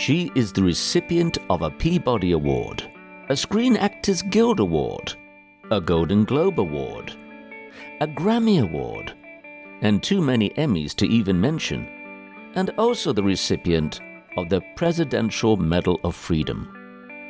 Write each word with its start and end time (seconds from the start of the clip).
She 0.00 0.32
is 0.34 0.50
the 0.50 0.62
recipient 0.62 1.36
of 1.50 1.60
a 1.60 1.70
Peabody 1.70 2.32
Award, 2.32 2.90
a 3.28 3.36
Screen 3.36 3.76
Actors 3.76 4.22
Guild 4.22 4.58
Award, 4.58 5.12
a 5.70 5.78
Golden 5.78 6.24
Globe 6.24 6.58
Award, 6.58 7.12
a 8.00 8.06
Grammy 8.06 8.62
Award, 8.62 9.12
and 9.82 10.02
too 10.02 10.22
many 10.22 10.48
Emmys 10.56 10.94
to 10.94 11.06
even 11.06 11.38
mention, 11.38 11.86
and 12.54 12.70
also 12.78 13.12
the 13.12 13.22
recipient 13.22 14.00
of 14.38 14.48
the 14.48 14.62
Presidential 14.74 15.58
Medal 15.58 16.00
of 16.02 16.16
Freedom. 16.16 16.74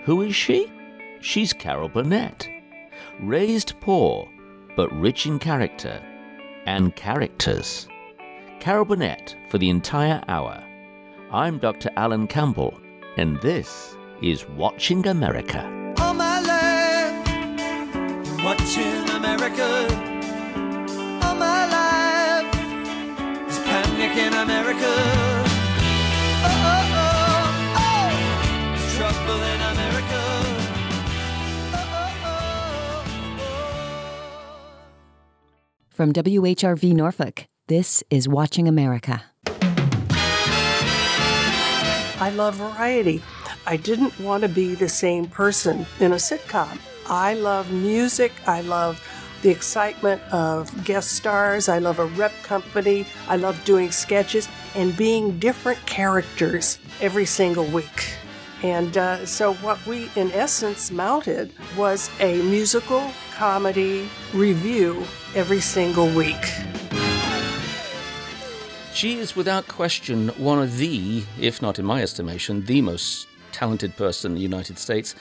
Who 0.04 0.22
is 0.22 0.36
she? 0.36 0.70
She's 1.20 1.52
Carol 1.52 1.88
Burnett. 1.88 2.48
Raised 3.18 3.80
poor, 3.80 4.28
but 4.76 4.92
rich 4.92 5.26
in 5.26 5.40
character 5.40 6.00
and 6.66 6.94
characters. 6.94 7.88
Carol 8.60 8.84
Burnett 8.84 9.34
for 9.48 9.58
the 9.58 9.70
entire 9.70 10.22
hour. 10.28 10.64
I'm 11.32 11.58
Dr. 11.58 11.90
Alan 11.96 12.26
Campbell, 12.26 12.74
and 13.16 13.40
this 13.40 13.96
is 14.20 14.48
Watching 14.48 15.06
America. 15.06 15.62
All 16.00 16.12
my 16.12 16.40
life, 16.40 17.24
watching 18.42 19.08
America. 19.10 19.86
All 21.22 21.36
my 21.36 21.66
life, 21.70 22.52
is 23.48 23.60
panic 23.60 24.16
in 24.16 24.32
America. 24.34 24.92
Oh, 26.42 26.66
oh, 26.66 26.90
oh, 26.98 27.78
oh, 27.78 28.74
it's 28.74 28.96
trouble 28.96 29.40
in 29.52 29.60
America. 29.72 30.22
Oh, 31.74 31.86
oh, 31.94 32.10
oh, 32.24 33.06
oh. 33.38 33.54
From 35.90 36.12
WHRV 36.12 36.92
Norfolk, 36.92 37.46
this 37.68 38.02
is 38.10 38.26
Watching 38.28 38.66
America. 38.66 39.22
I 42.20 42.28
love 42.28 42.56
variety. 42.56 43.22
I 43.66 43.78
didn't 43.78 44.18
want 44.20 44.42
to 44.42 44.48
be 44.48 44.74
the 44.74 44.90
same 44.90 45.26
person 45.26 45.86
in 46.00 46.12
a 46.12 46.16
sitcom. 46.16 46.78
I 47.08 47.32
love 47.32 47.72
music. 47.72 48.32
I 48.46 48.60
love 48.60 49.02
the 49.40 49.48
excitement 49.48 50.20
of 50.30 50.84
guest 50.84 51.12
stars. 51.12 51.70
I 51.70 51.78
love 51.78 51.98
a 51.98 52.04
rep 52.04 52.34
company. 52.42 53.06
I 53.26 53.36
love 53.36 53.64
doing 53.64 53.90
sketches 53.90 54.48
and 54.74 54.94
being 54.98 55.38
different 55.38 55.84
characters 55.86 56.78
every 57.00 57.24
single 57.24 57.64
week. 57.64 58.12
And 58.62 58.98
uh, 58.98 59.24
so, 59.24 59.54
what 59.54 59.84
we 59.86 60.10
in 60.16 60.30
essence 60.32 60.90
mounted 60.90 61.54
was 61.74 62.10
a 62.20 62.42
musical 62.42 63.10
comedy 63.34 64.10
revue 64.34 65.02
every 65.34 65.60
single 65.60 66.14
week. 66.14 66.36
She 68.92 69.18
is 69.18 69.36
without 69.36 69.68
question 69.68 70.28
one 70.30 70.60
of 70.60 70.76
the, 70.76 71.22
if 71.40 71.62
not 71.62 71.78
in 71.78 71.86
my 71.86 72.02
estimation, 72.02 72.64
the 72.64 72.82
most 72.82 73.28
talented 73.52 73.96
person 73.96 74.32
in 74.32 74.34
the 74.34 74.42
United 74.42 74.78
States. 74.78 75.14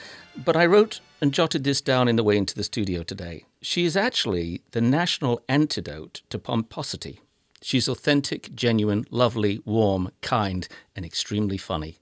But 0.44 0.56
I 0.56 0.66
wrote 0.66 1.00
and 1.20 1.32
jotted 1.32 1.64
this 1.64 1.80
down 1.80 2.08
in 2.08 2.16
the 2.16 2.24
way 2.24 2.36
into 2.36 2.54
the 2.54 2.64
studio 2.64 3.02
today. 3.02 3.44
She 3.62 3.84
is 3.84 3.96
actually 3.96 4.62
the 4.72 4.80
national 4.80 5.40
antidote 5.48 6.22
to 6.30 6.38
pomposity. 6.38 7.20
She's 7.62 7.88
authentic, 7.88 8.54
genuine, 8.54 9.06
lovely, 9.10 9.60
warm, 9.64 10.10
kind, 10.20 10.66
and 10.96 11.04
extremely 11.04 11.56
funny. 11.56 11.98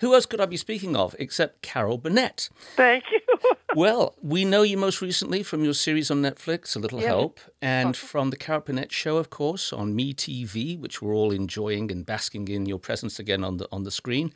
Who 0.00 0.14
else 0.14 0.26
could 0.26 0.40
I 0.40 0.46
be 0.46 0.56
speaking 0.56 0.96
of 0.96 1.14
except 1.18 1.62
Carol 1.62 1.98
Burnett? 1.98 2.48
Thank 2.76 3.04
you. 3.10 3.20
Well, 3.74 4.14
we 4.20 4.44
know 4.44 4.60
you 4.60 4.76
most 4.76 5.00
recently 5.00 5.42
from 5.42 5.64
your 5.64 5.72
series 5.72 6.10
on 6.10 6.20
Netflix, 6.20 6.76
A 6.76 6.78
Little 6.78 7.00
Yeah. 7.00 7.06
Help, 7.06 7.40
and 7.62 7.96
from 7.96 8.28
the 8.28 8.36
Carol 8.36 8.60
Burnett 8.60 8.92
show, 8.92 9.16
of 9.16 9.30
course, 9.30 9.72
on 9.72 9.96
Me 9.96 10.12
TV, 10.12 10.78
which 10.78 11.00
we're 11.00 11.14
all 11.14 11.32
enjoying 11.32 11.90
and 11.90 12.04
basking 12.04 12.48
in 12.48 12.66
your 12.66 12.78
presence 12.78 13.18
again 13.18 13.42
on 13.42 13.56
the 13.56 13.66
on 13.72 13.84
the 13.84 13.90
screen. 13.90 14.30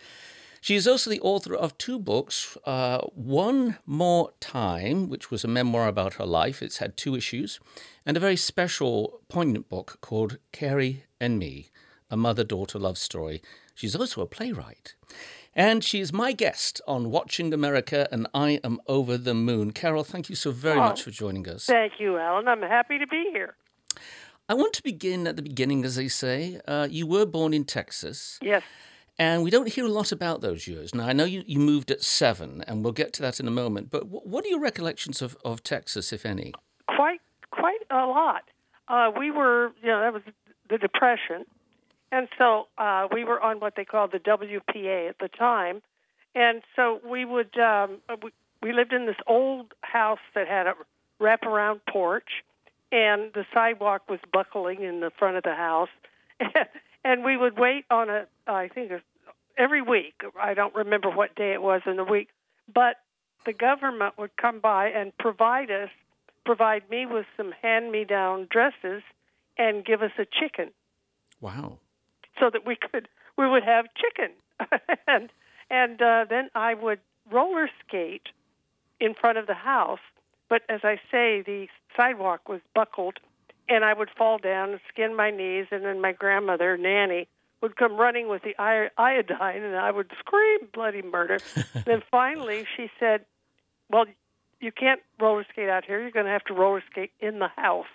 She 0.62 0.74
is 0.74 0.88
also 0.88 1.10
the 1.10 1.20
author 1.20 1.54
of 1.54 1.76
two 1.76 1.98
books. 1.98 2.56
Uh, 2.64 3.00
One 3.14 3.76
More 3.84 4.32
Time, 4.40 5.10
which 5.10 5.30
was 5.30 5.44
a 5.44 5.48
memoir 5.48 5.86
about 5.86 6.14
her 6.14 6.24
life. 6.24 6.62
It's 6.62 6.78
had 6.78 6.96
two 6.96 7.14
issues, 7.14 7.60
and 8.06 8.16
a 8.16 8.20
very 8.20 8.36
special, 8.36 9.20
poignant 9.28 9.68
book 9.68 9.98
called 10.00 10.38
Carrie 10.50 11.04
and 11.20 11.38
Me, 11.38 11.68
a 12.10 12.16
mother-daughter 12.16 12.78
love 12.78 12.96
story. 12.96 13.42
She's 13.76 13.94
also 13.94 14.22
a 14.22 14.26
playwright. 14.26 14.94
And 15.54 15.84
she's 15.84 16.12
my 16.12 16.32
guest 16.32 16.80
on 16.88 17.10
Watching 17.10 17.52
America, 17.54 18.08
and 18.10 18.26
I 18.34 18.58
am 18.64 18.78
over 18.86 19.16
the 19.18 19.34
moon. 19.34 19.70
Carol, 19.72 20.02
thank 20.02 20.28
you 20.30 20.34
so 20.34 20.50
very 20.50 20.76
much 20.78 21.02
for 21.02 21.10
joining 21.10 21.46
us. 21.48 21.66
Thank 21.66 21.94
you, 22.00 22.18
Alan. 22.18 22.48
I'm 22.48 22.62
happy 22.62 22.98
to 22.98 23.06
be 23.06 23.26
here. 23.32 23.54
I 24.48 24.54
want 24.54 24.72
to 24.74 24.82
begin 24.82 25.26
at 25.26 25.36
the 25.36 25.42
beginning, 25.42 25.84
as 25.84 25.96
they 25.96 26.08
say. 26.08 26.58
Uh, 26.66 26.88
you 26.90 27.06
were 27.06 27.26
born 27.26 27.52
in 27.52 27.64
Texas, 27.64 28.38
Yes. 28.42 28.62
and 29.18 29.42
we 29.42 29.50
don't 29.50 29.68
hear 29.68 29.84
a 29.84 29.90
lot 29.90 30.10
about 30.10 30.40
those 30.40 30.66
years. 30.66 30.94
Now, 30.94 31.06
I 31.06 31.12
know 31.12 31.24
you, 31.24 31.42
you 31.46 31.58
moved 31.58 31.90
at 31.90 32.02
seven, 32.02 32.62
and 32.66 32.82
we'll 32.82 32.92
get 32.94 33.12
to 33.14 33.22
that 33.22 33.40
in 33.40 33.46
a 33.46 33.50
moment, 33.50 33.90
but 33.90 34.04
wh- 34.04 34.26
what 34.26 34.44
are 34.44 34.48
your 34.48 34.60
recollections 34.60 35.20
of, 35.20 35.36
of 35.44 35.62
Texas, 35.62 36.12
if 36.14 36.24
any? 36.24 36.52
Quite 36.88 37.20
quite 37.50 37.80
a 37.90 38.06
lot. 38.06 38.42
Uh, 38.88 39.10
we 39.18 39.30
were, 39.30 39.72
you 39.82 39.88
know, 39.88 40.00
that 40.00 40.12
was 40.12 40.22
the 40.70 40.78
Depression. 40.78 41.44
And 42.12 42.28
so 42.38 42.68
uh, 42.78 43.08
we 43.12 43.24
were 43.24 43.40
on 43.40 43.60
what 43.60 43.74
they 43.76 43.84
called 43.84 44.12
the 44.12 44.18
WPA 44.18 45.08
at 45.08 45.18
the 45.18 45.28
time. 45.28 45.82
And 46.34 46.62
so 46.74 47.00
we 47.08 47.24
would, 47.24 47.58
um, 47.58 47.98
we, 48.22 48.30
we 48.62 48.72
lived 48.72 48.92
in 48.92 49.06
this 49.06 49.16
old 49.26 49.72
house 49.80 50.20
that 50.34 50.46
had 50.46 50.66
a 50.66 50.74
wraparound 51.20 51.80
porch, 51.88 52.28
and 52.92 53.32
the 53.32 53.44
sidewalk 53.52 54.08
was 54.08 54.20
buckling 54.32 54.82
in 54.82 55.00
the 55.00 55.10
front 55.18 55.36
of 55.36 55.42
the 55.42 55.54
house. 55.54 55.88
and 57.04 57.24
we 57.24 57.36
would 57.36 57.58
wait 57.58 57.86
on 57.90 58.10
a, 58.10 58.26
I 58.46 58.68
think, 58.68 58.90
a, 58.92 59.00
every 59.56 59.82
week. 59.82 60.22
I 60.40 60.54
don't 60.54 60.74
remember 60.74 61.10
what 61.10 61.34
day 61.34 61.52
it 61.54 61.62
was 61.62 61.82
in 61.86 61.96
the 61.96 62.04
week, 62.04 62.28
but 62.72 62.96
the 63.46 63.52
government 63.52 64.14
would 64.18 64.36
come 64.36 64.60
by 64.60 64.88
and 64.88 65.16
provide 65.16 65.70
us, 65.70 65.90
provide 66.44 66.88
me 66.90 67.06
with 67.06 67.26
some 67.36 67.52
hand-me-down 67.62 68.48
dresses, 68.50 69.02
and 69.58 69.84
give 69.84 70.02
us 70.02 70.12
a 70.18 70.26
chicken 70.26 70.70
Wow. 71.40 71.78
So 72.38 72.50
that 72.50 72.66
we 72.66 72.76
could 72.76 73.08
we 73.36 73.48
would 73.48 73.64
have 73.64 73.86
chicken. 73.94 74.32
And 75.08 75.30
and 75.70 76.00
uh, 76.00 76.24
then 76.28 76.50
I 76.54 76.74
would 76.74 77.00
roller 77.30 77.68
skate 77.86 78.28
in 79.00 79.14
front 79.14 79.38
of 79.38 79.46
the 79.46 79.54
house. 79.54 80.00
But 80.48 80.62
as 80.68 80.80
I 80.82 80.96
say 81.10 81.42
the 81.42 81.68
sidewalk 81.96 82.48
was 82.48 82.60
buckled 82.74 83.18
and 83.68 83.84
I 83.84 83.94
would 83.94 84.10
fall 84.16 84.38
down 84.38 84.70
and 84.70 84.80
skin 84.88 85.16
my 85.16 85.30
knees. 85.30 85.66
And 85.70 85.84
then 85.84 86.00
my 86.00 86.12
grandmother 86.12 86.76
nanny 86.76 87.28
would 87.60 87.76
come 87.76 87.96
running 87.96 88.28
with 88.28 88.42
the 88.42 88.54
iodine 88.58 89.62
and 89.62 89.76
I 89.76 89.90
would 89.90 90.10
scream 90.18 90.68
bloody 90.72 91.02
murder. 91.02 91.38
Then 91.84 92.02
finally 92.10 92.64
she 92.76 92.90
said 92.98 93.24
well 93.90 94.06
you 94.60 94.72
can't 94.72 95.00
roller 95.20 95.44
skate 95.52 95.68
out 95.68 95.84
here. 95.84 96.00
You're 96.00 96.10
going 96.10 96.26
to 96.26 96.32
have 96.32 96.44
to 96.44 96.54
roller 96.54 96.82
skate 96.90 97.12
in 97.20 97.38
the 97.38 97.48
house. 97.48 97.86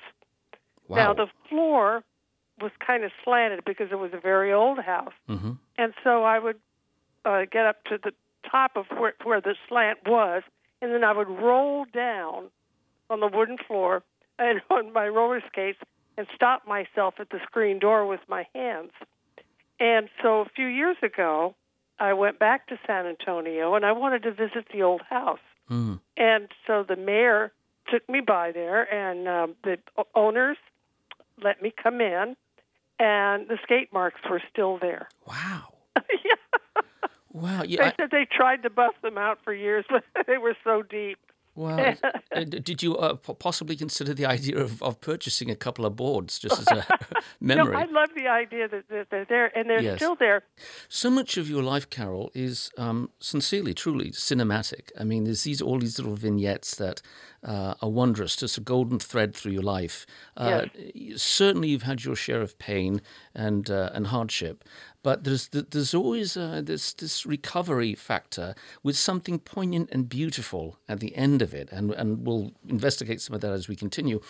Wow. 0.88 0.98
now 0.98 1.14
the 1.14 1.28
floor 1.50 2.04
was 2.62 2.72
kind 2.86 3.04
of 3.04 3.12
slanted 3.24 3.64
because 3.66 3.88
it 3.92 4.00
was 4.00 4.12
a 4.14 4.20
very 4.20 4.54
old 4.54 4.80
house, 4.80 5.14
hmm 5.28 5.54
and 5.78 5.94
so 6.04 6.24
I 6.24 6.38
would 6.38 6.60
uh, 7.26 7.46
get 7.52 7.66
up 7.66 7.84
to 7.86 7.98
the 7.98 8.12
top 8.50 8.72
of 8.76 8.86
where 8.98 9.14
where 9.24 9.42
the 9.42 9.56
slant 9.68 10.00
was, 10.06 10.44
and 10.82 10.94
then 10.94 11.04
I 11.04 11.14
would 11.14 11.30
roll 11.30 11.86
down 11.86 12.50
on 13.10 13.20
the 13.20 13.28
wooden 13.28 13.58
floor 13.58 14.04
and 14.40 14.62
on 14.70 14.94
my 14.94 15.08
roller 15.08 15.42
skates 15.48 15.80
and 16.18 16.28
stop 16.36 16.68
myself 16.68 17.16
at 17.20 17.30
the 17.30 17.40
screen 17.46 17.80
door 17.80 18.06
with 18.06 18.22
my 18.28 18.46
hands. 18.54 18.92
And 19.80 20.10
so 20.22 20.42
a 20.42 20.46
few 20.56 20.68
years 20.68 20.98
ago, 21.02 21.56
I 22.00 22.14
went 22.14 22.38
back 22.40 22.68
to 22.68 22.78
San 22.86 23.06
Antonio 23.06 23.76
and 23.76 23.86
I 23.86 23.92
wanted 23.92 24.24
to 24.24 24.32
visit 24.32 24.68
the 24.72 24.84
old 24.84 25.02
house. 25.10 25.40
Mm. 25.70 26.00
And 26.18 26.48
so 26.68 26.84
the 26.88 26.96
mayor 26.96 27.52
took 27.92 28.08
me 28.10 28.22
by 28.22 28.52
there, 28.52 28.84
and 28.94 29.28
um, 29.28 29.56
the 29.64 29.78
owners 30.16 30.58
let 31.44 31.62
me 31.62 31.74
come 31.82 32.02
in, 32.02 32.36
and 33.02 33.48
the 33.48 33.58
skate 33.64 33.92
marks 33.92 34.22
were 34.30 34.42
still 34.52 34.78
there. 34.80 35.10
Wow. 35.28 35.74
yeah. 35.96 36.82
Wow. 37.34 37.62
They 37.64 37.70
Yeah. 37.70 37.86
I, 37.88 37.94
said 38.00 38.12
they 38.12 38.28
tried 38.32 38.64
to 38.64 38.70
buff 38.70 38.94
them 39.02 39.18
out 39.18 39.40
for 39.44 39.54
years, 39.54 39.86
but 39.90 40.04
they 40.28 40.38
were 40.38 40.56
so 40.64 40.84
deep. 40.84 41.18
Wow. 41.56 41.96
Uh, 42.34 42.46
Did 42.46 42.82
you 42.82 42.96
uh, 42.96 43.16
possibly 43.16 43.76
consider 43.76 44.14
the 44.14 44.26
idea 44.26 44.58
of, 44.58 44.82
of 44.82 45.02
purchasing 45.02 45.52
a 45.52 45.56
couple 45.56 45.86
of 45.86 45.98
boards 45.98 46.40
just 46.40 46.62
as 46.62 46.72
a 46.72 46.86
memory? 47.42 47.74
No, 47.74 47.78
I 47.78 47.84
love 47.92 48.10
the 48.16 48.30
idea 48.30 48.70
that, 48.70 48.86
they're 49.10 49.26
there, 49.26 49.52
and 49.58 49.70
they're 49.70 49.82
Yes. 49.82 49.98
still 49.98 50.16
there. 50.16 50.44
So 50.88 51.10
much 51.10 51.36
of 51.36 51.50
your 51.50 51.62
life, 51.62 51.90
Carol, 51.90 52.32
is 52.34 52.72
um, 52.78 53.10
sincerely, 53.20 53.74
truly 53.74 54.12
cinematic. 54.12 54.92
I 54.98 55.04
mean, 55.04 55.26
there's 55.26 55.44
these 55.44 55.62
all 55.62 55.78
these 55.80 56.00
little 56.00 56.16
vignettes 56.16 56.76
that 56.76 57.02
uh, 57.44 57.74
are 57.82 57.90
wondrous, 57.90 58.38
just 58.38 58.58
a 58.58 58.62
golden 58.62 58.98
thread 58.98 59.36
through 59.36 59.52
your 59.52 59.64
life. 59.64 60.06
Uh, 60.38 60.68
Certainly, 61.18 61.68
you've 61.68 61.84
had 61.84 62.06
your 62.06 62.16
share 62.16 62.42
of 62.42 62.58
pain 62.60 63.02
and 63.36 63.70
uh, 63.70 63.90
and 63.94 64.08
hardship, 64.08 64.64
but 65.04 65.24
there's 65.24 65.48
there's 65.50 65.94
always 65.94 66.38
uh, 66.38 66.62
this 66.64 66.94
this 66.94 67.26
recovery 67.26 67.96
factor 67.96 68.56
with 68.84 68.98
something 68.98 69.40
poignant 69.40 69.90
and 69.92 70.08
beautiful 70.10 70.78
at 70.88 71.00
the 71.00 71.16
end 71.16 71.42
of 71.42 71.54
it, 71.54 71.70
and 71.72 71.92
and 71.92 72.26
we'll 72.26 72.52
investigate 72.68 73.22
some 73.22 73.36
of 73.36 73.42
that 73.42 73.52
as 73.52 73.68
we 73.68 73.76
continue. 73.76 74.22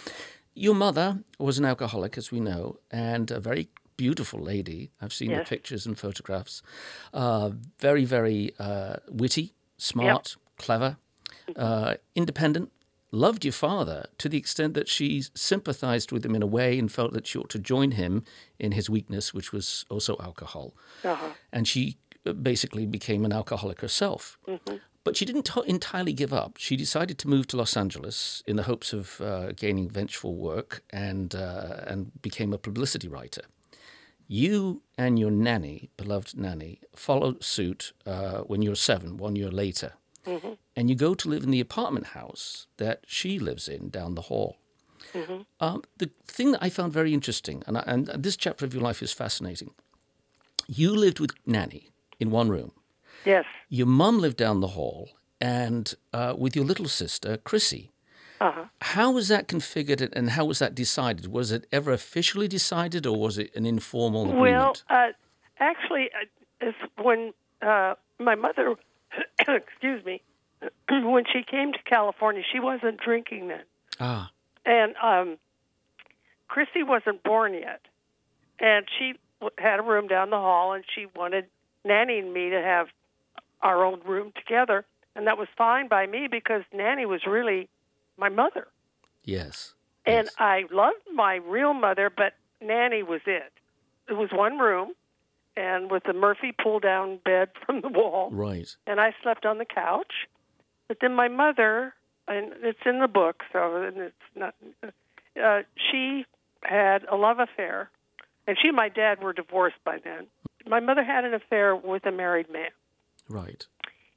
Your 0.54 0.76
mother 0.76 1.20
was 1.40 1.58
an 1.60 1.66
alcoholic, 1.66 2.18
as 2.18 2.32
we 2.32 2.40
know, 2.40 2.78
and 2.92 3.32
a 3.32 3.40
very 3.40 3.70
beautiful 3.96 4.40
lady. 4.40 4.92
I've 5.02 5.14
seen 5.14 5.30
the 5.40 5.46
pictures 5.46 5.86
and 5.86 5.98
photographs. 5.98 6.62
Uh, 7.14 7.52
very, 7.80 8.04
very 8.04 8.54
uh, 8.60 8.96
witty, 9.10 9.54
smart, 9.78 10.36
clever, 10.58 10.98
uh, 11.56 11.96
independent. 12.16 12.72
Loved 13.12 13.44
your 13.44 13.52
father 13.52 14.08
to 14.18 14.30
the 14.30 14.38
extent 14.38 14.74
that 14.74 14.88
she 14.88 15.24
sympathized 15.36 16.14
with 16.14 16.26
him 16.26 16.34
in 16.34 16.42
a 16.42 16.48
way 16.48 16.80
and 16.80 16.90
felt 16.90 17.12
that 17.12 17.28
she 17.28 17.38
ought 17.38 17.50
to 17.50 17.60
join 17.60 17.92
him 17.92 18.24
in 18.58 18.72
his 18.72 18.90
weakness, 18.90 19.34
which 19.34 19.52
was 19.52 19.86
also 19.90 20.16
alcohol. 20.22 20.74
Uh-huh. 21.04 21.34
And 21.52 21.68
she 21.68 21.98
uh, 22.26 22.32
basically 22.32 22.86
became 22.86 23.26
an 23.26 23.34
alcoholic 23.34 23.82
herself. 23.82 24.38
But 25.04 25.18
she 25.18 25.26
didn't 25.26 25.46
to- 25.46 25.64
entirely 25.64 26.14
give 26.14 26.32
up. 26.32 26.58
She 26.58 26.78
decided 26.78 27.18
to 27.20 27.28
move 27.28 27.48
to 27.48 27.58
Los 27.58 27.76
Angeles 27.76 28.44
in 28.48 28.56
the 28.56 28.64
hopes 28.64 28.94
of 28.94 29.20
uh, 29.20 29.52
gaining 29.54 29.90
vengeful 29.90 30.36
work 30.36 30.84
and, 30.92 31.36
uh, 31.36 31.82
and 31.88 32.12
became 32.22 32.54
a 32.54 32.58
publicity 32.58 33.10
writer. 33.10 33.42
You 34.28 34.84
and 34.98 35.20
your 35.20 35.32
nanny, 35.32 35.90
beloved 35.98 36.38
nanny, 36.38 36.80
followed 36.96 37.44
suit 37.44 37.92
uh, 38.06 38.40
when 38.42 38.62
you 38.62 38.70
were 38.70 38.76
seven, 38.76 39.18
one 39.18 39.36
year 39.36 39.52
later. 39.52 39.94
And 40.76 40.90
you 40.90 40.96
go 40.96 41.14
to 41.14 41.30
live 41.30 41.44
in 41.44 41.52
the 41.52 41.60
apartment 41.60 42.08
house 42.08 42.68
that 42.78 43.04
she 43.06 43.40
lives 43.40 43.68
in 43.68 43.90
down 43.90 44.16
the 44.16 44.22
hall. 44.24 44.58
Um, 45.60 45.84
the 45.98 46.10
thing 46.26 46.52
that 46.52 46.64
I 46.64 46.70
found 46.70 46.94
very 46.94 47.14
interesting, 47.14 47.64
and, 47.68 47.78
I, 47.78 47.84
and 47.86 48.08
this 48.08 48.38
chapter 48.38 48.66
of 48.66 48.74
your 48.74 48.84
life 48.84 49.02
is 49.02 49.12
fascinating, 49.12 49.72
you 50.68 50.96
lived 50.96 51.20
with 51.20 51.32
nanny 51.46 51.90
in 52.20 52.32
one 52.32 52.50
room. 52.50 52.72
Yes. 53.26 53.46
Your 53.70 53.88
mum 53.88 54.20
lived 54.20 54.38
down 54.38 54.62
the 54.62 54.68
hall, 54.68 55.10
and 55.40 55.94
uh, 56.14 56.36
with 56.38 56.56
your 56.56 56.66
little 56.66 56.88
sister, 56.88 57.38
Chrissy. 57.38 57.92
Uh-huh. 58.40 58.66
How 58.82 59.12
was 59.12 59.28
that 59.28 59.48
configured 59.48 60.10
and 60.14 60.32
how 60.32 60.46
was 60.46 60.58
that 60.60 60.74
decided? 60.74 61.28
Was 61.28 61.52
it 61.52 61.68
ever 61.72 61.92
officially 61.92 62.48
decided 62.48 63.06
or 63.06 63.20
was 63.20 63.38
it 63.38 63.56
an 63.56 63.68
informal 63.68 64.34
Well, 64.34 64.76
uh, 64.90 65.10
actually, 65.60 66.10
uh, 66.20 66.26
it's 66.60 66.78
when 67.00 67.34
uh, 67.62 67.94
my 68.20 68.34
mother, 68.34 68.76
excuse 69.48 70.04
me, 70.04 70.24
when 70.90 71.24
she 71.32 71.44
came 71.44 71.74
to 71.74 71.80
California, 71.86 72.44
she 72.52 72.60
wasn't 72.60 73.00
drinking 73.00 73.48
then, 73.48 73.64
ah, 74.00 74.30
and 74.66 74.96
um, 75.04 75.38
Chrissy 76.48 76.84
wasn't 76.84 77.24
born 77.24 77.54
yet, 77.54 77.82
and 78.60 78.86
she 79.00 79.14
had 79.58 79.80
a 79.80 79.84
room 79.84 80.08
down 80.08 80.30
the 80.30 80.38
hall, 80.38 80.74
and 80.74 80.84
she 80.94 81.08
wanted 81.16 81.46
Nanny 81.86 82.20
and 82.20 82.34
me 82.34 82.50
to 82.50 82.62
have 82.62 82.88
our 83.62 83.84
own 83.86 84.02
room 84.06 84.34
together, 84.36 84.86
and 85.16 85.28
that 85.28 85.38
was 85.38 85.48
fine 85.58 85.88
by 85.88 86.06
me 86.08 86.28
because 86.30 86.64
Nanny 86.74 87.06
was 87.06 87.22
really 87.26 87.70
my 88.18 88.30
mother. 88.30 88.68
yes. 89.24 89.74
And 90.04 90.26
yes. 90.26 90.34
I 90.40 90.64
loved 90.72 90.98
my 91.14 91.36
real 91.36 91.76
mother, 91.76 92.10
but 92.10 92.34
Nanny 92.60 93.04
was 93.04 93.22
it. 93.28 93.52
It 94.10 94.14
was 94.14 94.30
one 94.32 94.58
room, 94.58 94.94
and 95.56 95.92
with 95.92 96.08
a 96.08 96.14
Murphy 96.14 96.54
pull 96.60 96.80
down 96.80 97.20
bed 97.24 97.50
from 97.66 97.82
the 97.82 97.88
wall, 97.88 98.30
Right. 98.32 98.76
and 98.88 99.00
I 99.00 99.14
slept 99.22 99.46
on 99.46 99.60
the 99.60 99.66
couch. 99.66 100.12
But 100.92 100.98
then 101.00 101.16
my 101.16 101.30
mother, 101.30 101.94
and 102.28 102.52
it's 102.64 102.82
in 102.86 103.00
the 103.00 103.08
book, 103.08 103.44
so 103.54 103.78
and 103.78 103.96
it's 103.96 104.16
not. 104.36 104.54
Uh, 105.42 105.62
she 105.90 106.26
had 106.64 107.06
a 107.10 107.16
love 107.16 107.40
affair, 107.40 107.90
and 108.46 108.58
she 108.62 108.68
and 108.68 108.76
my 108.76 108.90
dad 108.90 109.24
were 109.24 109.32
divorced 109.32 109.82
by 109.86 110.00
then. 110.04 110.28
My 110.68 110.82
mother 110.82 111.02
had 111.02 111.24
an 111.24 111.34
affair 111.34 111.78
with 111.78 112.06
a 112.06 112.12
married 112.12 112.52
man 112.52 112.72
Right. 113.30 113.66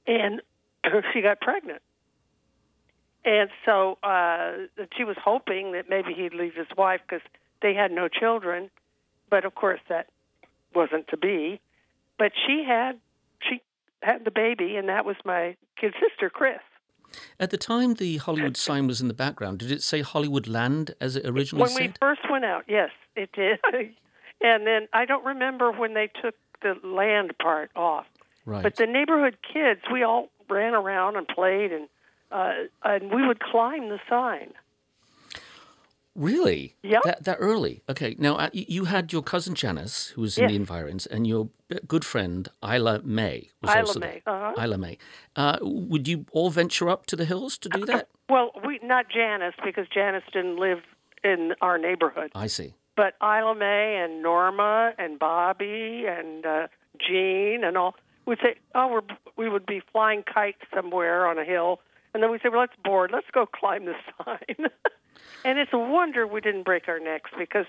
and 0.09 0.43
she 1.12 1.23
got 1.23 1.41
pregnant. 1.41 1.81
And 3.25 3.50
so 3.65 3.97
uh, 4.03 4.55
she 4.97 5.05
was 5.05 5.17
hoping 5.25 5.75
that 5.75 5.88
maybe 5.88 6.12
he'd 6.12 6.35
leave 6.35 6.56
his 6.56 6.67
wife 6.77 7.03
because 7.09 7.23
they 7.62 7.75
had 7.75 7.93
no 7.93 8.09
children, 8.09 8.69
but 9.31 9.44
of 9.44 9.55
course 9.55 9.79
that 9.88 10.09
wasn't 10.75 11.06
to 11.06 11.17
be. 11.17 11.61
But 12.19 12.32
she 12.49 12.65
had 12.67 12.99
she 13.49 13.62
had 14.05 14.25
the 14.25 14.31
baby, 14.31 14.77
and 14.77 14.89
that 14.89 15.05
was 15.05 15.17
my 15.25 15.56
kid 15.81 15.95
sister, 16.01 16.31
Chris. 16.31 16.59
At 17.39 17.51
the 17.51 17.59
time 17.59 17.95
the 17.95 18.19
Hollywood 18.19 18.56
sign 18.67 18.87
was 18.87 19.01
in 19.01 19.09
the 19.09 19.15
background, 19.15 19.59
did 19.59 19.71
it 19.71 19.83
say 19.83 20.03
Hollywood 20.03 20.47
Land 20.47 20.95
as 21.01 21.17
it 21.17 21.27
originally 21.27 21.69
said? 21.69 21.75
When 21.79 21.89
we 21.89 21.95
first 22.01 22.21
went 22.31 22.45
out, 22.45 22.65
yes, 22.69 22.91
it 23.17 23.31
did. 23.33 23.59
and 24.41 24.67
then 24.67 24.89
I 24.93 25.05
don't 25.05 25.25
remember 25.25 25.73
when 25.73 25.95
they 25.95 26.11
took 26.23 26.35
the 26.62 26.75
land 26.87 27.35
part 27.41 27.71
off. 27.77 28.06
Right. 28.47 28.62
But 28.62 28.77
the 28.77 28.87
neighborhood 28.87 29.39
kids, 29.53 29.81
we 29.93 30.03
all 30.03 30.29
ran 30.51 30.75
around 30.75 31.17
and 31.17 31.27
played, 31.27 31.73
and 31.73 31.89
uh, 32.31 32.53
and 32.85 33.12
we 33.12 33.27
would 33.27 33.41
climb 33.41 33.89
the 33.89 34.01
sign. 34.09 34.53
Really? 36.15 36.77
Yep. 36.83 37.03
That, 37.05 37.25
that 37.25 37.37
early? 37.41 37.83
Okay. 37.89 38.15
Now, 38.19 38.37
uh, 38.37 38.51
you 38.53 38.85
had 38.85 39.13
your 39.13 39.23
cousin 39.23 39.55
Janice, 39.55 40.09
who 40.09 40.21
was 40.21 40.39
in 40.39 40.47
the 40.47 40.55
environs, 40.55 41.07
and 41.07 41.27
your 41.27 41.49
good 41.89 42.05
friend 42.05 42.49
Ilomay 42.63 43.49
was 43.61 43.71
Isla 43.71 43.81
also 43.81 44.01
May, 44.01 44.23
there. 44.25 44.35
uh-huh. 44.35 44.55
Ilomay. 44.67 44.99
Uh, 45.35 45.59
would 45.63 46.07
you 46.07 46.25
all 46.33 46.51
venture 46.51 46.89
up 46.89 47.07
to 47.07 47.17
the 47.17 47.25
hills 47.25 47.59
to 47.59 47.69
do 47.69 47.85
that? 47.87 48.09
Well, 48.29 48.53
we 48.65 48.79
not 48.83 49.07
Janice 49.11 49.55
because 49.65 49.87
Janice 49.93 50.23
didn't 50.33 50.57
live 50.59 50.79
in 51.25 51.55
our 51.61 51.79
neighborhood, 51.79 52.31
I 52.35 52.47
see. 52.47 52.75
but 52.97 53.15
Ilomay 53.21 54.05
and 54.05 54.23
Norma 54.23 54.93
and 54.99 55.19
Bobby 55.19 56.05
and 56.07 56.47
uh, 56.47 56.67
Jean 57.01 57.65
and 57.65 57.77
all 57.77 57.97
would 58.27 58.39
say, 58.43 58.55
"Oh, 58.75 58.89
we're, 58.89 59.17
we 59.37 59.49
would 59.49 59.67
be 59.67 59.83
flying 59.93 60.23
kites 60.23 60.61
somewhere 60.73 61.27
on 61.27 61.39
a 61.39 61.45
hill," 61.45 61.81
and 62.15 62.23
then 62.23 62.31
we 62.31 62.39
say, 62.39 62.51
"Well, 62.51 62.61
that's 62.61 62.79
bored. 62.85 63.11
Let's 63.13 63.27
go 63.33 63.47
climb 63.47 63.87
the 63.87 63.95
sign." 64.25 64.69
And 65.44 65.58
it's 65.58 65.73
a 65.73 65.79
wonder 65.79 66.26
we 66.26 66.41
didn't 66.41 66.64
break 66.64 66.88
our 66.88 66.99
necks 66.99 67.31
because 67.38 67.67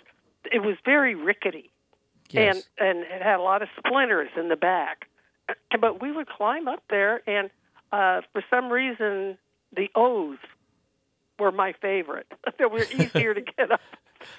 it 0.52 0.60
was 0.60 0.76
very 0.86 1.16
rickety. 1.16 1.72
Yes. 2.32 2.66
and 2.80 2.90
and 2.90 3.00
it 3.06 3.22
had 3.22 3.40
a 3.40 3.44
lot 3.44 3.62
of 3.62 3.68
splinters 3.78 4.30
in 4.38 4.50
the 4.50 4.56
back. 4.56 5.08
But 5.80 6.02
we 6.02 6.12
would 6.12 6.28
climb 6.28 6.68
up 6.68 6.84
there, 6.90 7.22
and 7.30 7.50
uh, 7.92 8.22
for 8.32 8.44
some 8.50 8.72
reason, 8.72 9.38
the 9.76 9.90
O's 9.94 10.38
were 11.38 11.52
my 11.52 11.74
favorite. 11.82 12.32
they 12.58 12.66
were 12.66 12.84
easier 12.84 13.34
to 13.34 13.42
get 13.58 13.72
up, 13.72 13.82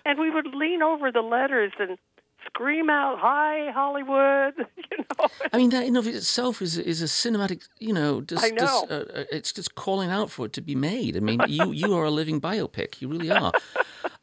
and 0.05 0.19
we 0.19 0.31
would 0.31 0.47
lean 0.53 0.83
over 0.83 1.13
the 1.13 1.21
letters 1.21 1.73
and 1.79 1.99
scream 2.47 2.89
out 2.91 3.19
"Hi, 3.19 3.71
Hollywood!" 3.73 4.55
You 4.91 4.99
know. 4.99 5.29
I 5.53 5.57
mean, 5.57 5.71
that 5.71 5.85
in 5.85 5.97
of 5.97 6.07
itself 6.07 6.63
is 6.63 6.79
is 6.79 7.03
a 7.03 7.07
cinematic. 7.07 7.69
You 7.79 7.93
know, 7.93 8.21
just, 8.21 8.45
I 8.45 8.49
know. 8.49 8.87
uh, 8.91 8.95
uh, 8.95 9.25
it's 9.31 9.53
just 9.53 9.75
calling 9.75 10.11
out 10.11 10.31
for 10.31 10.47
it 10.47 10.53
to 10.55 10.61
be 10.61 10.75
made. 10.75 11.17
I 11.17 11.21
mean, 11.21 11.41
you 11.49 11.73
you 11.73 11.95
are 11.97 12.05
a 12.05 12.11
living 12.11 12.41
biopic. 12.41 13.01
You 13.01 13.09
really 13.09 13.31
are. 13.31 13.53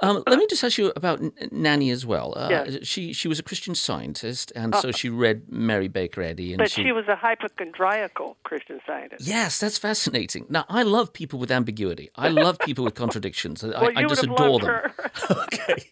Um, 0.04 0.24
let 0.28 0.38
me 0.38 0.46
just 0.50 0.64
ask 0.64 0.78
you 0.78 0.92
about 0.96 1.22
Nanny 1.52 1.90
as 1.90 2.06
well. 2.06 2.34
Uh, 2.36 2.50
Yes. 2.50 2.86
She 2.88 3.14
she 3.14 3.28
was 3.28 3.40
a 3.40 3.44
Christian 3.44 3.74
Scientist, 3.76 4.52
and 4.56 4.76
so 4.76 4.92
she 4.92 5.10
read 5.10 5.44
Mary 5.50 5.88
Baker 5.88 6.22
Eddy, 6.22 6.52
and 6.54 6.60
But 6.60 6.72
she 6.72 6.92
was 6.92 7.08
a 7.08 7.16
hypochondriacal 7.16 8.36
Christian 8.44 8.80
Scientist. 8.86 9.26
Yes, 9.26 9.60
that's 9.60 9.78
fascinating. 9.78 10.46
Now, 10.50 10.66
I 10.70 10.84
love 10.84 11.14
people 11.14 11.40
with 11.40 11.52
ambiguity. 11.52 12.10
I 12.16 12.30
love 12.30 12.60
people 12.60 12.84
with 12.84 12.96
contradictions. 13.04 13.64
I, 13.64 13.68
Well, 13.68 13.92
I 13.96 14.02
you 14.02 14.10
just 14.10 14.24
adore 14.24 14.60
them. 14.60 14.70
okay. 15.32 15.86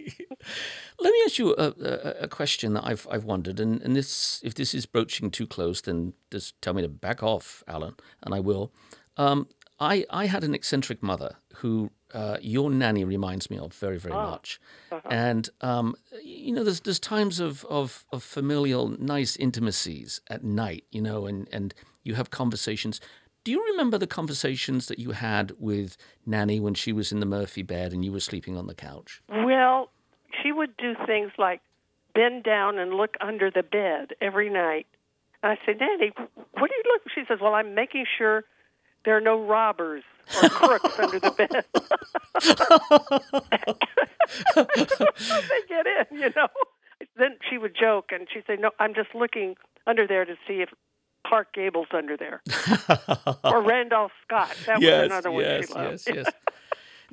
Let 0.99 1.11
me 1.13 1.19
ask 1.25 1.39
you 1.39 1.55
a, 1.57 1.73
a, 1.81 2.15
a 2.23 2.27
question 2.27 2.73
that 2.73 2.85
I've 2.85 3.07
I've 3.09 3.23
wondered, 3.23 3.59
and, 3.59 3.81
and 3.81 3.95
this 3.95 4.41
if 4.43 4.53
this 4.55 4.73
is 4.73 4.85
broaching 4.85 5.31
too 5.31 5.47
close, 5.47 5.81
then 5.81 6.13
just 6.31 6.61
tell 6.61 6.73
me 6.73 6.81
to 6.81 6.89
back 6.89 7.23
off, 7.23 7.63
Alan, 7.67 7.95
and 8.23 8.35
I 8.35 8.39
will. 8.39 8.71
Um, 9.17 9.47
I 9.79 10.05
I 10.09 10.25
had 10.27 10.43
an 10.43 10.53
eccentric 10.53 11.01
mother 11.01 11.37
who 11.55 11.91
uh, 12.13 12.37
your 12.41 12.69
nanny 12.69 13.03
reminds 13.03 13.49
me 13.49 13.57
of 13.57 13.73
very 13.73 13.97
very 13.97 14.13
much, 14.13 14.59
and 15.09 15.49
um, 15.61 15.95
you 16.23 16.53
know 16.53 16.63
there's 16.63 16.81
there's 16.81 16.99
times 16.99 17.39
of, 17.39 17.65
of 17.65 18.05
of 18.11 18.23
familial 18.23 18.89
nice 18.89 19.35
intimacies 19.35 20.21
at 20.27 20.43
night, 20.43 20.85
you 20.91 21.01
know, 21.01 21.25
and 21.25 21.47
and 21.51 21.73
you 22.03 22.15
have 22.15 22.29
conversations. 22.29 22.99
Do 23.43 23.51
you 23.51 23.65
remember 23.71 23.97
the 23.97 24.07
conversations 24.07 24.87
that 24.87 24.99
you 24.99 25.11
had 25.11 25.53
with 25.59 25.97
Nanny 26.27 26.59
when 26.59 26.75
she 26.75 26.93
was 26.93 27.11
in 27.11 27.19
the 27.19 27.25
Murphy 27.25 27.63
bed 27.63 27.91
and 27.91 28.05
you 28.05 28.11
were 28.11 28.19
sleeping 28.19 28.55
on 28.55 28.67
the 28.67 28.75
couch? 28.75 29.23
Well, 29.29 29.89
she 30.43 30.51
would 30.51 30.77
do 30.77 30.93
things 31.07 31.31
like 31.39 31.61
bend 32.13 32.43
down 32.43 32.77
and 32.77 32.93
look 32.93 33.15
under 33.19 33.49
the 33.49 33.63
bed 33.63 34.13
every 34.21 34.49
night. 34.49 34.85
And 35.41 35.53
I 35.53 35.65
said, 35.65 35.79
Nanny, 35.79 36.11
what 36.15 36.69
are 36.69 36.75
you 36.75 36.83
looking? 36.85 37.11
She 37.15 37.23
says, 37.27 37.39
Well, 37.41 37.55
I'm 37.55 37.73
making 37.73 38.05
sure 38.17 38.43
there 39.05 39.17
are 39.17 39.21
no 39.21 39.43
robbers 39.45 40.03
or 40.43 40.49
crooks 40.49 40.99
under 40.99 41.19
the 41.19 41.31
bed. 41.31 41.65
they 44.55 45.61
get 45.67 45.85
in, 45.87 46.17
you 46.19 46.31
know. 46.35 46.47
Then 47.17 47.37
she 47.49 47.57
would 47.57 47.75
joke 47.79 48.09
and 48.11 48.27
she'd 48.31 48.43
say, 48.47 48.55
No, 48.59 48.71
I'm 48.79 48.93
just 48.93 49.13
looking 49.15 49.55
under 49.87 50.05
there 50.07 50.23
to 50.25 50.35
see 50.47 50.61
if 50.61 50.69
Clark 51.25 51.53
Gable's 51.53 51.87
under 51.93 52.15
there. 52.17 52.41
or 53.43 53.61
Randolph 53.63 54.11
Scott. 54.25 54.55
That 54.67 54.79
was 54.79 54.87
another 54.87 55.31
one 55.31 55.43
yes, 55.43 55.67
she 55.67 55.73
loved. 55.73 55.91
yes, 55.91 56.07
yes. 56.07 56.25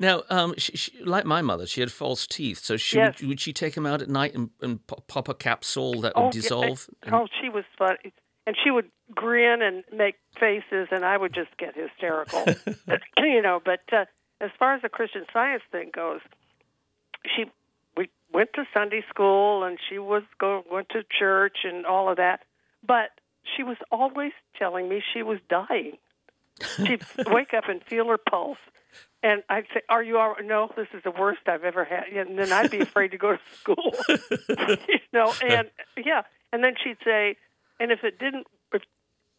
Now, 0.00 0.22
um, 0.30 0.54
she, 0.58 0.76
she, 0.76 1.02
like 1.02 1.24
my 1.24 1.42
mother, 1.42 1.66
she 1.66 1.80
had 1.80 1.90
false 1.90 2.26
teeth. 2.26 2.58
So 2.62 2.76
she 2.76 2.98
Yes. 2.98 3.20
would, 3.20 3.28
would 3.30 3.40
she 3.40 3.52
take 3.52 3.74
them 3.74 3.84
out 3.86 4.00
at 4.00 4.08
night 4.08 4.32
and, 4.34 4.50
and 4.62 4.78
pop, 4.86 5.28
a 5.28 5.34
capsule 5.34 6.00
that 6.02 6.12
Oh, 6.14 6.26
would 6.26 6.34
yeah, 6.36 6.40
dissolve? 6.42 6.88
and- 7.02 7.14
oh, 7.14 7.26
she 7.42 7.48
was 7.48 7.64
funny. 7.76 8.12
And 8.46 8.56
she 8.62 8.70
would 8.70 8.90
grin 9.14 9.62
and 9.62 9.84
make 9.92 10.16
faces, 10.38 10.88
and 10.90 11.04
I 11.04 11.16
would 11.16 11.34
just 11.34 11.56
get 11.58 11.74
hysterical. 11.76 12.44
you 13.18 13.42
know, 13.42 13.60
but 13.64 13.80
uh, 13.92 14.04
as 14.40 14.50
far 14.58 14.74
as 14.74 14.82
the 14.82 14.88
Christian 14.88 15.24
science 15.32 15.62
thing 15.70 15.90
goes, 15.94 16.20
she 17.24 17.44
we 17.96 18.10
went 18.32 18.50
to 18.54 18.64
Sunday 18.74 19.04
school 19.08 19.64
and 19.64 19.78
she 19.88 19.98
was 19.98 20.22
go 20.38 20.62
went 20.70 20.88
to 20.90 21.02
church 21.18 21.58
and 21.64 21.86
all 21.86 22.08
of 22.08 22.16
that, 22.16 22.40
but 22.86 23.10
she 23.56 23.62
was 23.62 23.76
always 23.90 24.32
telling 24.58 24.88
me 24.88 25.02
she 25.14 25.22
was 25.22 25.38
dying. 25.48 25.98
She'd 26.76 27.02
wake 27.26 27.54
up 27.54 27.68
and 27.68 27.82
feel 27.84 28.08
her 28.08 28.18
pulse, 28.18 28.58
and 29.22 29.42
I'd 29.48 29.66
say, 29.72 29.80
"Are 29.88 30.02
you 30.02 30.18
all 30.18 30.30
right? 30.30 30.44
No, 30.44 30.70
this 30.76 30.88
is 30.92 31.02
the 31.02 31.10
worst 31.10 31.40
I've 31.46 31.64
ever 31.64 31.84
had." 31.84 32.08
And 32.08 32.38
then 32.38 32.52
I'd 32.52 32.70
be 32.70 32.80
afraid 32.80 33.12
to 33.12 33.18
go 33.18 33.32
to 33.32 33.40
school, 33.54 33.92
you 34.48 34.98
know. 35.12 35.32
And 35.42 35.70
yeah, 35.96 36.22
and 36.52 36.62
then 36.62 36.74
she'd 36.82 36.98
say, 37.04 37.36
"And 37.80 37.92
if 37.92 38.02
it 38.02 38.18
didn't, 38.18 38.46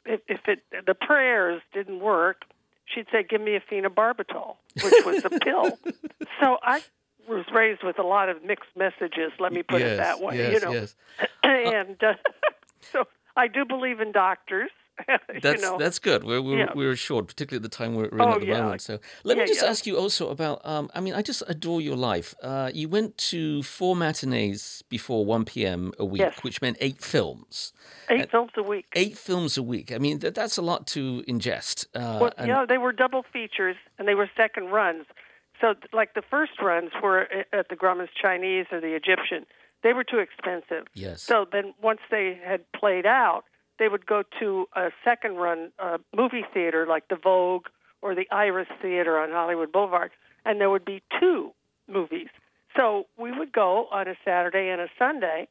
if 0.05 0.21
if, 0.27 0.39
it 0.47 0.63
the 0.85 0.93
prayers 0.93 1.61
didn't 1.73 1.99
work, 1.99 2.43
she'd 2.85 3.07
say, 3.11 3.23
"Give 3.23 3.41
me 3.41 3.55
a 3.55 3.61
phenobarbital," 3.61 4.55
which 4.83 5.05
was 5.05 5.25
a 5.25 5.29
pill. 5.29 5.77
So 6.41 6.57
I 6.63 6.81
was 7.27 7.43
raised 7.53 7.83
with 7.83 7.99
a 7.99 8.03
lot 8.03 8.29
of 8.29 8.43
mixed 8.43 8.69
messages. 8.77 9.31
Let 9.39 9.51
me 9.51 9.61
put 9.61 9.81
yes, 9.81 9.93
it 9.93 9.97
that 9.97 10.21
way. 10.21 10.37
Yes, 10.37 10.53
you 10.53 10.59
know, 10.61 10.71
yes. 10.71 10.95
and 11.43 12.01
uh, 12.01 12.13
so 12.93 13.05
I 13.35 13.47
do 13.47 13.65
believe 13.65 13.99
in 13.99 14.11
doctors. 14.13 14.71
That's 15.41 15.61
know. 15.61 15.77
that's 15.77 15.99
good. 15.99 16.23
We're 16.23 16.41
we're, 16.41 16.57
Yeah. 16.59 16.73
we're 16.75 16.91
assured, 16.91 17.27
particularly 17.27 17.63
at 17.63 17.71
the 17.71 17.75
time 17.77 17.95
we're 17.95 18.05
in 18.05 18.19
Oh, 18.21 18.33
at 18.33 18.39
the 18.41 18.47
yeah. 18.47 18.61
moment. 18.61 18.81
So 18.81 18.99
let 19.23 19.37
me 19.37 19.45
just 19.45 19.61
yeah. 19.63 19.69
ask 19.69 19.85
you 19.87 19.97
also 19.97 20.29
about. 20.29 20.61
Um, 20.65 20.89
I 20.93 20.99
mean, 20.99 21.13
I 21.13 21.21
just 21.21 21.43
adore 21.47 21.79
your 21.81 21.95
life. 21.95 22.35
Uh, 22.43 22.69
you 22.73 22.89
went 22.89 23.17
to 23.31 23.63
four 23.63 23.95
matinees 23.95 24.83
before 24.89 25.25
one 25.25 25.45
p.m. 25.45 25.93
a 25.99 26.05
week, 26.05 26.19
Yes. 26.21 26.43
which 26.43 26.61
meant 26.61 26.77
eight 26.81 27.01
films. 27.01 27.71
eight 28.09 28.29
films 28.31 28.51
a 28.57 28.63
week. 28.63 28.85
Eight 28.93 29.17
films 29.17 29.57
a 29.57 29.63
week. 29.63 29.91
I 29.91 29.97
mean, 29.97 30.19
that, 30.19 30.35
that's 30.35 30.57
a 30.57 30.61
lot 30.61 30.87
to 30.87 31.23
ingest. 31.27 31.85
Uh, 31.95 32.17
Well, 32.21 32.33
and- 32.37 32.47
yeah, 32.47 32.65
they 32.67 32.77
were 32.77 32.91
double 32.91 33.23
features 33.31 33.77
and 33.97 34.07
they 34.07 34.15
were 34.15 34.29
second 34.35 34.69
runs. 34.71 35.05
So, 35.61 35.75
like 35.93 36.13
the 36.13 36.21
first 36.21 36.53
runs 36.61 36.91
were 37.03 37.27
at 37.53 37.69
the 37.69 37.75
Grauman's 37.75 38.09
Chinese 38.19 38.65
or 38.71 38.79
the 38.81 38.95
Egyptian. 38.95 39.45
They 39.83 39.93
were 39.93 40.03
too 40.03 40.19
expensive. 40.19 40.87
Yes. 40.93 41.21
So 41.21 41.45
then, 41.51 41.73
once 41.81 41.99
they 42.11 42.37
had 42.43 42.61
played 42.73 43.05
out, 43.05 43.43
they 43.79 43.87
would 43.87 44.05
go 44.05 44.23
to 44.39 44.67
a 44.75 44.89
second 45.03 45.35
run 45.35 45.71
uh, 45.79 45.97
movie 46.15 46.45
theater 46.53 46.85
like 46.85 47.07
the 47.07 47.15
Vogue 47.15 47.67
or 48.01 48.13
the 48.13 48.27
Iris 48.31 48.67
Theater 48.81 49.17
on 49.17 49.31
Hollywood 49.31 49.71
Boulevard, 49.71 50.11
and 50.45 50.59
there 50.61 50.69
would 50.69 50.85
be 50.85 51.01
two 51.19 51.51
movies. 51.87 52.27
So 52.77 53.07
we 53.17 53.31
would 53.31 53.51
go 53.51 53.87
on 53.91 54.07
a 54.07 54.15
Saturday 54.23 54.69
and 54.69 54.79
a 54.79 54.87
Sunday, 54.97 55.47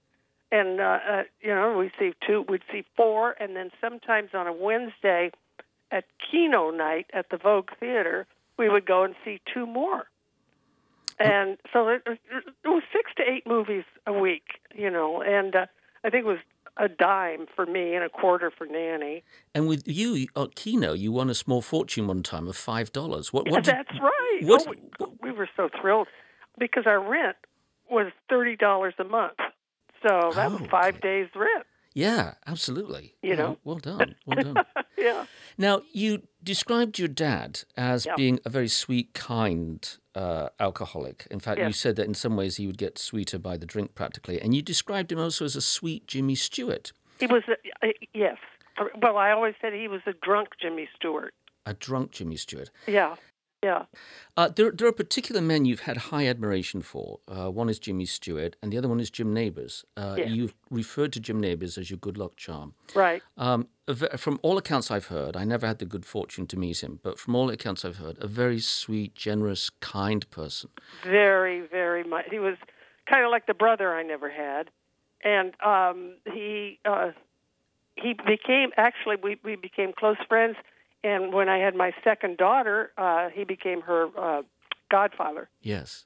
and 0.53 0.81
uh, 0.81 0.99
uh, 1.11 1.23
you 1.41 1.55
know 1.55 1.77
we'd 1.77 1.93
see 1.99 2.13
two, 2.27 2.45
we'd 2.49 2.63
see 2.71 2.85
four, 2.97 3.35
and 3.41 3.57
then 3.57 3.71
sometimes 3.81 4.31
on 4.35 4.47
a 4.47 4.53
Wednesday 4.53 5.31
at 5.91 6.05
Keno 6.31 6.71
night 6.71 7.07
at 7.13 7.31
the 7.31 7.37
Vogue 7.37 7.71
Theater, 7.81 8.27
we 8.59 8.69
would 8.69 8.87
go 8.87 9.05
and 9.05 9.15
see 9.25 9.41
two 9.53 9.67
more. 9.67 10.07
And 11.19 11.59
so 11.73 11.89
it, 11.89 12.03
it 12.07 12.69
was 12.69 12.83
six 12.93 13.11
to 13.17 13.23
eight 13.29 13.47
movies 13.47 13.85
a 14.07 14.13
week, 14.13 14.61
you 14.75 14.89
know, 14.89 15.21
and 15.21 15.57
uh, 15.57 15.67
I 16.05 16.11
think 16.11 16.25
it 16.25 16.29
was 16.29 16.39
a 16.79 16.89
dime 16.89 17.47
for 17.55 17.67
me 17.67 17.95
and 17.95 18.05
a 18.05 18.09
quarter 18.09 18.51
for 18.57 18.67
Nanny. 18.67 19.25
And 19.55 19.67
with 19.69 19.87
you 19.87 20.29
uh, 20.37 20.45
at 20.45 20.55
Keno, 20.55 20.93
you 20.93 21.11
won 21.13 21.29
a 21.31 21.35
small 21.35 21.61
fortune 21.61 22.07
one 22.07 22.23
time 22.23 22.47
of 22.49 22.57
five 22.57 22.93
dollars. 22.93 23.33
What? 23.33 23.49
What? 23.51 23.65
did- 23.65 23.75
That's 23.75 23.99
right. 24.01 24.41
what- 24.43 24.67
oh, 25.01 25.13
we, 25.23 25.31
we 25.31 25.37
were 25.37 25.49
so 25.57 25.69
thrilled 25.81 26.09
because 26.59 26.85
our 26.87 27.01
rent 27.01 27.37
was 27.91 28.13
thirty 28.29 28.57
dollars 28.57 28.95
a 28.99 29.05
month, 29.05 29.39
so 30.03 30.31
that 30.35 30.51
was 30.53 30.61
Oh, 30.63 30.69
five 30.71 30.95
okay. 30.97 31.09
days 31.23 31.29
rent. 31.35 31.67
yeah, 31.95 32.35
absolutely. 32.47 33.15
You 33.23 33.35
know? 33.37 33.59
well 33.65 33.79
done. 33.79 34.15
Well 34.27 34.43
done. 34.43 34.65
yeah. 34.97 35.25
Now, 35.57 35.83
you 35.93 36.23
described 36.45 36.99
your 36.99 37.09
dad 37.09 37.65
as 37.77 38.07
Yeah. 38.07 38.15
being 38.17 38.39
a 38.45 38.51
very 38.51 38.69
sweet, 38.69 39.15
kind 39.15 39.89
uh, 40.19 40.49
alcoholic. 40.59 41.27
In 41.31 41.39
fact, 41.39 41.61
you 41.61 41.73
said 41.73 41.95
that 41.97 42.07
in 42.07 42.15
some 42.15 42.35
ways 42.37 42.57
he 42.57 42.67
would 42.67 42.79
get 42.79 42.99
sweeter 42.99 43.39
by 43.39 43.57
the 43.57 43.67
drink, 43.67 43.95
practically. 43.95 44.41
And 44.41 44.53
you 44.55 44.63
described 44.63 45.13
him 45.13 45.21
also 45.21 45.45
as 45.45 45.55
a 45.55 45.61
sweet 45.61 46.07
Jimmy 46.09 46.35
Stewart, 46.35 46.93
He 47.21 47.27
was 47.27 47.45
a, 47.49 47.87
uh, 47.87 47.93
yes. 48.15 48.37
Well, 49.01 49.17
I 49.17 49.31
always 49.31 49.55
said 49.61 49.73
he 49.73 49.89
was 49.89 50.01
a 50.07 50.13
drunk 50.13 50.49
Jimmy 50.61 50.89
Stewart. 50.97 51.35
a 51.67 51.75
drunk 51.75 52.11
Jimmy 52.13 52.37
Stewart. 52.37 52.71
Yeah. 52.87 53.15
Yeah. 53.63 53.87
Uh, 54.37 54.49
there, 54.49 54.71
there 54.71 54.87
are 54.87 54.93
particular 54.93 55.41
men 55.41 55.65
you've 55.65 55.81
had 55.81 55.97
high 55.97 56.27
admiration 56.29 56.81
for. 56.81 57.19
Uh, 57.27 57.51
one 57.51 57.69
is 57.69 57.79
Jimmy 57.81 58.05
Stewart, 58.05 58.55
and 58.63 58.73
the 58.73 58.79
other 58.79 58.89
one 58.89 59.01
is 59.01 59.11
Jim 59.11 59.35
Nabors. 59.35 59.85
Uh, 59.97 60.15
Yes. 60.19 60.31
You've 60.31 60.55
referred 60.71 61.13
to 61.15 61.21
Jim 61.21 61.41
Nabors 61.41 61.77
as 61.77 61.91
your 61.91 61.99
good 61.99 62.17
luck 62.17 62.37
charm. 62.37 62.75
Right. 62.95 63.21
Um, 63.37 63.69
from 64.17 64.39
all 64.43 64.59
accounts 64.59 64.91
I've 64.91 65.07
heard, 65.07 65.37
I 65.37 65.45
never 65.45 65.67
had 65.67 65.79
the 65.81 65.87
good 65.87 66.05
fortune 66.07 66.47
to 66.49 66.57
meet 66.59 66.83
him, 66.83 67.01
but 67.03 67.19
from 67.19 67.35
all 67.35 67.51
accounts 67.51 67.85
I've 67.85 67.97
heard, 67.97 68.17
a 68.21 68.29
very 68.29 68.61
sweet, 68.61 69.15
generous, 69.15 69.71
kind 69.81 70.29
person. 70.31 70.71
very, 71.03 71.61
very 71.61 72.05
much. 72.05 72.27
He 72.31 72.39
was 72.39 72.57
kind 73.07 73.25
of 73.25 73.31
like 73.31 73.47
the 73.47 73.55
brother 73.55 73.93
I 73.95 74.03
never 74.05 74.31
had, 74.31 74.71
and 75.25 75.55
um, 75.65 76.15
he 76.33 76.79
uh, 76.85 77.11
he 77.97 78.13
became 78.13 78.71
actually 78.77 79.17
we 79.23 79.37
we 79.43 79.57
became 79.57 79.93
close 79.99 80.19
friends. 80.29 80.57
And 81.05 81.33
when 81.33 81.49
I 81.49 81.59
had 81.59 81.75
my 81.75 81.93
second 82.03 82.37
daughter, 82.39 82.93
uh, 82.99 83.29
he 83.31 83.45
became 83.45 83.81
her 83.83 84.09
uh, 84.19 84.43
godfather. 84.91 85.49
Yes. 85.63 86.05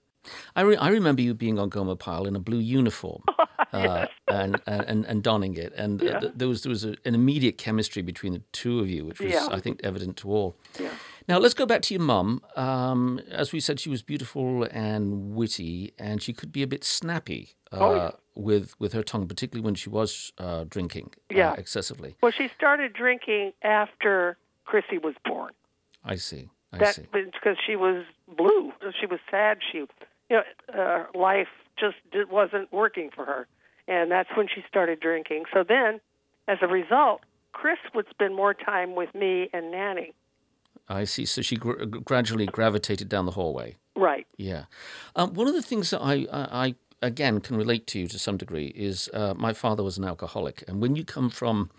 I, 0.54 0.60
re- 0.60 0.76
I 0.76 0.90
remember 0.90 1.20
you 1.22 1.34
being 1.34 1.58
on 1.58 1.68
Gomer 1.68 1.96
Pyle 1.96 2.26
in 2.26 2.36
a 2.36 2.40
blue 2.40 2.58
uniform 2.60 3.22
uh, 3.72 4.06
and, 4.28 4.60
and, 4.66 5.04
and 5.04 5.22
donning 5.22 5.56
it. 5.56 5.72
And 5.76 6.00
Yeah. 6.00 6.20
th- 6.20 6.32
there 6.36 6.46
was, 6.46 6.62
there 6.62 6.70
was 6.70 6.84
a, 6.84 6.94
an 7.04 7.14
immediate 7.16 7.58
chemistry 7.58 8.02
between 8.02 8.32
the 8.34 8.42
two 8.52 8.78
of 8.78 8.88
you, 8.88 9.04
which 9.06 9.18
was, 9.18 9.32
Yeah. 9.32 9.48
I 9.50 9.58
think, 9.58 9.80
evident 9.82 10.16
to 10.18 10.30
all. 10.30 10.54
Yeah. 10.78 10.90
Now, 11.28 11.38
let's 11.38 11.54
go 11.54 11.66
back 11.66 11.82
to 11.82 11.94
your 11.94 12.02
mum. 12.02 12.40
Um, 12.56 13.20
as 13.30 13.52
we 13.52 13.58
said, 13.60 13.80
she 13.80 13.88
was 13.88 14.02
beautiful 14.02 14.64
and 14.70 15.34
witty, 15.34 15.92
and 15.98 16.22
she 16.22 16.32
could 16.32 16.52
be 16.52 16.62
a 16.62 16.66
bit 16.68 16.84
snappy 16.84 17.54
uh, 17.72 17.78
Oh, 17.80 17.94
yeah. 17.96 18.10
with, 18.36 18.78
with 18.78 18.92
her 18.92 19.02
tongue, 19.02 19.26
particularly 19.26 19.64
when 19.64 19.74
she 19.74 19.88
was 19.90 20.32
uh, 20.38 20.64
drinking 20.68 21.10
uh, 21.32 21.34
Yeah. 21.36 21.54
excessively. 21.54 22.14
Well, 22.22 22.32
she 22.32 22.48
started 22.56 22.92
drinking 22.92 23.54
after 23.62 24.36
Chrissy 24.72 24.96
was 24.96 25.14
born. 25.26 25.52
I 26.02 26.16
see. 26.16 26.48
I 26.72 26.78
That 26.78 26.94
see. 26.94 27.06
because 27.12 27.58
she 27.66 27.76
was 27.76 28.04
blue. 28.38 28.72
She 28.98 29.04
was 29.04 29.20
sad. 29.30 29.58
She, 29.70 29.78
you 29.80 29.86
know, 30.30 30.42
uh, 30.74 31.04
life 31.14 31.48
just 31.78 31.96
wasn't 32.30 32.72
working 32.72 33.10
for 33.14 33.26
her, 33.26 33.46
and 33.86 34.10
that's 34.10 34.30
when 34.34 34.48
she 34.48 34.64
started 34.66 34.98
drinking. 34.98 35.44
So 35.52 35.62
then, 35.62 36.00
as 36.48 36.56
a 36.62 36.66
result, 36.66 37.20
Chris 37.52 37.76
would 37.94 38.06
spend 38.08 38.34
more 38.34 38.54
time 38.54 38.94
with 38.94 39.14
me 39.14 39.50
and 39.52 39.70
Nanny. 39.70 40.14
I 40.88 41.04
see. 41.04 41.26
So 41.26 41.42
she 41.42 41.56
gr- 41.56 41.84
gradually 41.84 42.46
gravitated 42.46 43.10
down 43.10 43.26
the 43.26 43.32
hallway. 43.32 43.76
Right. 43.94 44.26
Yeah. 44.38 44.64
Um, 45.16 45.34
one 45.34 45.48
of 45.48 45.54
the 45.54 45.60
things 45.60 45.90
that 45.90 46.00
I, 46.00 46.26
I, 46.32 46.66
I 46.66 46.74
again 47.02 47.40
can 47.40 47.56
relate 47.56 47.86
to 47.88 47.98
you 48.00 48.08
to 48.08 48.18
some 48.18 48.38
degree 48.38 48.68
is 48.74 49.10
uh, 49.12 49.34
my 49.36 49.52
father 49.52 49.82
was 49.82 49.98
an 49.98 50.04
alcoholic, 50.04 50.64
and 50.66 50.80
when 50.80 50.96
you 50.96 51.04
come 51.04 51.28
from 51.28 51.70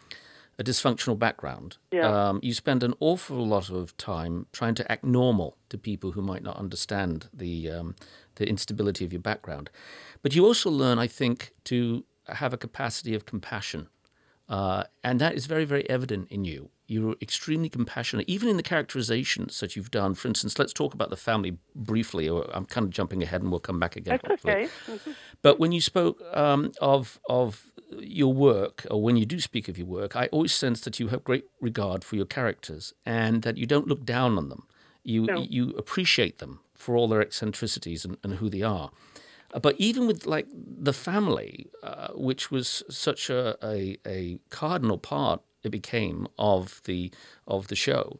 a 0.60 0.64
dysfunctional 0.64 1.18
background, 1.18 1.78
Yeah. 1.92 2.30
um, 2.30 2.40
you 2.44 2.54
spend 2.54 2.84
an 2.84 2.94
awful 3.00 3.46
lot 3.48 3.70
of 3.70 3.96
time 3.98 4.46
trying 4.52 4.76
to 4.76 4.92
act 4.92 5.04
normal 5.04 5.58
to 5.70 5.78
people 5.78 6.12
who 6.12 6.22
might 6.22 6.44
not 6.44 6.58
understand 6.58 7.28
the 7.34 7.70
um, 7.72 7.96
the 8.36 8.48
instability 8.48 9.06
of 9.06 9.12
your 9.14 9.22
background. 9.22 9.70
But 10.22 10.36
you 10.36 10.46
also 10.46 10.70
learn, 10.70 10.98
I 11.00 11.08
think, 11.08 11.54
to 11.66 12.04
have 12.28 12.54
a 12.54 12.58
capacity 12.58 13.14
of 13.16 13.26
compassion. 13.26 13.88
Uh, 14.50 14.84
and 15.04 15.20
that 15.22 15.34
is 15.36 15.46
very, 15.46 15.66
very 15.66 15.90
evident 15.90 16.28
in 16.30 16.44
you. 16.46 16.70
You're 16.88 17.16
extremely 17.22 17.70
compassionate, 17.70 18.28
even 18.28 18.50
in 18.50 18.58
the 18.58 18.64
characterizations 18.64 19.60
that 19.62 19.76
you've 19.76 19.90
done. 19.92 20.14
For 20.16 20.28
instance, 20.28 20.60
let's 20.60 20.74
talk 20.74 20.94
about 20.94 21.10
the 21.10 21.16
family 21.16 21.58
briefly, 21.76 22.28
or 22.30 22.46
I'm 22.54 22.66
kind 22.66 22.84
of 22.86 22.92
jumping 22.92 23.24
ahead 23.24 23.42
and 23.42 23.50
we'll 23.52 23.60
come 23.62 23.80
back 23.80 23.96
again. 23.96 24.20
That's 24.22 24.44
hopefully. 24.44 24.54
okay. 24.54 24.70
Mhm. 24.88 25.16
But 25.42 25.60
when 25.60 25.72
you 25.72 25.82
spoke 25.82 26.22
um, 26.34 26.72
of 26.82 27.20
of 27.30 27.72
your 28.02 28.34
work, 28.34 28.86
or 28.92 29.02
when 29.02 29.18
you 29.18 29.26
do 29.26 29.40
speak 29.40 29.68
of 29.68 29.78
your 29.78 29.88
work, 29.88 30.16
I 30.16 30.28
always 30.32 30.54
sense 30.54 30.82
that 30.82 31.00
you 31.00 31.10
have 31.10 31.24
great 31.24 31.46
regard 31.62 32.04
for 32.04 32.16
your 32.16 32.26
characters 32.26 32.94
and 33.06 33.42
that 33.44 33.58
you 33.58 33.66
don't 33.66 33.88
look 33.88 34.06
down 34.06 34.38
on 34.38 34.50
them. 34.50 34.68
You 35.04 35.26
No. 35.26 35.46
you 35.50 35.72
appreciate 35.78 36.38
them 36.40 36.60
for 36.76 36.96
all 36.98 37.08
their 37.08 37.22
eccentricities 37.22 38.06
and, 38.06 38.18
and 38.24 38.36
who 38.36 38.50
they 38.50 38.62
are. 38.62 38.90
Uh, 39.54 39.60
But 39.60 39.76
even 39.78 40.08
with 40.08 40.26
like 40.26 40.48
the 40.88 40.94
family, 40.94 41.68
uh, 41.84 42.10
which 42.14 42.52
was 42.52 42.84
such 42.90 43.30
a, 43.30 43.58
a 43.64 43.98
a 44.06 44.40
cardinal 44.50 44.98
part 44.98 45.42
it 45.64 45.72
became 45.72 46.28
of 46.38 46.82
the 46.86 47.12
of 47.48 47.68
the 47.68 47.76
show, 47.76 48.20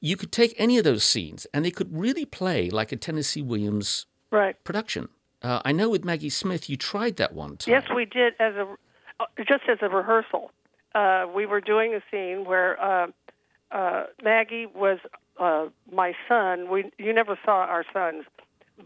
you 0.00 0.16
could 0.16 0.32
take 0.32 0.54
any 0.58 0.78
of 0.78 0.84
those 0.84 1.04
scenes 1.04 1.46
and 1.52 1.64
they 1.64 1.70
could 1.70 1.90
really 1.96 2.24
play 2.26 2.70
like 2.70 2.92
a 2.92 2.96
Tennessee 2.96 3.42
Williams 3.42 4.06
Right. 4.30 4.56
production. 4.64 5.08
Uh, 5.44 5.60
I 5.64 5.72
know 5.72 5.90
with 5.90 6.04
Maggie 6.04 6.30
Smith, 6.30 6.70
you 6.70 6.76
tried 6.76 7.16
that 7.16 7.34
one 7.34 7.56
time. 7.58 7.72
Yes, 7.74 7.84
we 7.94 8.06
did 8.06 8.32
as 8.40 8.54
a 8.54 8.66
uh, 9.20 9.26
just 9.46 9.64
as 9.68 9.78
a 9.82 9.88
rehearsal. 9.88 10.50
Uh, 10.94 11.26
we 11.34 11.44
were 11.46 11.60
doing 11.60 11.94
a 11.94 12.00
scene 12.10 12.44
where 12.46 12.80
uh, 12.82 13.06
uh, 13.70 14.04
Maggie 14.22 14.66
was 14.66 14.98
uh, 15.38 15.66
my 15.92 16.14
son. 16.28 16.70
We 16.70 16.90
you 16.98 17.12
never 17.12 17.38
saw 17.44 17.58
our 17.66 17.84
sons. 17.92 18.24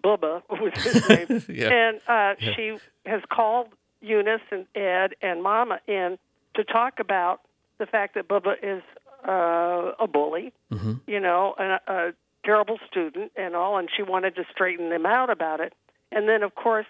Bubba 0.05 0.43
was 0.51 0.73
his 0.83 1.09
name, 1.09 1.43
Yeah. 1.49 1.71
and 1.71 2.01
uh, 2.09 2.35
she 2.55 2.77
has 3.07 3.23
called 3.31 3.69
Eunice 4.03 4.43
and 4.51 4.67
Ed 4.75 5.15
and 5.23 5.43
Mama 5.43 5.81
in 5.87 6.19
to 6.55 6.65
talk 6.65 6.99
about 6.99 7.41
the 7.79 7.87
fact 7.87 8.15
that 8.17 8.27
Bubba 8.29 8.55
is 8.63 8.83
uh, 9.27 9.93
a 9.99 10.07
bully, 10.07 10.53
Mm-hmm. 10.73 10.95
you 11.07 11.21
know, 11.21 11.55
a, 11.59 11.79
a 11.93 12.13
terrible 12.45 12.79
student 12.91 13.33
and 13.37 13.55
all, 13.57 13.79
and 13.79 13.89
she 13.97 14.03
wanted 14.03 14.35
to 14.37 14.45
straighten 14.53 14.91
them 14.91 15.07
out 15.07 15.31
about 15.31 15.61
it. 15.61 15.73
And 16.11 16.29
then, 16.29 16.43
of 16.43 16.55
course, 16.55 16.87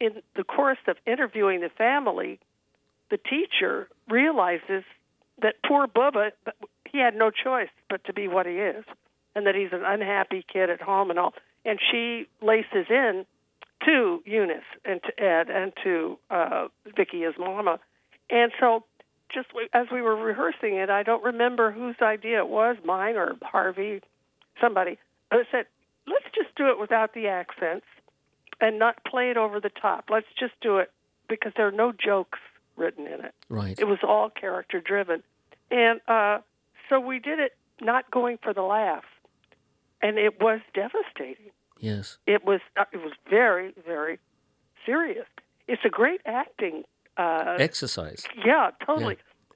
in 0.00 0.22
the 0.36 0.44
course 0.44 0.78
of 0.86 0.96
interviewing 1.06 1.60
the 1.60 1.70
family, 1.70 2.38
the 3.10 3.18
teacher 3.18 3.88
realizes 4.08 4.84
that 5.42 5.56
poor 5.66 5.86
Bubba, 5.86 6.30
he 6.88 6.98
had 6.98 7.14
no 7.14 7.30
choice 7.30 7.68
but 7.88 8.04
to 8.04 8.12
be 8.12 8.28
what 8.28 8.46
he 8.46 8.54
is, 8.54 8.84
and 9.34 9.46
that 9.46 9.54
he's 9.54 9.72
an 9.72 9.84
unhappy 9.84 10.44
kid 10.50 10.70
at 10.70 10.80
home 10.80 11.10
and 11.10 11.18
all. 11.18 11.34
And 11.64 11.78
she 11.90 12.26
laces 12.40 12.86
in 12.90 13.26
to 13.84 14.22
Eunice 14.24 14.64
and 14.84 15.00
to 15.02 15.22
Ed 15.22 15.50
and 15.50 15.72
to 15.82 16.18
uh, 16.30 16.68
Vicky, 16.96 17.22
his 17.22 17.34
mama. 17.38 17.80
And 18.30 18.52
so, 18.60 18.84
just 19.32 19.48
as 19.72 19.86
we 19.92 20.00
were 20.00 20.16
rehearsing 20.16 20.76
it, 20.76 20.90
I 20.90 21.02
don't 21.02 21.24
remember 21.24 21.72
whose 21.72 21.96
idea 22.00 22.38
it 22.38 22.48
was, 22.48 22.76
mine 22.84 23.16
or 23.16 23.34
Harvey, 23.42 24.00
somebody. 24.60 24.98
I 25.30 25.42
said, 25.50 25.66
let's 26.06 26.26
just 26.34 26.54
do 26.56 26.68
it 26.68 26.78
without 26.78 27.14
the 27.14 27.26
accents 27.26 27.86
and 28.60 28.78
not 28.78 29.02
play 29.04 29.30
it 29.30 29.36
over 29.36 29.60
the 29.60 29.70
top. 29.70 30.06
Let's 30.10 30.26
just 30.38 30.54
do 30.60 30.78
it 30.78 30.90
because 31.28 31.52
there 31.56 31.66
are 31.66 31.72
no 31.72 31.92
jokes 31.92 32.38
written 32.76 33.06
in 33.06 33.24
it. 33.24 33.34
Right. 33.48 33.78
It 33.78 33.84
was 33.86 33.98
all 34.02 34.30
character 34.30 34.80
driven. 34.80 35.22
And 35.70 36.00
uh, 36.08 36.38
so 36.88 37.00
we 37.00 37.18
did 37.18 37.38
it 37.38 37.52
not 37.80 38.10
going 38.10 38.38
for 38.42 38.52
the 38.52 38.62
laugh. 38.62 39.04
And 40.02 40.18
it 40.18 40.40
was 40.40 40.60
devastating. 40.74 41.50
Yes. 41.80 42.18
It 42.26 42.44
was 42.44 42.60
uh, 42.76 42.84
it 42.92 42.98
was 42.98 43.12
very 43.28 43.74
very 43.86 44.18
serious. 44.86 45.26
It's 45.66 45.82
a 45.84 45.88
great 45.88 46.20
acting 46.26 46.84
uh, 47.16 47.56
Exercise. 47.58 48.24
yeah, 48.44 48.70
totally. 48.84 49.14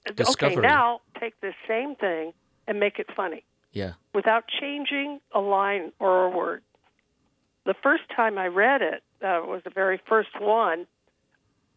Okay, 0.09 0.15
Discovery. 0.15 0.63
now 0.63 1.01
take 1.21 1.39
the 1.41 1.53
same 1.67 1.97
thing 1.97 2.33
and 2.67 2.81
make 2.81 2.99
it 2.99 3.09
funny 3.15 3.45
Yeah. 3.73 3.93
without 4.15 4.45
changing 4.61 5.21
a 5.33 5.41
line 5.41 5.93
or 5.99 6.25
a 6.27 6.31
word. 6.31 6.63
The 7.69 7.75
first 7.83 8.05
time 8.17 8.39
I 8.39 8.47
read 8.47 8.81
it 8.81 9.03
uh, 9.23 9.43
was 9.45 9.61
the 9.63 9.69
very 9.69 10.01
first 10.09 10.31
one. 10.41 10.87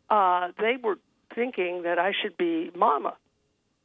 Uh, 0.10 0.53
they 0.57 0.77
were 0.81 0.98
thinking 1.36 1.83
that 1.83 2.00
I 2.00 2.13
should 2.13 2.38
be 2.38 2.71
Mama, 2.74 3.13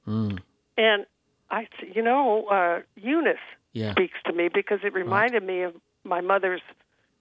Mm. 0.06 0.38
and 0.78 1.04
I, 1.50 1.66
you 1.96 2.02
know, 2.02 2.46
uh, 2.46 2.82
Eunice 2.94 3.38
Yeah. 3.72 3.90
speaks 3.90 4.18
to 4.26 4.32
me 4.32 4.46
because 4.46 4.78
it 4.84 4.92
reminded 4.94 5.42
me 5.42 5.62
of 5.62 5.74
my 6.04 6.20
mother's 6.20 6.62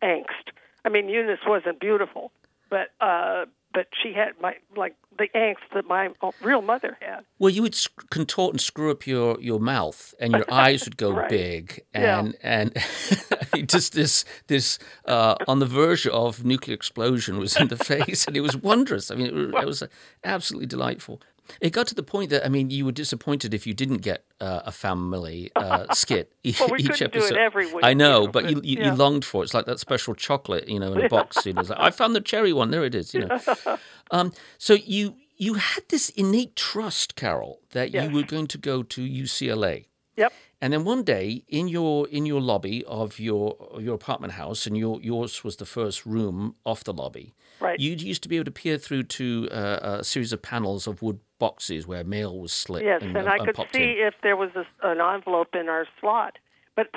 angst. 0.03 0.51
I 0.85 0.89
mean, 0.89 1.09
Eunice 1.09 1.43
wasn't 1.47 1.79
beautiful, 1.79 2.31
but 2.69 2.91
uh, 3.01 3.45
but 3.75 3.88
she 4.01 4.13
had 4.13 4.29
my 4.41 4.55
like 4.75 4.96
the 5.20 5.27
angst 5.36 5.67
that 5.74 5.86
my 5.86 6.10
real 6.41 6.62
mother 6.62 6.98
had. 7.00 7.24
Well, 7.39 7.50
you 7.50 7.62
would 7.62 7.75
sc- 7.75 8.10
contort 8.10 8.53
and 8.53 8.60
screw 8.60 8.91
up 8.91 9.05
your, 9.08 9.39
your 9.39 9.60
mouth, 9.60 10.13
and 10.20 10.34
your 10.34 10.46
eyes 10.51 10.84
would 10.86 10.98
go 10.98 11.12
Right. 11.12 11.29
big, 11.29 11.84
Yeah. 11.94 12.20
and 12.20 12.36
and 12.41 12.74
just 13.70 13.94
this 13.94 14.25
this 14.48 14.79
uh, 15.05 15.36
on 15.48 15.60
the 15.60 15.65
verge 15.65 16.08
of 16.08 16.44
nuclear 16.44 16.74
explosion 16.75 17.38
was 17.38 17.55
in 17.58 17.67
the 17.67 17.77
face, 17.94 18.25
and 18.27 18.36
it 18.36 18.41
was 18.41 18.58
wondrous. 18.58 19.12
I 19.12 19.15
mean, 19.15 19.27
it 19.27 19.34
was, 19.34 19.53
it 19.62 19.65
was 19.65 19.84
absolutely 20.24 20.67
delightful. 20.67 21.22
It 21.61 21.71
got 21.71 21.87
to 21.87 21.95
the 21.95 22.03
point 22.03 22.29
that 22.31 22.45
I 22.45 22.49
mean, 22.49 22.69
you 22.69 22.85
were 22.85 22.91
disappointed 22.91 23.53
if 23.53 23.65
you 23.67 23.73
didn't 23.73 23.99
get 23.99 24.25
uh, 24.41 24.61
a 24.65 24.71
family 24.71 25.51
uh, 25.55 25.85
skit 25.93 26.33
Well, 26.59 26.69
we 26.71 26.79
each 26.79 26.89
couldn't 26.89 27.13
do 27.13 27.19
it 27.19 27.23
episode. 27.23 27.37
every 27.37 27.65
week, 27.73 27.83
I 27.83 27.93
know, 27.93 28.21
you 28.21 28.25
know, 28.27 28.31
but 28.31 28.49
you, 28.49 28.55
but- 28.55 28.65
you, 28.65 28.77
yeah. 28.79 28.85
you 28.91 28.93
longed 28.97 29.25
for 29.25 29.41
it. 29.41 29.45
It's 29.45 29.53
like 29.53 29.65
that 29.65 29.79
special 29.79 30.15
chocolate, 30.15 30.67
you 30.67 30.79
know, 30.79 30.93
in 30.93 31.01
a 31.05 31.09
box. 31.09 31.45
You 31.45 31.53
know, 31.53 31.61
like, 31.61 31.79
I 31.79 31.91
found 31.91 32.15
the 32.15 32.21
cherry 32.21 32.53
one. 32.53 32.71
There 32.71 32.83
it 32.83 32.95
is. 32.95 33.13
You 33.13 33.25
know. 33.27 33.39
Um, 34.11 34.33
so 34.59 34.73
you 34.75 35.15
you 35.35 35.55
had 35.55 35.83
this 35.89 36.09
innate 36.11 36.55
trust, 36.55 37.15
Carol, 37.15 37.59
that 37.71 37.91
Yes. 37.91 38.07
you 38.07 38.15
were 38.15 38.23
going 38.23 38.45
to 38.47 38.57
go 38.59 38.83
to 38.83 39.01
UCLA. 39.01 39.85
Yep. 40.15 40.31
And 40.65 40.74
then 40.74 40.84
one 40.84 41.03
day 41.03 41.43
in 41.48 41.67
your 41.67 42.07
in 42.07 42.25
your 42.25 42.41
lobby 42.41 42.84
of 42.86 43.19
your 43.19 43.55
your 43.79 43.93
apartment 43.93 44.34
house, 44.34 44.65
and 44.65 44.75
your 44.75 45.00
yours 45.00 45.43
was 45.43 45.57
the 45.57 45.65
first 45.65 46.07
room 46.07 46.55
off 46.65 46.84
the 46.84 46.91
lobby. 46.91 47.36
Right. 47.60 47.79
You 47.79 47.91
used 47.91 48.24
to 48.24 48.29
be 48.29 48.38
able 48.38 48.45
to 48.45 48.51
peer 48.51 48.79
through 48.79 49.03
to 49.03 49.48
uh, 49.51 50.00
a 50.00 50.03
series 50.03 50.34
of 50.34 50.41
panels 50.41 50.88
of 50.88 51.03
wood 51.03 51.19
boxes 51.38 51.86
where 51.86 52.03
mail 52.03 52.39
was 52.39 52.51
slit. 52.51 52.84
Yes, 52.84 53.03
and, 53.03 53.16
and 53.16 53.27
uh, 53.27 53.31
I 53.31 53.35
and 53.35 53.46
could 53.46 53.68
see 53.75 54.01
in. 54.01 54.07
if 54.07 54.16
there 54.24 54.35
was 54.35 54.50
a, 54.55 54.66
an 54.81 55.00
envelope 55.00 55.53
in 55.53 55.70
our 55.70 55.85
slot. 56.01 56.39
But 56.75 56.87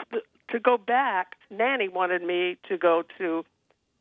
to 0.50 0.58
go 0.58 0.78
back, 0.78 1.34
Nanny 1.50 1.88
wanted 1.90 2.22
me 2.22 2.56
to 2.70 2.78
go 2.78 3.02
to 3.18 3.44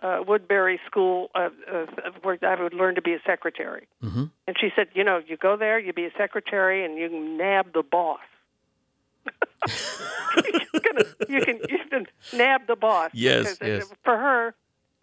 uh, 0.02 0.20
Woodbury 0.26 0.80
School, 0.86 1.30
uh, 1.36 1.50
uh, 1.70 1.86
where 2.22 2.40
I 2.42 2.64
would 2.64 2.74
learn 2.74 2.96
to 2.96 3.02
be 3.02 3.16
a 3.16 3.22
secretary. 3.26 3.86
Mm-hmm. 4.02 4.24
And 4.48 4.56
she 4.58 4.70
said, 4.78 4.88
you 4.94 5.04
know, 5.04 5.20
you 5.28 5.36
go 5.36 5.58
there, 5.58 5.78
you 5.78 5.92
be 5.92 6.06
a 6.06 6.14
secretary, 6.18 6.86
and 6.86 6.98
you 6.98 7.10
nab 7.10 7.74
the 7.74 7.84
boss. 7.84 8.22
You, 9.68 10.80
can, 10.80 10.98
you 11.30 11.42
can 11.42 11.60
you 11.70 11.80
can 11.90 12.06
nab 12.34 12.68
the 12.68 12.76
boss. 12.76 13.12
Yes, 13.14 13.58
yes. 13.62 13.86
For 14.04 14.18
her, 14.18 14.54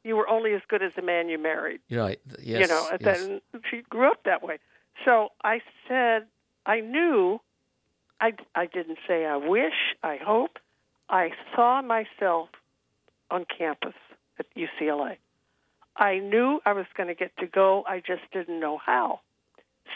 you 0.04 0.16
were 0.16 0.28
only 0.28 0.52
as 0.54 0.62
good 0.68 0.82
as 0.82 0.92
the 0.94 1.02
man 1.02 1.28
you 1.28 1.38
married 1.38 1.80
right. 1.90 2.20
Yes. 2.40 2.60
you 2.60 2.66
know, 2.66 2.88
and 2.92 3.00
yes. 3.00 3.18
then 3.18 3.40
she 3.70 3.82
grew 3.88 4.10
up 4.10 4.24
that 4.24 4.42
way. 4.42 4.58
So 5.04 5.30
I 5.42 5.60
said, 5.88 6.26
I 6.66 6.80
knew, 6.80 7.40
I, 8.20 8.32
I 8.54 8.66
didn't 8.66 8.98
say 9.08 9.26
I 9.26 9.36
wish, 9.36 9.96
I 10.02 10.18
hope, 10.22 10.58
I 11.08 11.30
saw 11.54 11.82
myself 11.82 12.48
on 13.30 13.44
campus 13.46 13.94
at 14.38 14.46
UCLA. 14.56 15.16
I 15.96 16.18
knew 16.18 16.60
I 16.64 16.72
was 16.72 16.86
going 16.96 17.08
to 17.08 17.14
get 17.14 17.36
to 17.38 17.46
go, 17.46 17.84
I 17.86 17.98
just 17.98 18.22
didn't 18.32 18.60
know 18.60 18.78
how. 18.78 19.20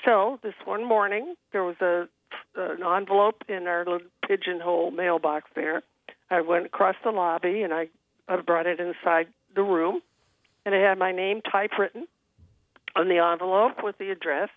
So 0.05 0.39
this 0.43 0.55
one 0.65 0.85
morning, 0.85 1.35
there 1.53 1.65
was 1.65 1.77
a 1.81 2.09
an 2.57 2.83
envelope 2.83 3.45
in 3.49 3.67
our 3.67 3.85
little 3.85 4.07
pigeonhole 4.27 4.91
mailbox 4.91 5.49
there. 5.55 5.83
I 6.31 6.41
went 6.43 6.67
across 6.67 6.97
the 7.05 7.11
lobby 7.11 7.63
and 7.63 7.73
I, 7.73 7.89
I 8.29 8.37
brought 8.41 8.67
it 8.67 8.81
inside 8.81 9.29
the 9.55 9.63
room, 9.63 10.01
and 10.67 10.75
it 10.75 10.83
had 10.83 10.99
my 10.99 11.13
name 11.13 11.41
typewritten 11.41 12.07
on 12.95 13.09
the 13.09 13.19
envelope 13.19 13.83
with 13.83 13.97
the 13.99 14.11
address. 14.11 14.51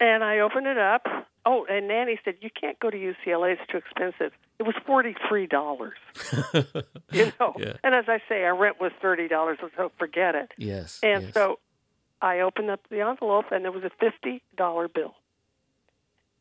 And 0.00 0.22
I 0.22 0.40
opened 0.40 0.66
it 0.66 0.78
up. 0.78 1.06
Oh, 1.46 1.64
and 1.68 1.88
Nanny 1.88 2.20
said, 2.24 2.34
"You 2.40 2.50
can't 2.50 2.78
go 2.78 2.90
to 2.90 2.96
UCLA; 2.96 3.52
it's 3.52 3.62
too 3.70 3.78
expensive." 3.78 4.32
It 4.58 4.64
was 4.64 4.74
forty-three 4.86 5.46
dollars. 5.46 5.96
you 7.10 7.32
know, 7.40 7.54
Yeah. 7.58 7.72
and 7.82 7.94
as 7.94 8.04
I 8.08 8.20
say, 8.28 8.44
our 8.44 8.56
rent 8.56 8.80
was 8.80 8.92
thirty 9.00 9.28
dollars, 9.28 9.58
so 9.76 9.90
forget 9.98 10.34
it. 10.34 10.52
yes. 10.58 11.00
And 11.02 11.22
yes. 11.24 11.34
so 11.34 11.58
I 12.20 12.40
opened 12.40 12.70
up 12.70 12.80
the 12.90 13.00
envelope, 13.00 13.46
and 13.50 13.64
there 13.64 13.72
was 13.72 13.82
a 13.84 13.90
fifty-dollar 13.98 14.88
bill. 14.88 15.14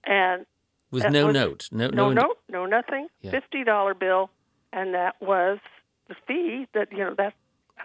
And 0.04 0.46
with 0.92 1.10
no 1.10 1.28
was- 1.28 1.34
note, 1.34 1.70
no 1.72 1.88
no 1.88 2.10
no, 2.10 2.22
note, 2.22 2.38
no 2.50 2.66
nothing. 2.66 3.08
Yeah. 3.22 3.32
Fifty 3.32 3.64
dollar 3.64 3.94
bill, 3.94 4.30
and 4.72 4.94
that 4.94 5.16
was 5.22 5.60
the 6.08 6.16
fee. 6.28 6.68
That 6.74 6.92
you 6.92 7.00
know 7.00 7.14
that 7.18 7.34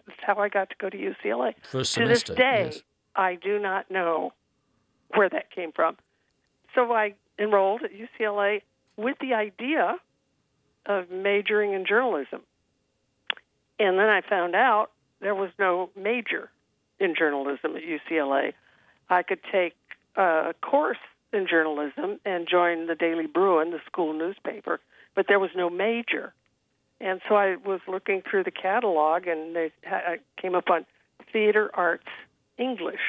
that's 0.07 0.19
how 0.21 0.37
I 0.37 0.49
got 0.49 0.71
to 0.71 0.77
go 0.79 0.89
to 0.89 0.97
UCLA. 0.97 1.55
First 1.63 1.95
to 1.95 2.07
this 2.07 2.23
day, 2.23 2.71
yes. 2.73 2.83
I 3.17 3.35
do 3.35 3.59
not 3.59 3.91
know 3.91 4.33
where 5.15 5.29
that 5.29 5.51
came 5.51 5.73
from. 5.73 5.97
So 6.75 6.93
I 6.93 7.15
enrolled 7.39 7.83
at 7.83 7.91
UCLA 7.93 8.63
with 8.97 9.17
the 9.21 9.35
idea 9.35 9.97
of 10.87 11.11
majoring 11.11 11.73
in 11.73 11.85
journalism, 11.87 12.41
and 13.79 13.99
then 13.99 14.09
I 14.09 14.21
found 14.21 14.55
out 14.55 14.91
there 15.21 15.35
was 15.35 15.51
no 15.59 15.91
major 15.97 16.51
in 16.99 17.15
journalism 17.17 17.77
at 17.77 17.83
UCLA. 17.83 18.53
I 19.09 19.23
could 19.23 19.41
take 19.51 19.75
a 20.17 20.55
course 20.63 20.99
in 21.33 21.47
journalism 21.49 22.21
and 22.25 22.49
join 22.49 22.87
the 22.87 22.95
Daily 22.95 23.27
Bruin, 23.27 23.71
the 23.71 23.81
school 23.87 24.13
newspaper, 24.13 24.81
but 25.15 25.27
there 25.29 25.39
was 25.39 25.51
no 25.57 25.71
major. 25.71 26.33
And 27.01 27.21
so 27.29 27.35
I 27.35 27.57
was 27.57 27.81
looking 27.89 28.23
through 28.23 28.45
the 28.45 28.53
catalog, 28.53 29.27
and 29.27 29.57
they, 29.57 29.73
I 29.87 30.19
came 30.41 30.55
up 30.55 30.71
on 30.71 30.87
theater 31.33 31.71
arts 31.75 32.07
English, 32.59 33.01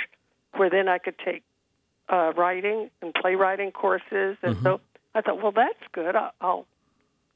where 0.55 0.69
then 0.69 0.87
I 0.87 0.97
could 0.97 1.15
take 1.23 1.43
uh, 2.09 2.33
writing 2.35 2.89
and 3.01 3.13
playwriting 3.13 3.71
courses. 3.71 4.37
And 4.41 4.57
so 4.63 4.81
I 5.13 5.21
thought, 5.21 5.41
well, 5.41 5.51
that's 5.51 5.83
good. 5.91 6.15
I'll, 6.15 6.33
I'll 6.41 6.65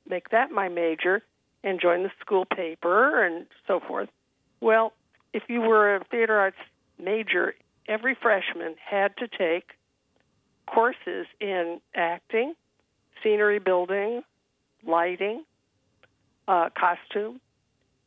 make 0.10 0.30
that 0.30 0.52
my 0.52 0.68
major 0.68 1.22
and 1.64 1.80
join 1.80 2.04
the 2.04 2.12
school 2.22 2.46
paper 2.46 3.24
and 3.24 3.46
so 3.68 3.80
forth. 3.80 4.10
Well, 4.62 4.94
if 5.34 5.44
you 5.48 5.62
were 5.62 5.96
a 5.96 6.04
theater 6.06 6.38
arts 6.38 6.58
major, 6.98 7.54
every 7.88 8.16
freshman 8.16 8.76
had 8.84 9.16
to 9.18 9.28
take 9.28 9.72
courses 10.68 11.26
in 11.40 11.80
acting, 11.96 12.54
scenery 13.24 13.60
building, 13.60 14.24
lighting, 14.86 15.44
uh, 16.48 16.70
costume, 16.78 17.40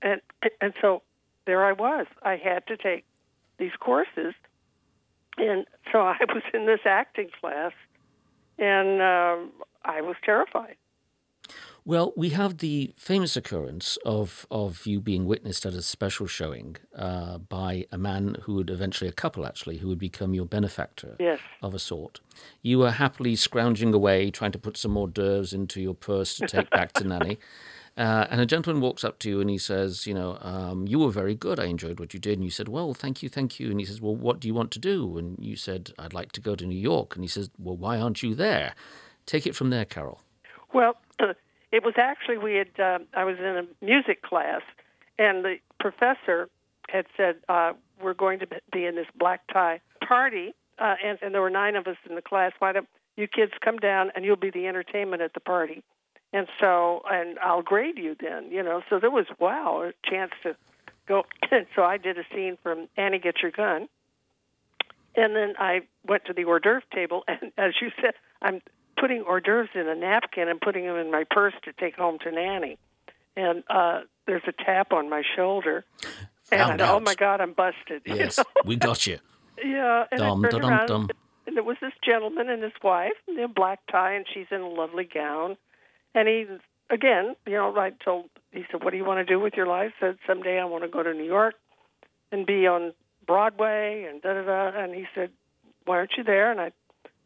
and 0.03 0.21
and 0.61 0.73
so 0.81 1.03
there 1.47 1.65
I 1.65 1.73
was. 1.73 2.07
I 2.23 2.37
had 2.37 2.67
to 2.69 2.77
take 2.77 3.05
these 3.59 3.73
courses, 3.81 4.35
and 5.37 5.67
so 5.93 6.01
I 6.01 6.19
was 6.29 6.43
in 6.55 6.67
this 6.67 6.81
acting 6.85 7.31
class, 7.41 7.73
and 8.59 9.03
um, 9.03 9.53
I 9.85 10.01
was 10.01 10.17
terrified. 10.25 10.77
Well, 11.91 12.13
we 12.15 12.29
have 12.29 12.59
the 12.59 12.95
famous 12.97 13.37
occurrence 13.37 13.99
of, 14.05 14.47
of 14.49 14.87
you 14.87 15.01
being 15.01 15.27
witnessed 15.27 15.67
at 15.67 15.75
a 15.75 15.83
special 15.83 16.29
showing 16.29 16.77
uh, 16.95 17.39
by 17.39 17.85
a 17.91 17.99
man 17.99 18.37
who 18.43 18.55
would 18.55 18.71
eventually, 18.71 19.11
a 19.11 19.13
couple 19.13 19.45
actually, 19.45 19.79
who 19.79 19.89
would 19.89 19.99
become 19.99 20.33
your 20.33 20.45
benefactor 20.45 21.17
Yes. 21.19 21.41
of 21.61 21.75
a 21.75 21.81
sort. 21.81 22.21
You 22.63 22.79
were 22.79 22.93
happily 22.93 23.35
scrounging 23.35 23.93
away, 23.93 24.31
trying 24.31 24.53
to 24.53 24.59
put 24.59 24.77
some 24.77 24.93
more 24.93 25.09
d'oeuvres 25.09 25.53
into 25.53 25.81
your 25.81 25.95
purse 25.95 26.37
to 26.37 26.47
take 26.47 26.71
back 26.71 26.93
to 26.93 27.03
Nanny. 27.05 27.39
Uh, 27.97 28.27
and 28.31 28.41
a 28.41 28.47
gentleman 28.47 28.81
walks 28.81 29.03
up 29.03 29.19
to 29.19 29.29
you 29.29 29.41
and 29.41 29.51
he 29.51 29.59
says, 29.59 30.07
you 30.07 30.15
know, 30.15 30.39
um, 30.43 30.87
you 30.87 30.99
were 31.01 31.11
very 31.11 31.35
good. 31.35 31.59
I 31.59 31.65
enjoyed 31.65 31.99
what 31.99 32.15
you 32.15 32.21
did. 32.21 32.35
And 32.35 32.45
you 32.45 32.51
said, 32.51 32.69
well, 32.69 32.95
thank 32.95 33.21
you, 33.21 33.29
thank 33.29 33.59
you. 33.59 33.69
And 33.69 33.81
he 33.81 33.85
says, 33.85 34.01
well, 34.01 34.15
what 34.15 34.39
do 34.39 34.47
you 34.47 34.55
want 34.55 34.71
to 34.71 34.79
do? 34.79 35.19
And 35.19 35.37
you 35.41 35.57
said, 35.57 35.91
I'd 35.99 36.15
like 36.15 36.31
to 36.33 36.41
go 36.41 36.55
to 36.55 36.65
New 36.65 36.79
York. 36.79 37.17
And 37.17 37.25
he 37.25 37.29
says, 37.29 37.51
well, 37.59 37.77
why 37.77 37.99
aren't 37.99 38.23
you 38.23 38.35
there? 38.37 38.75
Take 39.27 39.45
it 39.45 39.57
from 39.57 39.71
there, 39.71 39.85
Carol. 39.85 40.23
Well, 40.73 40.97
it 41.73 41.85
was 41.85 41.95
actually 41.97 42.39
we 42.39 42.55
had. 42.55 42.69
Uh, 42.79 42.99
I 43.15 43.25
was 43.25 43.39
in 43.39 43.45
a 43.45 43.85
music 43.85 44.23
class, 44.23 44.63
and 45.19 45.45
the 45.45 45.57
professor 45.79 46.49
had 46.89 47.07
said 47.17 47.37
uh, 47.49 47.73
we're 48.03 48.15
going 48.15 48.41
to 48.41 48.49
be 48.73 48.85
in 48.85 48.97
this 48.97 49.07
black 49.17 49.43
tie 49.53 49.81
party, 50.07 50.55
uh, 50.79 50.97
and, 51.05 51.19
and 51.23 51.35
there 51.35 51.43
were 51.43 51.51
nine 51.51 51.77
of 51.77 51.87
us 51.87 51.97
in 52.09 52.15
the 52.17 52.23
class. 52.23 52.53
Why 52.59 52.73
don't 52.73 52.89
you 53.17 53.29
kids 53.29 53.53
come 53.61 53.77
down 53.77 54.11
and 54.15 54.25
you'll 54.25 54.37
be 54.37 54.51
the 54.51 54.67
entertainment 54.67 55.23
at 55.23 55.35
the 55.35 55.41
party? 55.41 55.83
And 56.33 56.47
so, 56.61 57.03
and 57.11 57.39
I'll 57.41 57.63
grade 57.63 57.99
you 57.99 58.17
then. 58.19 58.51
You 58.51 58.63
know, 58.63 58.83
so 58.89 58.99
there 58.99 59.11
was 59.11 59.27
wow 59.39 59.83
a 59.83 60.09
chance 60.09 60.33
to 60.43 60.57
go. 61.07 61.25
And 61.51 61.67
so 61.77 61.83
I 61.83 61.97
did 61.97 62.19
a 62.19 62.25
scene 62.35 62.59
from 62.63 62.89
Annie 62.97 63.19
Get 63.19 63.43
Your 63.43 63.51
Gun, 63.53 63.89
and 65.17 65.37
then 65.37 65.55
I 65.59 65.83
went 66.07 66.25
to 66.27 66.33
the 66.33 66.45
hors 66.45 66.61
d'oeuvre 66.61 66.83
table, 66.93 67.25
and 67.29 67.53
as 67.59 67.75
you 67.81 67.91
said, 68.01 68.15
I'm 68.43 68.61
putting 69.01 69.23
hors 69.23 69.41
d'oeuvres 69.41 69.71
in 69.75 69.89
a 69.89 69.95
napkin 69.95 70.49
and 70.49 70.61
putting 70.61 70.85
them 70.85 70.97
in 70.97 71.11
my 71.11 71.25
purse 71.31 71.55
to 71.65 71.73
take 71.73 71.97
home 71.97 72.19
to 72.23 72.31
Nanny. 72.31 72.79
And 73.37 73.65
uh, 73.71 74.01
there's 74.27 74.43
a 74.47 74.53
tap 74.53 74.93
on 74.93 75.09
my 75.09 75.23
shoulder. 75.37 75.85
Found 76.45 76.73
and 76.73 76.83
I, 76.83 76.93
oh 76.93 77.01
my 77.01 77.15
God, 77.15 77.41
I'm 77.41 77.53
busted. 77.55 78.03
you 78.07 78.17
Yes, 78.17 78.39
know? 78.39 78.45
we 78.65 78.77
got 78.77 79.07
you. 79.07 79.19
Yeah, 79.63 80.05
and 80.11 80.21
Dum, 80.21 80.39
I 80.43 80.49
turned 80.49 80.63
da-dum, 80.63 80.71
around, 80.71 80.87
dum. 80.87 81.09
and 81.47 81.55
there 81.55 81.63
was 81.63 81.77
this 81.83 81.93
gentleman 82.03 82.49
and 82.49 82.63
his 82.63 82.73
wife, 82.83 83.13
in 83.29 83.39
a 83.41 83.47
black 83.47 83.81
tie, 83.93 84.15
and 84.15 84.25
she's 84.33 84.47
in 84.51 84.63
a 84.63 84.69
lovely 84.69 85.05
gown. 85.05 85.59
And 86.15 86.27
he, 86.27 86.47
again, 86.89 87.37
you 87.47 87.53
know, 87.55 87.77
I 87.77 87.91
told, 88.03 88.31
he 88.53 88.65
said, 88.71 88.83
"What 88.83 88.93
do 88.93 88.97
you 88.97 89.05
want 89.05 89.19
to 89.19 89.31
do 89.31 89.39
with 89.39 89.53
your 89.55 89.67
life?" 89.67 89.93
I 90.01 90.07
said, 90.07 90.19
"Someday 90.27 90.59
I 90.59 90.65
want 90.65 90.85
to 90.85 90.89
go 90.89 91.03
to 91.03 91.13
New 91.13 91.27
York 91.27 91.57
and 92.33 92.47
be 92.47 92.67
on 92.67 92.95
Broadway 93.27 94.07
and 94.11 94.23
da 94.23 94.33
da 94.33 94.45
da." 94.45 94.79
And 94.83 94.95
he 94.95 95.05
said, 95.15 95.29
"Why 95.85 95.99
aren't 95.99 96.13
you 96.17 96.25
there?" 96.25 96.51
And 96.51 96.59
I 96.59 96.73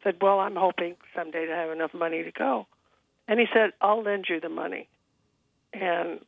said, 0.05 0.21
"Well, 0.21 0.39
I'm 0.39 0.55
hoping 0.55 0.95
someday 1.13 1.47
to 1.47 1.51
have 1.53 1.71
enough 1.71 1.93
money 1.93 2.23
to 2.23 2.31
go." 2.31 2.67
And 3.27 3.39
he 3.39 3.47
said, 3.51 3.73
"I'll 3.81 4.03
lend 4.03 4.25
you 4.29 4.39
the 4.39 4.49
money." 4.49 4.87
And 5.73 6.19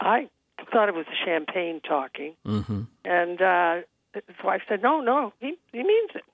I 0.00 0.28
thought 0.72 0.88
it 0.88 0.94
was 0.94 1.06
champagne 1.24 1.80
talking. 1.80 2.34
hmm 2.44 2.82
And 3.04 3.40
uh, 3.40 3.74
his 4.14 4.42
wife 4.42 4.62
said, 4.68 4.82
"No, 4.82 5.00
no, 5.00 5.32
he 5.38 5.56
he 5.72 5.82
means 5.84 6.10
it." 6.14 6.24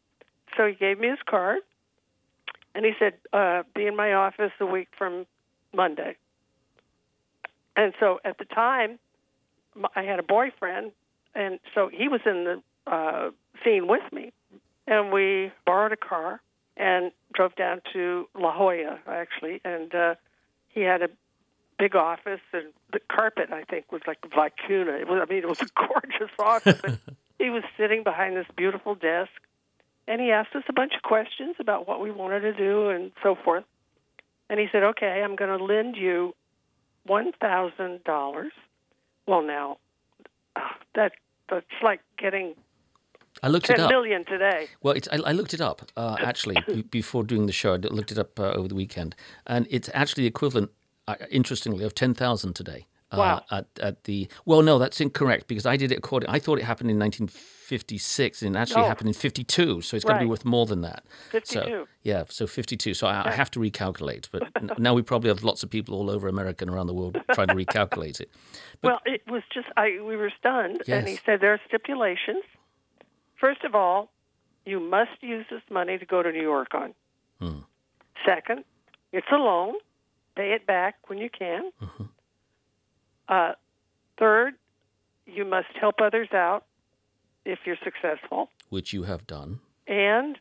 So 0.56 0.66
he 0.66 0.74
gave 0.74 0.98
me 0.98 1.08
his 1.08 1.18
card, 1.26 1.58
and 2.74 2.84
he 2.84 2.92
said, 2.98 3.14
uh, 3.32 3.64
"Be 3.74 3.86
in 3.86 3.96
my 3.96 4.14
office 4.14 4.52
a 4.60 4.66
week 4.66 4.88
from 4.96 5.26
Monday." 5.74 6.16
And 7.76 7.92
so 7.98 8.20
at 8.24 8.38
the 8.38 8.44
time, 8.44 9.00
I 9.96 10.02
had 10.02 10.20
a 10.20 10.22
boyfriend, 10.22 10.92
and 11.34 11.58
so 11.74 11.88
he 11.88 12.06
was 12.08 12.20
in 12.24 12.44
the 12.44 12.62
uh, 12.86 13.30
scene 13.64 13.88
with 13.88 14.12
me, 14.12 14.32
and 14.86 15.12
we 15.12 15.50
borrowed 15.66 15.90
a 15.90 15.96
car 15.96 16.40
and 16.76 17.12
drove 17.32 17.54
down 17.56 17.80
to 17.92 18.28
La 18.34 18.52
Jolla 18.52 18.98
actually, 19.06 19.60
and 19.64 19.94
uh, 19.94 20.14
he 20.68 20.80
had 20.80 21.02
a 21.02 21.08
big 21.78 21.96
office 21.96 22.40
and 22.52 22.66
the 22.92 23.00
carpet 23.10 23.50
I 23.52 23.64
think 23.64 23.90
was 23.90 24.02
like 24.06 24.20
vicuna. 24.22 25.00
It 25.00 25.08
was 25.08 25.20
I 25.22 25.32
mean 25.32 25.42
it 25.42 25.48
was 25.48 25.60
a 25.60 25.66
gorgeous 25.88 26.32
office. 26.38 26.98
he 27.38 27.50
was 27.50 27.64
sitting 27.76 28.04
behind 28.04 28.36
this 28.36 28.46
beautiful 28.56 28.94
desk 28.94 29.32
and 30.06 30.20
he 30.20 30.30
asked 30.30 30.54
us 30.54 30.62
a 30.68 30.72
bunch 30.72 30.94
of 30.94 31.02
questions 31.02 31.56
about 31.58 31.88
what 31.88 32.00
we 32.00 32.10
wanted 32.10 32.40
to 32.40 32.52
do 32.52 32.90
and 32.90 33.10
so 33.22 33.34
forth. 33.34 33.64
And 34.50 34.60
he 34.60 34.66
said, 34.70 34.82
"Okay, 34.82 35.22
I'm 35.22 35.36
going 35.36 35.56
to 35.56 35.64
lend 35.64 35.96
you 35.96 36.34
one 37.06 37.32
thousand 37.40 38.04
dollars." 38.04 38.52
Well, 39.26 39.42
now 39.42 39.78
that 40.94 41.12
that's 41.48 41.66
like 41.82 42.00
getting 42.18 42.54
I 43.42 43.48
looked 43.48 43.68
it 43.68 43.76
ten 43.76 43.84
up. 43.86 43.90
million 43.90 44.24
today. 44.24 44.68
Well, 44.82 44.94
it's, 44.94 45.08
I, 45.12 45.16
I 45.16 45.32
looked 45.32 45.54
it 45.54 45.60
up 45.60 45.82
uh, 45.96 46.16
actually 46.20 46.56
b- 46.66 46.82
before 46.82 47.24
doing 47.24 47.46
the 47.46 47.52
show. 47.52 47.74
I 47.74 47.76
looked 47.76 48.12
it 48.12 48.18
up 48.18 48.38
uh, 48.40 48.52
over 48.52 48.68
the 48.68 48.74
weekend, 48.74 49.14
and 49.46 49.66
it's 49.70 49.90
actually 49.92 50.26
equivalent, 50.26 50.70
uh, 51.08 51.16
interestingly, 51.30 51.84
of 51.84 51.94
ten 51.94 52.14
thousand 52.14 52.54
today. 52.54 52.86
Uh, 53.10 53.16
Wow. 53.18 53.42
At, 53.50 53.66
at 53.80 54.04
the 54.04 54.28
well, 54.44 54.62
no, 54.62 54.78
that's 54.78 55.00
incorrect 55.00 55.46
because 55.46 55.66
I 55.66 55.76
did 55.76 55.92
it 55.92 55.98
according. 55.98 56.28
I 56.30 56.38
thought 56.40 56.58
it 56.58 56.64
happened 56.64 56.90
in 56.90 56.98
1956, 56.98 58.42
and 58.42 58.56
it 58.56 58.58
actually 58.58 58.82
Oh. 58.82 58.86
happened 58.88 59.08
in 59.08 59.14
52. 59.14 59.82
So 59.82 59.94
it's 59.96 60.04
got 60.04 60.14
to 60.14 60.18
be 60.20 60.26
worth 60.26 60.44
more 60.44 60.66
than 60.66 60.80
that. 60.80 61.04
So 61.30 61.60
52. 61.60 61.86
yeah, 62.02 62.24
so 62.28 62.46
52. 62.46 62.94
So 62.94 63.06
I, 63.06 63.28
I 63.28 63.32
have 63.32 63.50
to 63.52 63.60
recalculate, 63.60 64.28
but 64.32 64.42
n- 64.56 64.70
now 64.78 64.94
we 64.94 65.02
probably 65.02 65.28
have 65.28 65.44
lots 65.44 65.62
of 65.62 65.70
people 65.70 65.94
all 65.94 66.10
over 66.10 66.26
America 66.28 66.64
and 66.64 66.74
around 66.74 66.86
the 66.88 66.94
world 66.94 67.16
trying 67.34 67.48
to 67.48 67.54
recalculate 67.64 68.20
it. 68.20 68.30
well, 68.82 69.00
it 69.04 69.22
was 69.28 69.42
just 69.52 69.68
I 69.76 70.00
we 70.02 70.16
were 70.16 70.32
stunned, 70.38 70.82
and 70.88 71.06
he 71.06 71.18
said 71.24 71.40
there 71.40 71.52
are 71.52 71.60
stipulations. 71.68 72.42
First 73.40 73.64
of 73.64 73.74
all, 73.74 74.10
you 74.64 74.80
must 74.80 75.22
use 75.22 75.46
this 75.50 75.62
money 75.70 75.98
to 75.98 76.06
go 76.06 76.22
to 76.22 76.32
New 76.32 76.42
York 76.42 76.68
on. 76.74 76.94
Hmm. 77.40 77.58
Second, 78.24 78.64
it's 79.12 79.26
a 79.32 79.36
loan. 79.36 79.74
Pay 80.36 80.52
it 80.52 80.66
back 80.66 80.96
when 81.06 81.18
you 81.18 81.28
can. 81.30 81.70
Mm-hmm. 81.80 82.04
Uh, 83.28 83.52
third, 84.18 84.54
you 85.26 85.44
must 85.44 85.68
help 85.80 85.96
others 86.00 86.28
out 86.32 86.64
if 87.44 87.60
you're 87.64 87.78
successful, 87.84 88.50
Which 88.70 88.92
you 88.92 89.02
have 89.04 89.26
done, 89.26 89.60
and 89.86 90.38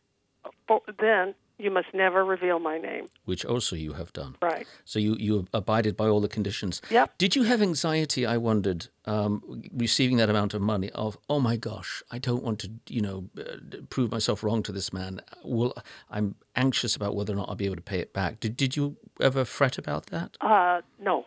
then 0.98 1.34
you 1.58 1.70
must 1.70 1.88
never 1.94 2.24
reveal 2.24 2.58
my 2.58 2.78
name. 2.78 3.08
which 3.24 3.44
also 3.44 3.76
you 3.76 3.92
have 3.92 4.12
done. 4.12 4.36
Right. 4.42 4.66
So 4.84 4.98
you, 4.98 5.16
you 5.18 5.46
abided 5.54 5.96
by 5.96 6.08
all 6.08 6.20
the 6.20 6.28
conditions. 6.28 6.82
Yep. 6.90 7.16
Did 7.18 7.36
you 7.36 7.44
have 7.44 7.62
anxiety? 7.62 8.26
I 8.26 8.36
wondered, 8.36 8.88
um, 9.06 9.62
receiving 9.72 10.16
that 10.16 10.28
amount 10.28 10.54
of 10.54 10.60
money. 10.60 10.90
Of 10.90 11.16
oh 11.28 11.40
my 11.40 11.56
gosh, 11.56 12.02
I 12.10 12.18
don't 12.18 12.42
want 12.42 12.58
to, 12.60 12.70
you 12.88 13.00
know, 13.00 13.28
uh, 13.38 13.56
prove 13.88 14.10
myself 14.10 14.42
wrong 14.42 14.62
to 14.64 14.72
this 14.72 14.92
man. 14.92 15.20
Well, 15.44 15.74
I'm 16.10 16.34
anxious 16.56 16.96
about 16.96 17.14
whether 17.14 17.32
or 17.32 17.36
not 17.36 17.48
I'll 17.48 17.54
be 17.54 17.66
able 17.66 17.76
to 17.76 17.82
pay 17.82 18.00
it 18.00 18.12
back. 18.12 18.40
Did 18.40 18.56
Did 18.56 18.76
you 18.76 18.96
ever 19.20 19.44
fret 19.44 19.78
about 19.78 20.06
that? 20.06 20.36
Uh, 20.40 20.80
no, 21.00 21.26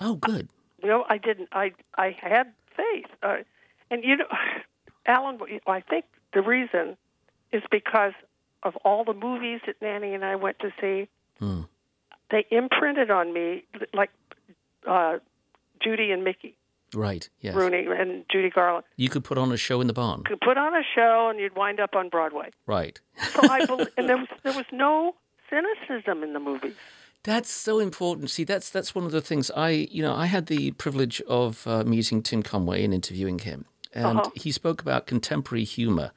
Oh, 0.00 0.16
good. 0.16 0.48
No, 0.82 1.04
I 1.08 1.18
didn't. 1.18 1.48
I 1.52 1.72
I 1.96 2.16
had 2.20 2.52
faith, 2.76 3.06
uh, 3.22 3.36
and 3.90 4.02
you 4.04 4.16
know, 4.16 4.26
Alan. 5.06 5.38
I 5.66 5.80
think 5.80 6.04
the 6.32 6.42
reason 6.42 6.96
is 7.52 7.62
because 7.70 8.12
of 8.64 8.76
all 8.84 9.04
the 9.04 9.14
movies 9.14 9.60
that 9.66 9.76
Nanny 9.82 10.14
and 10.14 10.24
I 10.24 10.36
went 10.36 10.58
to 10.60 10.70
see. 10.80 11.08
Hmm. 11.38 11.62
They 12.30 12.46
imprinted 12.50 13.10
on 13.10 13.32
me 13.32 13.64
like 13.92 14.10
uh, 14.88 15.18
Judy 15.82 16.10
and 16.10 16.24
Mickey 16.24 16.56
Right. 16.94 17.28
Yes. 17.40 17.54
Rooney 17.56 17.86
and 17.88 18.24
Judy 18.30 18.50
Garland. 18.50 18.84
You 18.96 19.08
could 19.08 19.24
put 19.24 19.36
on 19.36 19.50
a 19.50 19.56
show 19.56 19.80
in 19.80 19.88
the 19.88 19.92
barn. 19.92 20.20
You 20.20 20.36
could 20.36 20.40
put 20.40 20.56
on 20.56 20.74
a 20.76 20.82
show 20.94 21.28
and 21.28 21.40
you'd 21.40 21.56
wind 21.56 21.80
up 21.80 21.94
on 21.96 22.08
Broadway. 22.08 22.50
Right. 22.66 23.00
So 23.32 23.40
I 23.42 23.60
and 23.98 24.08
there 24.08 24.16
was 24.16 24.28
there 24.44 24.52
was 24.54 24.66
no 24.72 25.14
cynicism 25.50 26.22
in 26.22 26.32
the 26.32 26.40
movies. 26.40 26.74
That's 27.24 27.50
so 27.50 27.78
important. 27.80 28.30
See, 28.30 28.44
that's 28.44 28.70
that's 28.70 28.94
one 28.94 29.04
of 29.04 29.10
the 29.12 29.20
things 29.20 29.50
I, 29.56 29.70
you 29.90 30.02
know, 30.02 30.14
I 30.14 30.26
had 30.26 30.46
the 30.46 30.70
privilege 30.72 31.20
of 31.22 31.66
uh, 31.66 31.82
meeting 31.84 32.22
Tim 32.22 32.42
Conway 32.42 32.84
and 32.84 32.92
interviewing 32.94 33.38
him, 33.40 33.64
and 33.92 34.20
Uh-huh. 34.20 34.30
he 34.34 34.52
spoke 34.52 34.80
about 34.82 35.06
contemporary 35.06 35.64
humor, 35.64 36.12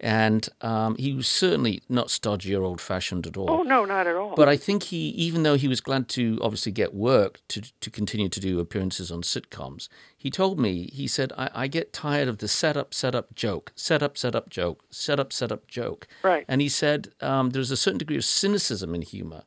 and 0.00 0.48
um, 0.60 0.94
he 0.96 1.12
was 1.12 1.26
certainly 1.26 1.82
not 1.88 2.08
stodgy 2.10 2.54
or 2.54 2.62
old-fashioned 2.62 3.26
at 3.26 3.36
all. 3.36 3.50
Oh 3.50 3.62
no, 3.62 3.84
not 3.84 4.06
at 4.06 4.14
all. 4.16 4.34
But 4.36 4.48
I 4.48 4.56
think 4.56 4.84
he, 4.84 5.08
even 5.10 5.42
though 5.42 5.56
he 5.56 5.66
was 5.68 5.80
glad 5.80 6.08
to 6.10 6.38
obviously 6.40 6.72
get 6.72 6.94
work 6.94 7.40
to 7.48 7.62
to 7.80 7.90
continue 7.90 8.28
to 8.28 8.40
do 8.40 8.60
appearances 8.60 9.10
on 9.10 9.22
sitcoms, 9.22 9.88
he 10.16 10.30
told 10.30 10.58
me 10.60 10.88
he 10.92 11.06
said 11.06 11.32
I, 11.36 11.50
I 11.54 11.66
get 11.66 11.92
tired 11.92 12.28
of 12.28 12.38
the 12.38 12.48
setup, 12.48 12.94
setup, 12.94 13.34
joke, 13.34 13.72
setup, 13.74 14.16
setup, 14.16 14.48
joke, 14.50 14.84
setup, 14.90 15.32
setup, 15.32 15.66
joke. 15.66 16.06
Right. 16.22 16.44
And 16.48 16.60
he 16.60 16.68
said 16.68 17.08
um, 17.20 17.50
there's 17.50 17.70
a 17.70 17.76
certain 17.76 17.98
degree 17.98 18.16
of 18.16 18.24
cynicism 18.24 18.94
in 18.94 19.02
humor. 19.02 19.42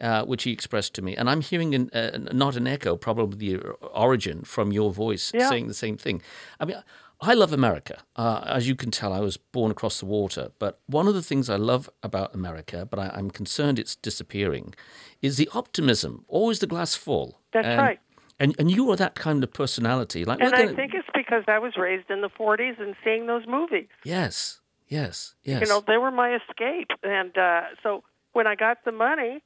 Uh, 0.00 0.24
which 0.24 0.44
he 0.44 0.50
expressed 0.50 0.94
to 0.94 1.02
me, 1.02 1.14
and 1.14 1.28
I'm 1.28 1.42
hearing 1.42 1.74
an, 1.74 1.90
uh, 1.92 2.16
not 2.32 2.56
an 2.56 2.66
echo, 2.66 2.96
probably 2.96 3.54
the 3.56 3.60
origin 3.92 4.40
from 4.44 4.72
your 4.72 4.90
voice 4.94 5.30
Yeah. 5.34 5.50
saying 5.50 5.66
the 5.68 5.74
same 5.74 5.98
thing. 5.98 6.22
I 6.58 6.64
mean, 6.64 6.82
I 7.22 7.34
love 7.34 7.52
America. 7.52 7.98
Uh, 8.16 8.42
as 8.46 8.66
you 8.68 8.74
can 8.74 8.90
tell, 8.90 9.12
I 9.12 9.20
was 9.20 9.36
born 9.36 9.70
across 9.70 10.00
the 10.00 10.06
water. 10.06 10.50
But 10.58 10.80
one 10.86 11.06
of 11.06 11.14
the 11.14 11.22
things 11.22 11.50
I 11.50 11.56
love 11.56 11.90
about 12.02 12.34
America, 12.34 12.86
but 12.90 12.98
I, 12.98 13.10
I'm 13.14 13.30
concerned 13.30 13.78
it's 13.78 13.94
disappearing, 13.94 14.74
is 15.20 15.36
the 15.36 15.48
optimism, 15.54 16.24
always 16.28 16.60
the 16.60 16.66
glass 16.66 16.94
full. 16.94 17.38
That's 17.52 17.66
And- 17.66 17.78
right. 17.80 18.00
And 18.42 18.54
and 18.58 18.70
you 18.70 18.90
are 18.90 18.96
that 18.96 19.16
kind 19.16 19.44
of 19.44 19.52
personality. 19.52 20.24
Like 20.24 20.40
and 20.40 20.54
I 20.54 20.64
gonna- 20.64 20.74
think 20.74 20.94
it's 20.94 21.06
because 21.14 21.44
I 21.46 21.58
was 21.58 21.76
raised 21.76 22.10
in 22.10 22.22
the 22.22 22.30
40s 22.30 22.80
and 22.80 22.96
seeing 23.04 23.26
those 23.26 23.46
movies. 23.46 23.88
yes, 24.02 24.62
yes, 24.88 25.34
yes. 25.44 25.60
You 25.60 25.68
know, 25.68 25.82
they 25.86 25.98
were 25.98 26.10
my 26.10 26.34
escape. 26.36 26.88
And 27.02 27.36
uh, 27.36 27.64
so 27.82 28.02
when 28.32 28.46
I 28.46 28.54
got 28.54 28.78
the 28.86 28.92
money, 28.92 29.42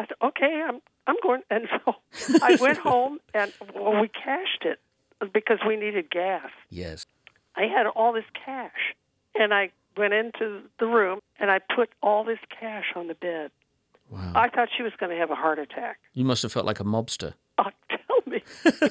I 0.00 0.06
said, 0.08 0.16
okay, 0.20 0.60
I'm 0.68 0.80
I'm 1.06 1.14
going. 1.22 1.42
And 1.50 1.68
so 1.84 1.94
I 2.42 2.56
went 2.60 2.78
home 2.78 3.20
and 3.32 3.52
well, 3.76 4.00
we 4.00 4.08
cashed 4.08 4.64
it 4.64 4.80
because 5.32 5.58
we 5.66 5.76
needed 5.76 6.10
gas. 6.10 6.50
yes. 6.70 7.04
I 7.54 7.64
had 7.66 7.86
all 7.86 8.14
this 8.14 8.24
cash, 8.46 8.94
and 9.34 9.52
I 9.52 9.70
went 9.94 10.14
into 10.14 10.62
the 10.80 10.86
room 10.86 11.18
and 11.38 11.50
I 11.50 11.58
put 11.58 11.90
all 12.02 12.24
this 12.24 12.38
cash 12.48 12.86
on 12.96 13.08
the 13.08 13.14
bed. 13.14 13.50
Wow. 14.08 14.32
I 14.34 14.48
thought 14.48 14.68
she 14.74 14.82
was 14.82 14.92
going 14.98 15.10
to 15.12 15.18
have 15.18 15.30
a 15.30 15.34
heart 15.34 15.58
attack. 15.58 15.98
you 16.14 16.24
must 16.24 16.42
have 16.42 16.50
felt 16.52 16.64
like 16.64 16.80
a 16.80 16.84
mobster. 16.84 17.34
Uh, 17.58 17.64
tell 17.90 18.20
me. 18.26 18.42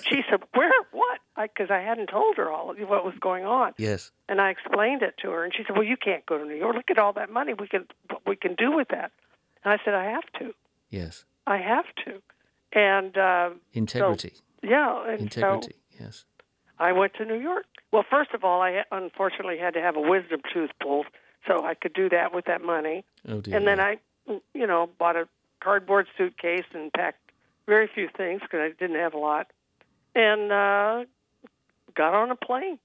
She 0.07 0.21
said, 0.29 0.41
"Where? 0.53 0.71
What?" 0.91 1.19
Because 1.37 1.71
I, 1.71 1.79
hadn't 1.79 2.07
told 2.11 2.37
her 2.37 2.51
all 2.51 2.69
of 2.69 2.77
what 2.87 3.03
was 3.03 3.15
going 3.19 3.45
on, 3.45 3.73
Yes. 3.79 4.11
and 4.29 4.39
I 4.39 4.49
explained 4.51 5.01
it 5.01 5.15
to 5.23 5.31
her, 5.31 5.43
and 5.43 5.51
she 5.55 5.63
said, 5.65 5.75
"Well, 5.75 5.83
you 5.85 5.97
can't 5.97 6.23
go 6.27 6.37
to 6.37 6.45
New 6.45 6.55
York. 6.55 6.75
Look 6.75 6.91
at 6.91 6.99
all 6.99 7.13
that 7.13 7.31
money 7.31 7.53
we 7.55 7.67
can 7.67 7.87
what 8.11 8.21
we 8.27 8.35
can 8.35 8.53
do 8.53 8.71
with 8.75 8.89
that." 8.89 9.11
And 9.63 9.73
I 9.73 9.83
said, 9.83 9.95
"I 9.95 10.05
have 10.05 10.25
to. 10.39 10.53
Yes. 10.91 11.25
I 11.47 11.57
have 11.57 11.85
to." 12.05 12.21
And 12.73 13.17
um, 13.17 13.59
Integrity. 13.73 14.33
yeah, 14.61 15.03
and 15.09 15.21
Integrity. 15.21 15.71
so 15.71 15.77
yes. 15.99 16.25
I 16.79 16.91
went 16.93 17.13
to 17.15 17.25
New 17.25 17.39
York. 17.39 17.65
Well, 17.91 18.03
first 18.09 18.31
of 18.33 18.43
all, 18.43 18.61
I 18.61 18.83
unfortunately 18.91 19.57
had 19.57 19.73
to 19.75 19.81
have 19.81 19.95
a 19.95 20.01
wisdom 20.01 20.41
tooth 20.51 20.71
pulled, 20.81 21.05
so 21.47 21.63
I 21.63 21.75
could 21.75 21.93
do 21.93 22.09
that 22.09 22.33
with 22.33 22.45
that 22.45 22.63
money. 22.63 23.05
Oh 23.27 23.41
dear. 23.41 23.55
And 23.55 23.67
then 23.67 23.79
I, 23.79 23.99
you 24.53 24.65
know, 24.65 24.89
bought 24.97 25.15
a 25.15 25.27
cardboard 25.61 26.07
suitcase 26.17 26.65
and 26.73 26.91
packed 26.91 27.19
very 27.67 27.87
few 27.93 28.09
things 28.15 28.41
because 28.41 28.59
I 28.59 28.69
didn't 28.79 28.97
have 28.97 29.13
a 29.13 29.19
lot, 29.19 29.47
and 30.15 30.51
uh, 30.51 31.05
got 31.95 32.13
on 32.13 32.31
a 32.31 32.35
plane. 32.35 32.79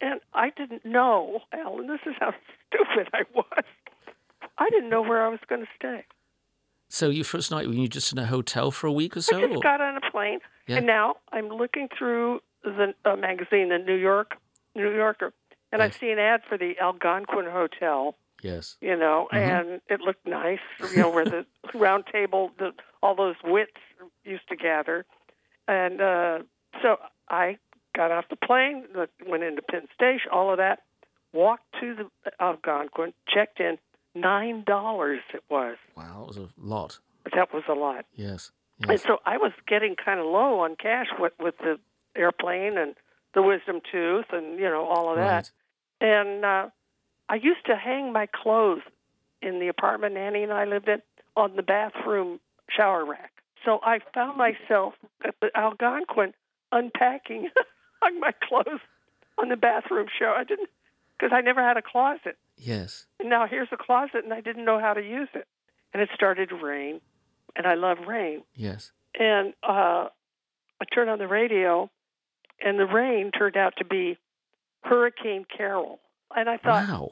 And 0.00 0.20
I 0.34 0.50
didn't 0.50 0.84
know, 0.84 1.40
Alan. 1.52 1.86
This 1.86 2.00
is 2.06 2.14
how 2.18 2.34
stupid 2.68 3.08
I 3.14 3.22
was. 3.34 3.64
I 4.58 4.68
didn't 4.70 4.90
know 4.90 5.02
where 5.02 5.24
I 5.24 5.28
was 5.28 5.40
going 5.48 5.62
to 5.62 5.68
stay. 5.76 6.04
So 6.92 7.08
your 7.08 7.24
first 7.24 7.50
night 7.50 7.66
were 7.66 7.72
you 7.72 7.88
just 7.88 8.12
in 8.12 8.18
a 8.18 8.26
hotel 8.26 8.70
for 8.70 8.86
a 8.86 8.92
week 8.92 9.16
or 9.16 9.22
so? 9.22 9.38
I 9.38 9.46
just 9.46 9.56
or- 9.56 9.62
got 9.62 9.80
on 9.80 9.96
a 9.96 10.10
plane, 10.10 10.40
Yeah. 10.66 10.76
and 10.76 10.86
now 10.86 11.16
I'm 11.32 11.48
looking 11.48 11.88
through 11.96 12.42
the 12.64 12.94
uh, 13.06 13.16
magazine, 13.16 13.70
the 13.70 13.78
New 13.78 13.94
York 13.94 14.36
New 14.74 14.90
Yorker, 14.94 15.32
and 15.72 15.82
I 15.82 15.88
see 15.88 16.10
an 16.10 16.18
ad 16.18 16.42
for 16.48 16.58
the 16.58 16.78
Algonquin 16.78 17.46
Hotel. 17.46 18.14
Yes. 18.42 18.76
you 18.80 18.96
know, 18.96 19.28
Mhm. 19.32 19.38
and 19.38 19.80
it 19.88 20.00
looked 20.00 20.26
nice, 20.26 20.58
you 20.90 20.96
know, 20.98 21.08
where 21.10 21.24
the 21.24 21.46
round 21.74 22.06
table, 22.08 22.50
the, 22.58 22.72
all 23.00 23.14
those 23.14 23.36
wits 23.44 23.70
used 24.24 24.48
to 24.48 24.56
gather. 24.56 25.06
And 25.68 26.00
uh, 26.00 26.40
so 26.82 26.98
I 27.30 27.58
got 27.94 28.10
off 28.10 28.24
the 28.30 28.36
plane, 28.36 28.84
went 29.26 29.44
into 29.44 29.62
Penn 29.62 29.86
Station, 29.94 30.28
all 30.32 30.50
of 30.50 30.56
that, 30.58 30.80
walked 31.32 31.72
to 31.80 31.94
the 31.94 32.32
Algonquin, 32.40 33.14
checked 33.28 33.60
in. 33.60 33.78
Nine 34.14 34.64
dollars 34.64 35.20
it 35.32 35.42
was. 35.48 35.76
Wow, 35.96 36.20
that 36.20 36.26
was 36.26 36.36
a 36.36 36.48
lot. 36.58 36.98
That 37.34 37.52
was 37.52 37.62
a 37.68 37.74
lot. 37.74 38.04
Yes. 38.14 38.50
And 38.88 39.00
so 39.00 39.18
I 39.24 39.36
was 39.36 39.52
getting 39.66 39.94
kind 39.94 40.18
of 40.18 40.26
low 40.26 40.60
on 40.60 40.76
cash 40.76 41.06
with, 41.18 41.32
with 41.38 41.56
the 41.58 41.78
airplane 42.16 42.76
and 42.76 42.94
the 43.34 43.42
wisdom 43.42 43.80
tooth 43.90 44.26
and 44.32 44.58
you 44.58 44.68
know 44.68 44.84
all 44.84 45.10
of 45.10 45.16
that. 45.16 45.50
Right. 46.00 46.08
And 46.08 46.44
uh, 46.44 46.68
I 47.28 47.36
used 47.36 47.64
to 47.66 47.76
hang 47.76 48.12
my 48.12 48.26
clothes 48.26 48.82
in 49.40 49.60
the 49.60 49.68
apartment 49.68 50.16
Annie 50.16 50.42
and 50.42 50.52
I 50.52 50.64
lived 50.64 50.88
in 50.88 51.00
on 51.36 51.56
the 51.56 51.62
bathroom 51.62 52.40
shower 52.68 53.04
rack. 53.04 53.32
So 53.64 53.80
I 53.82 54.00
found 54.12 54.36
myself 54.36 54.94
at 55.24 55.34
the 55.40 55.50
Algonquin 55.54 56.34
unpacking 56.72 57.48
hung 58.02 58.20
my 58.20 58.32
clothes 58.46 58.80
on 59.38 59.48
the 59.48 59.56
bathroom 59.56 60.08
shower. 60.18 60.34
I 60.34 60.44
didn't 60.44 60.68
because 61.18 61.32
I 61.32 61.40
never 61.40 61.62
had 61.62 61.76
a 61.76 61.82
closet. 61.82 62.36
Yes. 62.64 63.06
And 63.18 63.28
now 63.28 63.46
here's 63.48 63.68
a 63.72 63.76
closet, 63.76 64.22
and 64.24 64.32
I 64.32 64.40
didn't 64.40 64.64
know 64.64 64.78
how 64.78 64.94
to 64.94 65.02
use 65.02 65.28
it. 65.34 65.46
And 65.92 66.00
it 66.02 66.08
started 66.14 66.48
to 66.50 66.54
rain, 66.56 67.00
and 67.56 67.66
I 67.66 67.74
love 67.74 67.98
rain. 68.06 68.42
Yes. 68.54 68.92
And 69.18 69.52
uh, 69.62 70.08
I 70.80 70.84
turned 70.94 71.10
on 71.10 71.18
the 71.18 71.26
radio, 71.28 71.90
and 72.64 72.78
the 72.78 72.86
rain 72.86 73.30
turned 73.30 73.56
out 73.56 73.74
to 73.78 73.84
be 73.84 74.16
Hurricane 74.82 75.44
Carol. 75.54 75.98
And 76.34 76.48
I 76.48 76.56
thought, 76.56 76.88
Wow. 76.88 77.10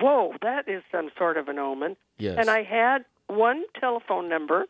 whoa, 0.00 0.34
that 0.42 0.68
is 0.68 0.82
some 0.92 1.10
sort 1.18 1.36
of 1.36 1.48
an 1.48 1.58
omen. 1.58 1.96
Yes. 2.18 2.36
And 2.38 2.48
I 2.50 2.62
had 2.62 3.04
one 3.26 3.64
telephone 3.80 4.28
number 4.28 4.66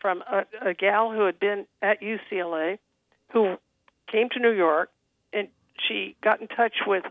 from 0.00 0.22
a, 0.30 0.44
a 0.70 0.74
gal 0.74 1.12
who 1.12 1.26
had 1.26 1.38
been 1.38 1.66
at 1.82 2.00
UCLA 2.00 2.78
who 3.32 3.56
came 4.10 4.28
to 4.30 4.38
New 4.40 4.52
York, 4.52 4.90
and 5.32 5.48
she 5.86 6.16
got 6.24 6.40
in 6.40 6.48
touch 6.48 6.74
with 6.86 7.04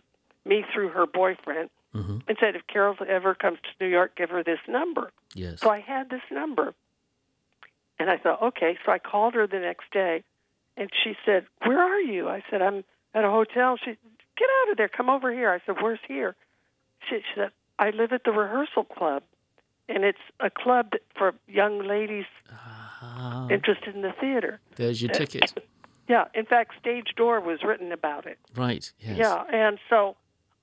me 0.45 0.65
through 0.73 0.89
her 0.89 1.06
boyfriend 1.06 1.69
hmm 2.01 2.17
and 2.27 2.38
said, 2.39 2.55
if 2.55 2.67
Carol 2.67 2.95
ever 3.07 3.33
comes 3.36 3.57
to 3.63 3.83
New 3.83 3.89
York, 3.89 4.15
give 4.17 4.29
her 4.29 4.43
this 4.43 4.60
number. 4.67 5.12
Yes. 5.33 5.62
So 5.62 5.69
I 5.69 5.79
had 5.79 6.10
this 6.10 6.21
number. 6.31 6.73
And 7.99 8.10
I 8.10 8.17
thought, 8.17 8.41
okay. 8.41 8.77
So 8.86 8.91
I 8.91 8.99
called 8.99 9.33
her 9.33 9.47
the 9.47 9.60
next 9.60 9.86
day, 9.91 10.23
and 10.75 10.89
she 11.03 11.13
said, 11.25 11.45
Where 11.65 11.79
are 11.79 11.99
you? 12.01 12.27
I 12.29 12.43
said, 12.49 12.62
I'm 12.62 12.83
at 13.13 13.23
a 13.23 13.29
hotel. 13.31 13.77
She 13.83 13.91
Get 14.38 14.49
out 14.62 14.71
of 14.71 14.77
there. 14.77 14.88
Come 14.89 15.10
over 15.10 15.33
here. 15.33 15.49
I 15.51 15.60
said, 15.65 15.81
Where's 15.81 15.99
here? 16.07 16.36
She, 17.10 17.15
she 17.17 17.23
said, 17.39 17.49
I 17.79 17.89
live 17.89 18.12
at 18.12 18.23
the 18.23 18.31
rehearsal 18.31 18.83
club. 18.83 19.23
And 19.89 20.03
it's 20.03 20.19
a 20.39 20.49
club 20.51 20.91
for 21.17 21.33
young 21.47 21.79
ladies 21.88 22.25
Ah, 22.51 23.47
interested 23.49 23.95
in 23.95 24.01
the 24.01 24.13
theater. 24.19 24.60
there's 24.75 25.01
your 25.01 25.10
ticket. 25.12 25.53
Yeah. 26.07 26.25
In 26.36 26.45
fact, 26.45 26.73
Stage 26.79 27.13
Door 27.15 27.41
was 27.41 27.60
written 27.63 27.91
about 27.91 28.25
it. 28.25 28.38
Right. 28.55 28.91
Yes. 28.99 29.17
Yeah. 29.17 29.43
And 29.51 29.79
so 29.89 30.15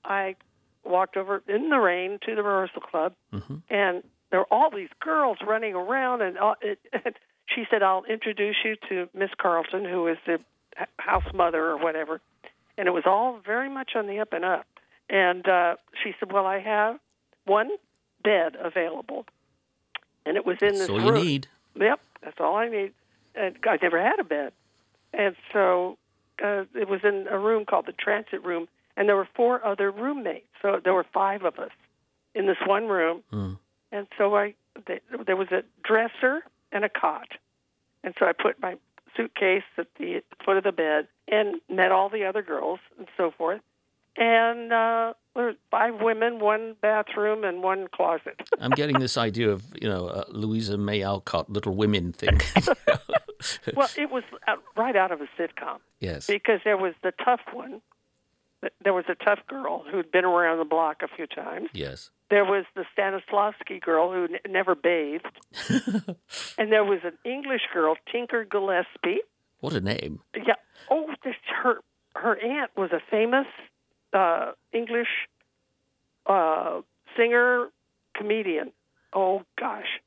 I 0.05 0.35
walked 0.85 1.17
over 1.17 1.41
in 1.47 1.69
the 1.69 1.77
rain 1.77 2.19
to 2.25 2.35
the 2.35 2.43
rehearsal 2.43 2.81
club, 2.81 3.13
hmm 3.31 3.55
and 3.69 4.03
there 4.31 4.39
were 4.39 4.53
all 4.53 4.69
these 4.69 4.89
girls 4.99 5.37
running 5.45 5.75
around 5.75 6.21
and, 6.21 6.37
all, 6.37 6.55
it, 6.61 6.79
and 7.05 7.15
she 7.47 7.63
said 7.69 7.83
i'll 7.83 8.03
introduce 8.05 8.57
you 8.65 8.75
to 8.89 9.07
miss 9.13 9.29
carlton 9.37 9.85
who 9.85 10.07
is 10.07 10.17
the 10.25 10.39
house 10.97 11.23
mother 11.33 11.63
or 11.65 11.77
whatever. 11.77 12.19
And 12.77 12.87
it 12.87 12.91
was 12.91 13.03
all 13.05 13.39
very 13.45 13.69
much 13.69 13.91
on 13.95 14.07
the 14.07 14.19
up 14.19 14.33
and 14.33 14.43
up. 14.43 14.65
And 15.09 15.47
uh, 15.47 15.75
she 16.03 16.13
said 16.19 16.31
well 16.31 16.45
i 16.45 16.59
have 16.59 16.99
one 17.45 17.69
bed 18.23 18.55
available. 18.61 19.25
And 20.25 20.35
it 20.37 20.45
was 20.45 20.57
in 20.61 20.69
this 20.79 20.79
That's 20.79 20.89
all 20.89 21.01
you 21.01 21.11
room. 21.11 21.23
need. 21.23 21.47
Yep, 21.79 21.99
that's 22.23 22.37
all 22.39 22.55
I 22.55 22.67
need. 22.67 22.93
And 23.35 23.55
I 23.63 23.77
never 23.81 24.01
had 24.01 24.19
a 24.19 24.23
bed, 24.23 24.53
and 25.13 25.35
so 25.53 25.97
uh, 26.43 26.63
it 26.73 26.87
was 26.89 27.01
in 27.03 27.27
a 27.29 27.37
room 27.37 27.65
called 27.65 27.85
the 27.85 27.91
transit 27.91 28.43
room, 28.45 28.67
and 28.97 29.07
there 29.09 29.15
were 29.15 29.27
four 29.35 29.63
other 29.65 29.91
roommates. 29.91 30.47
So 30.61 30.79
there 30.83 30.93
were 30.93 31.05
five 31.13 31.43
of 31.43 31.59
us 31.59 31.71
in 32.33 32.47
this 32.47 32.57
one 32.65 32.87
room, 32.87 33.23
Mm. 33.31 33.57
and 33.91 34.07
so 34.17 34.35
I 34.35 34.55
th- 34.87 35.01
there 35.25 35.35
was 35.37 35.51
a 35.51 35.63
dresser 35.83 36.43
and 36.71 36.83
a 36.83 36.89
cot, 36.89 37.29
and 38.03 38.13
so 38.19 38.25
I 38.25 38.33
put 38.33 38.59
my 38.61 38.77
suitcase 39.15 39.63
at 39.77 39.87
the 39.97 40.21
foot 40.43 40.57
of 40.57 40.63
the 40.65 40.71
bed 40.73 41.07
and 41.29 41.61
met 41.69 41.91
all 41.91 42.09
the 42.09 42.25
other 42.25 42.41
girls 42.41 42.79
and 42.97 43.07
so 43.15 43.31
forth. 43.31 43.61
And 44.17 44.71
uh, 44.73 45.13
there 45.33 45.45
were 45.45 45.53
five 45.71 45.95
women, 46.01 46.39
one 46.39 46.75
bathroom, 46.81 47.43
and 47.43 47.61
one 47.63 47.87
closet. 47.89 48.41
I'm 48.59 48.71
getting 48.71 48.99
this 48.99 49.17
idea 49.17 49.49
of 49.49 49.63
you 49.81 49.87
know 49.89 50.07
uh, 50.07 50.23
Louisa 50.29 50.77
May 50.77 51.03
Alcott 51.03 51.49
Little 51.49 51.75
Women 51.75 52.11
thing. 52.13 52.39
well, 53.75 53.89
it 53.97 54.09
was 54.11 54.23
out, 54.47 54.63
right 54.75 54.95
out 54.95 55.11
of 55.11 55.21
a 55.21 55.27
sitcom. 55.37 55.79
yes. 55.99 56.27
because 56.27 56.59
there 56.63 56.77
was 56.77 56.93
the 57.03 57.11
tough 57.23 57.41
one. 57.53 57.81
There 58.83 58.93
was 58.93 59.05
a 59.09 59.15
tough 59.15 59.39
girl 59.47 59.83
who'd 59.91 60.11
been 60.11 60.25
around 60.25 60.57
the 60.57 60.65
block 60.65 61.01
a 61.03 61.07
few 61.07 61.27
times. 61.27 61.69
Yes. 61.73 62.09
There 62.31 62.45
was 62.45 62.65
the 62.75 62.83
Stanislavski 62.97 63.79
girl 63.81 64.11
who 64.11 64.23
n- 64.23 64.39
never 64.51 64.73
bathed, 64.73 65.25
and 66.57 66.71
there 66.71 66.83
was 66.83 66.99
an 67.03 67.13
English 67.23 67.61
girl, 67.73 67.95
Tinker 68.11 68.43
Gillespie. 68.45 69.19
What 69.59 69.73
a 69.73 69.81
name. 69.81 70.21
Yeah. 70.35 70.55
Oh, 70.89 71.13
this 71.23 71.35
her 71.63 71.79
her 72.15 72.39
aunt 72.43 72.71
was 72.75 72.91
a 72.91 72.99
famous 73.11 73.45
uh, 74.13 74.53
English 74.73 75.27
uh, 76.25 76.81
singer 77.15 77.67
comedian. 78.15 78.71
Oh 79.13 79.43
gosh. 79.59 80.01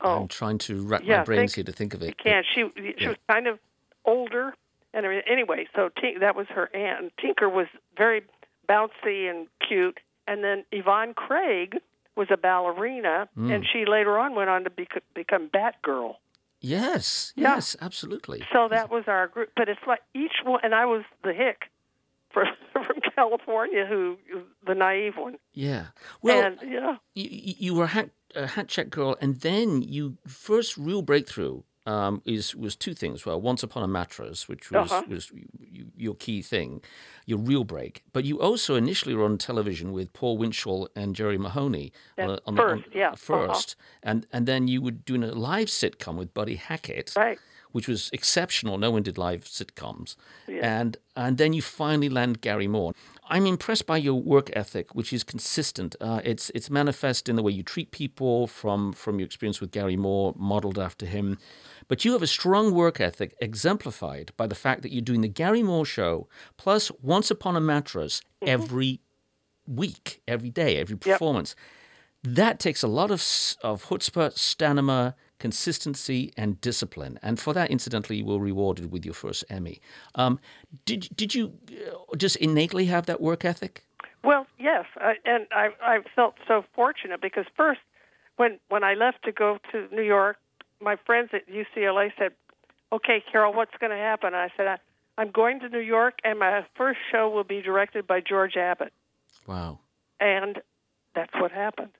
Oh, 0.00 0.22
I'm 0.22 0.28
trying 0.28 0.58
to 0.58 0.82
rack 0.82 1.02
Yeah, 1.04 1.18
my 1.18 1.24
brains 1.24 1.54
think- 1.54 1.66
here 1.66 1.72
to 1.72 1.72
think 1.72 1.94
of 1.94 2.02
You 2.02 2.08
it. 2.08 2.18
can't. 2.18 2.44
She 2.54 2.64
she 2.76 2.94
Yeah. 2.98 3.08
was 3.10 3.16
kind 3.28 3.46
of 3.46 3.58
older, 4.04 4.54
and 4.94 5.04
anyway, 5.28 5.66
so 5.74 5.88
Tink, 6.02 6.20
that 6.20 6.34
was 6.36 6.46
her 6.48 6.74
aunt. 6.74 7.12
Tinker 7.20 7.48
was 7.48 7.66
very 7.96 8.22
bouncy 8.68 9.28
and 9.30 9.46
cute, 9.66 9.98
and 10.26 10.42
then 10.42 10.64
Yvonne 10.72 11.14
Craig 11.14 11.76
was 12.16 12.28
a 12.30 12.36
ballerina, 12.36 13.28
Mm. 13.36 13.54
and 13.54 13.66
she 13.70 13.84
later 13.84 14.18
on 14.18 14.34
went 14.34 14.48
on 14.50 14.64
to 14.64 14.70
bec- 14.70 15.02
become 15.14 15.48
Batgirl. 15.48 16.16
Yes. 16.60 17.32
Yeah. 17.36 17.54
Yes. 17.56 17.76
Absolutely. 17.80 18.42
So 18.52 18.68
that 18.70 18.90
was 18.90 19.04
our 19.06 19.28
group. 19.28 19.50
But 19.54 19.68
it's 19.68 19.80
like 19.86 20.00
each 20.14 20.42
one, 20.44 20.60
and 20.62 20.74
I 20.74 20.86
was 20.86 21.02
the 21.22 21.34
hick 21.34 21.64
from 22.30 22.46
from 22.72 22.96
California, 23.14 23.84
who 23.86 24.16
the 24.66 24.74
naive 24.74 25.16
one, 25.16 25.36
Yeah. 25.52 25.86
Well, 26.22 26.42
and 26.46 26.58
yeah. 26.66 26.96
you, 27.14 27.28
you 27.58 27.74
were 27.74 27.84
a 27.84 27.88
hat, 27.88 28.10
a 28.34 28.46
hat 28.46 28.68
check 28.68 28.88
girl, 28.90 29.16
and 29.20 29.36
then 29.42 29.82
you 29.82 30.16
first 30.26 30.76
real 30.78 31.02
breakthrough 31.02 31.62
um, 31.86 32.20
is 32.24 32.54
was 32.54 32.74
two 32.76 32.94
things. 32.94 33.24
Well, 33.26 33.40
once 33.40 33.62
upon 33.62 33.82
a 33.82 33.88
mattress, 33.88 34.48
which 34.48 34.70
was 34.70 34.90
Uh-huh. 34.92 35.02
was 35.08 35.30
you, 35.76 35.86
your 35.96 36.14
key 36.16 36.42
thing, 36.42 36.80
your 37.26 37.38
real 37.38 37.64
break. 37.64 38.02
But 38.12 38.24
you 38.24 38.40
also 38.40 38.74
initially 38.74 39.14
were 39.14 39.24
on 39.24 39.38
television 39.38 39.92
with 39.92 40.12
Paul 40.12 40.36
Winchell 40.38 40.88
and 40.96 41.14
Jerry 41.14 41.38
Mahoney 41.38 41.92
on, 42.18 42.24
on 42.24 42.34
the- 42.36 42.42
on- 42.46 42.56
first, 42.56 42.84
yeah, 42.94 43.08
uh-huh. 43.08 43.16
1st 43.16 43.76
and 44.02 44.26
and 44.32 44.46
then 44.46 44.68
you 44.68 44.82
were 44.82 44.90
doing 44.90 45.22
a 45.22 45.32
live 45.32 45.68
sitcom 45.68 46.16
with 46.16 46.34
Buddy 46.34 46.56
Hackett, 46.56 47.12
Right. 47.16 47.38
Which 47.76 47.88
was 47.88 48.08
exceptional. 48.18 48.78
No 48.78 48.90
one 48.90 49.02
did 49.02 49.18
live 49.18 49.42
sitcoms, 49.44 50.16
and 50.74 50.96
and 51.14 51.36
then 51.40 51.52
you 51.52 51.62
finally 51.82 52.08
land 52.08 52.40
Garry 52.40 52.68
Moore. 52.68 52.92
I'm 53.28 53.46
impressed 53.54 53.86
by 53.92 53.98
your 53.98 54.20
work 54.34 54.48
ethic, 54.62 54.94
which 54.94 55.12
is 55.12 55.22
consistent. 55.24 55.94
Uh, 56.00 56.20
it's 56.24 56.50
it's 56.56 56.70
manifest 56.70 57.28
in 57.28 57.36
the 57.36 57.42
way 57.42 57.52
you 57.52 57.62
treat 57.62 57.90
people, 57.90 58.46
from 58.46 58.92
from 59.02 59.18
your 59.18 59.26
experience 59.26 59.60
with 59.60 59.72
Garry 59.78 59.98
Moore, 60.06 60.32
modeled 60.38 60.78
after 60.78 61.06
him. 61.06 61.36
But 61.88 62.04
you 62.04 62.12
have 62.14 62.22
a 62.22 62.26
strong 62.38 62.72
work 62.72 62.98
ethic 63.08 63.30
exemplified 63.40 64.32
by 64.36 64.46
the 64.46 64.60
fact 64.64 64.80
that 64.82 64.92
you're 64.92 65.10
doing 65.10 65.20
the 65.20 65.28
Garry 65.42 65.62
Moore 65.62 65.84
show 65.84 66.28
plus 66.56 66.90
Once 67.02 67.30
Upon 67.30 67.56
a 67.56 67.60
Mattress 67.60 68.22
every 68.40 69.00
week, 69.66 70.22
every 70.26 70.50
day, 70.50 70.78
every 70.78 70.96
performance. 70.96 71.54
That 72.22 72.58
takes 72.58 72.82
a 72.82 72.88
lot 72.88 73.10
of 73.10 73.20
of 73.62 73.84
chutzpah, 73.88 74.32
stamina, 74.32 75.14
consistency, 75.38 76.32
and 76.36 76.60
discipline. 76.60 77.18
And 77.22 77.38
for 77.38 77.52
that, 77.54 77.70
incidentally, 77.70 78.18
you 78.18 78.24
were 78.24 78.38
rewarded 78.38 78.90
with 78.90 79.04
your 79.04 79.14
first 79.14 79.44
Emmy. 79.50 79.80
Um, 80.14 80.38
did 80.84 81.08
did 81.14 81.34
you 81.34 81.52
uh, 81.70 82.16
just 82.16 82.36
innately 82.36 82.86
have 82.86 83.06
that 83.06 83.20
work 83.20 83.44
ethic? 83.44 83.84
Well, 84.24 84.46
yes, 84.58 84.86
I, 84.96 85.14
and 85.24 85.46
I 85.52 85.68
I 85.82 85.98
felt 86.14 86.34
so 86.48 86.64
fortunate 86.74 87.20
because 87.20 87.46
first, 87.56 87.80
when 88.36 88.58
when 88.68 88.82
I 88.84 88.94
left 88.94 89.24
to 89.24 89.32
go 89.32 89.58
to 89.72 89.88
New 89.94 90.02
York, 90.02 90.36
my 90.80 90.96
friends 91.06 91.30
at 91.32 91.48
UCLA 91.48 92.12
said, 92.18 92.32
"Okay, 92.92 93.22
Carol, 93.30 93.52
what's 93.52 93.76
going 93.78 93.90
to 93.92 93.96
happen?" 93.96 94.34
I 94.34 94.48
said, 94.56 94.66
I, 94.66 94.78
"I'm 95.18 95.30
going 95.30 95.60
to 95.60 95.68
New 95.68 95.80
York, 95.80 96.18
and 96.24 96.38
my 96.38 96.64
first 96.76 96.98
show 97.12 97.28
will 97.28 97.44
be 97.44 97.62
directed 97.62 98.06
by 98.06 98.20
George 98.20 98.56
Abbott," 98.56 98.92
Wow. 99.46 99.78
and 100.18 100.60
that's 101.14 101.32
what 101.34 101.52
happened. 101.52 101.90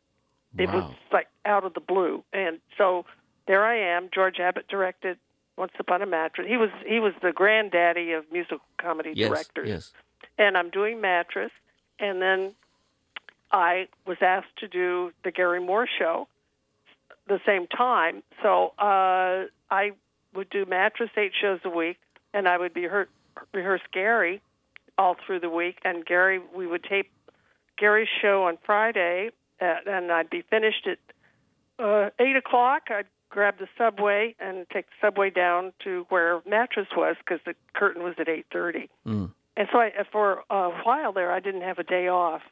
It 0.58 0.70
was 0.70 0.90
like 1.12 1.26
out 1.44 1.64
of 1.64 1.74
the 1.74 1.80
blue, 1.80 2.24
and 2.32 2.60
so 2.78 3.04
there 3.46 3.64
I 3.64 3.76
am. 3.96 4.08
George 4.12 4.38
Abbott 4.40 4.68
directed 4.68 5.18
Once 5.56 5.72
Upon 5.78 6.02
a 6.02 6.06
Mattress. 6.06 6.46
He 6.48 6.56
was 6.56 6.70
he 6.86 7.00
was 7.00 7.12
the 7.22 7.32
granddaddy 7.32 8.12
of 8.12 8.24
musical 8.32 8.60
comedy 8.78 9.12
Yes. 9.14 9.28
directors 9.30 9.68
Yes. 9.68 9.92
and 10.38 10.56
I'm 10.56 10.70
doing 10.70 11.00
mattress, 11.00 11.52
and 11.98 12.20
then 12.20 12.54
I 13.52 13.88
was 14.06 14.18
asked 14.20 14.56
to 14.58 14.68
do 14.68 15.12
the 15.24 15.30
Garry 15.30 15.60
Moore 15.60 15.86
show 15.98 16.28
the 17.28 17.40
same 17.46 17.66
time. 17.66 18.22
So 18.42 18.72
uh, 18.78 19.46
I 19.70 19.92
would 20.34 20.50
do 20.50 20.64
mattress 20.66 21.10
eight 21.16 21.32
shows 21.40 21.60
a 21.64 21.70
week, 21.70 21.98
and 22.34 22.46
I 22.48 22.58
would 22.58 22.74
be 22.74 22.84
her- 22.84 23.08
rehearse 23.54 23.80
Garry 23.92 24.42
all 24.98 25.16
through 25.26 25.40
the 25.40 25.48
week. 25.50 25.78
And 25.84 26.04
Garry, 26.04 26.40
we 26.54 26.66
would 26.66 26.84
tape 26.84 27.10
Garry's 27.78 28.08
show 28.20 28.44
on 28.44 28.58
Friday, 28.64 29.30
uh, 29.60 29.74
and 29.86 30.10
I'd 30.12 30.30
be 30.30 30.42
finished 30.42 30.86
at 30.86 30.98
uh, 31.84 32.10
eight 32.18 32.36
o'clock. 32.36 32.84
I'd 32.90 33.06
grab 33.30 33.58
the 33.58 33.68
subway 33.76 34.34
and 34.40 34.66
take 34.72 34.86
the 34.86 35.06
subway 35.06 35.30
down 35.30 35.72
to 35.84 36.06
where 36.08 36.40
mattress 36.48 36.88
was 36.96 37.16
because 37.18 37.40
the 37.44 37.54
curtain 37.74 38.02
was 38.02 38.14
at 38.18 38.28
eight 38.28 38.46
thirty. 38.52 38.88
Mm. 39.06 39.32
And 39.56 39.68
so 39.72 39.78
I, 39.78 39.92
for 40.12 40.42
a 40.50 40.70
while 40.84 41.12
there, 41.12 41.32
I 41.32 41.40
didn't 41.40 41.62
have 41.62 41.78
a 41.78 41.84
day 41.84 42.08
off. 42.08 42.42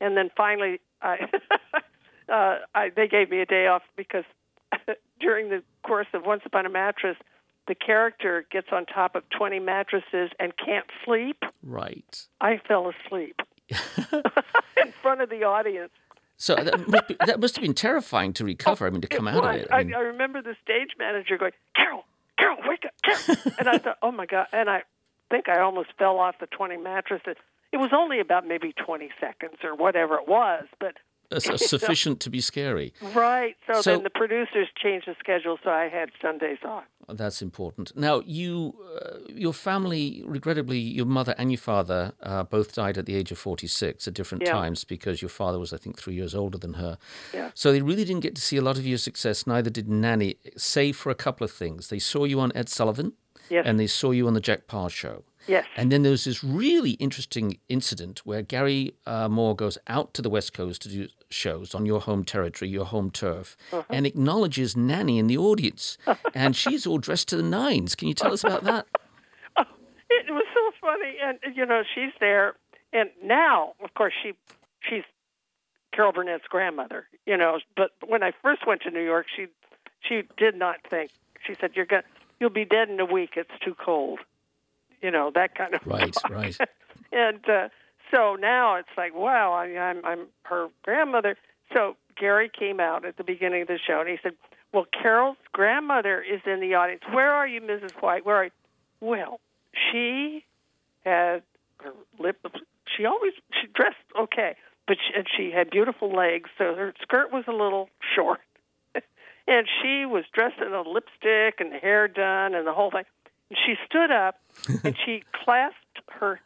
And 0.00 0.16
then 0.16 0.30
finally, 0.36 0.80
I, 1.00 1.16
uh, 2.28 2.58
I 2.74 2.90
they 2.94 3.08
gave 3.08 3.30
me 3.30 3.40
a 3.40 3.46
day 3.46 3.66
off 3.66 3.82
because 3.96 4.24
during 5.20 5.48
the 5.48 5.62
course 5.82 6.08
of 6.12 6.24
Once 6.24 6.42
Upon 6.44 6.66
a 6.66 6.70
Mattress, 6.70 7.16
the 7.66 7.74
character 7.74 8.46
gets 8.50 8.68
on 8.72 8.84
top 8.86 9.14
of 9.14 9.22
20 9.30 9.58
mattresses 9.58 10.30
and 10.38 10.52
can't 10.56 10.86
sleep. 11.04 11.42
Right. 11.62 12.26
I 12.40 12.60
fell 12.68 12.92
asleep 13.06 13.40
in 13.70 14.92
front 15.00 15.22
of 15.22 15.30
the 15.30 15.44
audience. 15.44 15.92
So 16.36 16.56
that 16.56 16.88
must, 16.88 17.08
be, 17.08 17.16
that 17.26 17.40
must 17.40 17.56
have 17.56 17.62
been 17.62 17.74
terrifying 17.74 18.32
to 18.34 18.44
recover. 18.44 18.86
I 18.86 18.90
mean, 18.90 19.00
to 19.00 19.08
come 19.08 19.28
out 19.28 19.44
of 19.44 19.54
it. 19.54 19.68
I, 19.70 19.80
I 19.80 19.84
mean, 19.84 19.94
I 19.94 20.00
remember 20.00 20.42
the 20.42 20.56
stage 20.62 20.90
manager 20.98 21.38
going, 21.38 21.52
Carol, 21.76 22.04
Carol, 22.38 22.58
wake 22.66 22.84
up, 22.84 22.92
Carol. 23.02 23.54
and 23.58 23.68
I 23.68 23.78
thought, 23.78 23.98
oh 24.02 24.10
my 24.10 24.26
God. 24.26 24.46
And 24.52 24.68
I 24.68 24.82
think 25.30 25.48
I 25.48 25.60
almost 25.60 25.90
fell 25.98 26.18
off 26.18 26.36
the 26.40 26.46
20 26.46 26.76
mattresses. 26.78 27.36
It 27.72 27.78
was 27.78 27.90
only 27.92 28.20
about 28.20 28.46
maybe 28.46 28.72
20 28.72 29.10
seconds 29.20 29.56
or 29.62 29.74
whatever 29.74 30.16
it 30.16 30.28
was, 30.28 30.64
but 30.80 30.94
sufficient 31.38 32.20
to 32.20 32.30
be 32.30 32.40
scary. 32.40 32.92
right. 33.14 33.56
So, 33.66 33.80
So- 33.82 33.90
then 33.94 34.02
the 34.04 34.10
producers 34.10 34.68
changed 34.82 35.06
the 35.06 35.14
schedule, 35.18 35.58
so 35.64 35.70
I 35.70 35.88
had 35.88 36.10
Sundays 36.20 36.58
off. 36.64 36.84
That's 37.08 37.42
important. 37.42 37.94
Now, 37.96 38.22
you, 38.24 38.74
uh, 38.98 39.18
your 39.28 39.52
family, 39.52 40.22
regrettably, 40.24 40.78
your 40.78 41.04
mother 41.04 41.34
and 41.36 41.50
your 41.52 41.58
father 41.58 42.12
uh, 42.22 42.44
both 42.44 42.74
died 42.74 42.96
at 42.96 43.04
the 43.04 43.14
age 43.14 43.30
of 43.30 43.36
46 43.38 44.08
at 44.08 44.14
different 44.14 44.44
Yeah. 44.46 44.52
times 44.52 44.84
because 44.84 45.20
your 45.20 45.28
father 45.28 45.58
was, 45.58 45.72
I 45.74 45.76
think, 45.76 45.98
three 45.98 46.14
years 46.14 46.34
older 46.34 46.56
than 46.56 46.74
her. 46.74 46.96
Yeah. 47.34 47.50
So 47.52 47.72
they 47.72 47.82
really 47.82 48.04
didn't 48.06 48.22
get 48.22 48.34
to 48.36 48.40
see 48.40 48.56
a 48.56 48.62
lot 48.62 48.78
of 48.78 48.86
your 48.86 48.96
success, 48.98 49.46
neither 49.46 49.68
did 49.68 49.86
Nanny, 49.88 50.36
save 50.56 50.96
for 50.96 51.10
a 51.10 51.14
couple 51.14 51.44
of 51.44 51.50
things. 51.50 51.88
They 51.88 51.98
saw 51.98 52.24
you 52.24 52.40
on 52.40 52.52
Ed 52.54 52.70
Sullivan 52.70 53.12
Yes. 53.50 53.64
and 53.66 53.78
they 53.78 53.86
saw 53.86 54.10
you 54.12 54.26
on 54.26 54.32
the 54.32 54.40
Jack 54.40 54.66
Paar 54.66 54.88
show. 54.88 55.24
Yes. 55.46 55.66
And 55.76 55.92
then 55.92 56.02
there's 56.02 56.24
this 56.24 56.42
really 56.42 56.92
interesting 56.92 57.58
incident 57.68 58.20
where 58.24 58.42
Garry 58.42 58.94
uh, 59.06 59.28
Moore 59.28 59.54
goes 59.54 59.76
out 59.88 60.14
to 60.14 60.22
the 60.22 60.30
West 60.30 60.52
Coast 60.54 60.82
to 60.82 60.88
do 60.88 61.08
shows 61.30 61.74
on 61.74 61.84
your 61.86 62.00
home 62.00 62.24
territory, 62.24 62.70
your 62.70 62.84
home 62.86 63.10
turf, 63.10 63.56
Uh-huh. 63.72 63.82
and 63.90 64.06
acknowledges 64.06 64.76
Nanny 64.76 65.18
in 65.18 65.26
the 65.26 65.36
audience. 65.36 65.98
and 66.34 66.54
she's 66.56 66.86
all 66.86 66.98
dressed 66.98 67.28
to 67.28 67.36
the 67.36 67.42
nines. 67.42 67.94
Can 67.94 68.08
you 68.08 68.14
tell 68.14 68.32
us 68.32 68.44
about 68.44 68.64
that? 68.64 68.86
it 70.10 70.30
was 70.30 70.44
so 70.54 70.70
funny 70.80 71.16
and 71.22 71.38
you 71.56 71.66
know 71.66 71.82
she's 71.94 72.12
there 72.20 72.54
and 72.92 73.10
now 73.22 73.72
of 73.82 73.92
course 73.94 74.12
she 74.22 74.32
she's 74.88 75.02
carol 75.92 76.12
burnett's 76.12 76.44
grandmother 76.48 77.06
you 77.26 77.36
know 77.36 77.58
but 77.76 77.90
when 78.06 78.22
i 78.22 78.30
first 78.42 78.66
went 78.66 78.82
to 78.82 78.90
new 78.90 79.02
york 79.02 79.26
she 79.34 79.46
she 80.06 80.22
did 80.36 80.54
not 80.56 80.76
think 80.90 81.10
she 81.46 81.54
said 81.60 81.70
you're 81.74 81.86
gonna, 81.86 82.02
you'll 82.38 82.50
be 82.50 82.64
dead 82.66 82.88
in 82.90 83.00
a 83.00 83.04
week 83.04 83.30
it's 83.36 83.50
too 83.64 83.74
cold 83.74 84.20
you 85.04 85.10
know 85.10 85.30
that 85.34 85.54
kind 85.54 85.74
of 85.74 85.86
Right, 85.86 86.16
right. 86.30 86.56
and 87.12 87.48
uh 87.48 87.68
so 88.10 88.36
now 88.40 88.76
it's 88.76 88.88
like 88.96 89.14
wow 89.14 89.52
I, 89.52 89.78
i'm 89.78 90.04
i'm 90.04 90.26
her 90.44 90.68
grandmother 90.82 91.36
so 91.72 91.96
garry 92.16 92.48
came 92.48 92.80
out 92.80 93.04
at 93.04 93.16
the 93.16 93.24
beginning 93.24 93.62
of 93.62 93.68
the 93.68 93.78
show 93.78 94.00
and 94.00 94.08
he 94.08 94.18
said 94.22 94.32
well 94.72 94.86
carol's 94.86 95.36
grandmother 95.52 96.22
is 96.22 96.40
in 96.46 96.60
the 96.60 96.74
audience 96.74 97.02
where 97.12 97.32
are 97.32 97.46
you 97.46 97.60
mrs 97.60 97.92
white 98.00 98.24
where 98.24 98.36
are 98.36 98.44
you 98.44 98.50
well 99.00 99.40
she 99.92 100.44
had 101.04 101.42
her 101.80 101.92
lip. 102.18 102.44
She 102.96 103.04
always 103.04 103.32
she 103.60 103.66
dressed 103.74 103.96
okay, 104.18 104.56
but 104.86 104.96
she, 104.96 105.18
and 105.18 105.26
she 105.36 105.50
had 105.50 105.70
beautiful 105.70 106.10
legs, 106.10 106.50
so 106.58 106.74
her 106.74 106.94
skirt 107.02 107.32
was 107.32 107.44
a 107.46 107.52
little 107.52 107.88
short, 108.14 108.40
and 109.48 109.66
she 109.82 110.04
was 110.06 110.24
dressed 110.32 110.60
in 110.60 110.72
a 110.72 110.82
lipstick 110.82 111.60
and 111.60 111.72
hair 111.72 112.08
done 112.08 112.54
and 112.54 112.66
the 112.66 112.72
whole 112.72 112.90
thing. 112.90 113.04
She 113.52 113.74
stood 113.86 114.10
up 114.10 114.36
and 114.84 114.96
she 115.04 115.22
clasped 115.44 116.00
her 116.10 116.40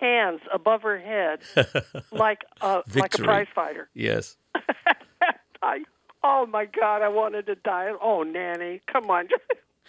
hands 0.00 0.40
above 0.52 0.82
her 0.82 0.98
head 0.98 1.40
like 2.12 2.42
a 2.60 2.82
like 2.94 3.14
a 3.14 3.22
prize 3.22 3.46
fighter. 3.54 3.88
Yes. 3.94 4.36
I, 5.62 5.78
oh 6.24 6.46
my 6.46 6.64
God, 6.66 7.02
I 7.02 7.08
wanted 7.08 7.46
to 7.46 7.54
die. 7.54 7.90
Oh, 8.00 8.22
Nanny, 8.22 8.80
come 8.90 9.10
on, 9.10 9.28
just, 9.28 9.42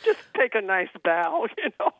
just 0.05 0.19
take 0.37 0.53
a 0.55 0.61
nice 0.61 0.89
bow, 1.03 1.47
you 1.57 1.69
know. 1.79 1.91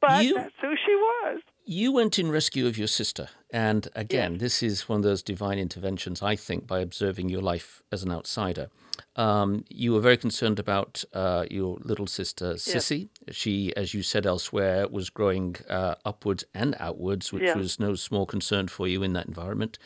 But 0.00 0.24
You- 0.24 0.34
that's 0.34 0.54
who 0.60 0.74
she 0.86 0.94
was. 0.94 1.40
You 1.64 1.92
went 1.92 2.18
in 2.18 2.32
rescue 2.32 2.66
of 2.66 2.76
your 2.76 2.88
sister. 2.88 3.28
And 3.52 3.86
again, 3.94 4.38
this 4.38 4.60
is 4.60 4.88
one 4.88 4.98
of 4.98 5.02
those 5.04 5.22
divine 5.22 5.58
interventions, 5.58 6.20
I 6.20 6.34
think, 6.34 6.66
by 6.66 6.80
observing 6.80 7.28
your 7.28 7.42
life 7.42 7.80
as 7.92 8.02
an 8.02 8.10
outsider. 8.10 8.70
Um, 9.16 9.64
you 9.68 9.92
were 9.92 10.00
very 10.00 10.16
concerned 10.16 10.58
about 10.58 11.04
uh, 11.12 11.46
your 11.50 11.78
little 11.82 12.06
sister, 12.06 12.54
Sissy. 12.54 13.08
She, 13.30 13.74
as 13.76 13.94
you 13.94 14.02
said 14.02 14.26
elsewhere, 14.26 14.86
was 14.88 15.10
growing 15.10 15.56
uh, 15.68 15.94
upwards 16.04 16.44
and 16.54 16.76
outwards, 16.78 17.32
which 17.32 17.42
Yeah. 17.42 17.56
was 17.56 17.78
no 17.80 17.94
small 17.94 18.26
concern 18.26 18.68
for 18.68 18.86
you 18.88 19.02
in 19.02 19.12
that 19.14 19.26
environment. 19.26 19.78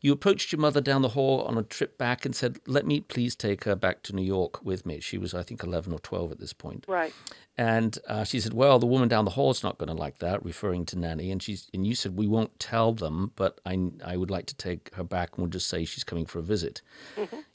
You 0.00 0.12
approached 0.12 0.52
your 0.52 0.60
mother 0.60 0.80
down 0.80 1.02
the 1.02 1.10
hall 1.10 1.42
on 1.42 1.58
a 1.58 1.62
trip 1.62 1.98
back 1.98 2.24
and 2.24 2.34
said, 2.34 2.58
Let 2.66 2.86
me 2.86 3.00
please 3.00 3.34
take 3.34 3.64
her 3.64 3.76
back 3.76 4.02
to 4.04 4.14
New 4.14 4.22
York 4.22 4.64
with 4.64 4.86
me. 4.86 5.00
She 5.00 5.18
was, 5.18 5.34
I 5.34 5.42
think, 5.42 5.62
11 5.62 5.92
or 5.92 5.98
12 5.98 6.32
at 6.32 6.40
this 6.40 6.52
point. 6.52 6.84
Right. 6.88 7.12
And 7.58 7.98
uh, 8.06 8.24
she 8.24 8.38
said, 8.38 8.52
"Well, 8.52 8.78
the 8.78 8.86
woman 8.86 9.08
down 9.08 9.24
the 9.24 9.30
hall 9.30 9.50
is 9.50 9.62
not 9.62 9.78
going 9.78 9.88
to 9.88 9.94
like 9.94 10.18
that," 10.18 10.44
referring 10.44 10.84
to 10.86 10.98
Nanny. 10.98 11.30
And 11.30 11.42
she's 11.42 11.70
and 11.72 11.86
you 11.86 11.94
said, 11.94 12.14
"We 12.14 12.26
won't 12.26 12.58
tell 12.60 12.92
them, 12.92 13.32
but 13.34 13.60
I 13.64 13.90
I 14.04 14.18
would 14.18 14.30
like 14.30 14.44
to 14.46 14.54
take 14.54 14.94
her 14.94 15.04
back, 15.04 15.30
and 15.32 15.38
we'll 15.38 15.50
just 15.50 15.68
say 15.68 15.86
she's 15.86 16.04
coming 16.04 16.26
for 16.26 16.38
a 16.38 16.42
visit." 16.42 16.82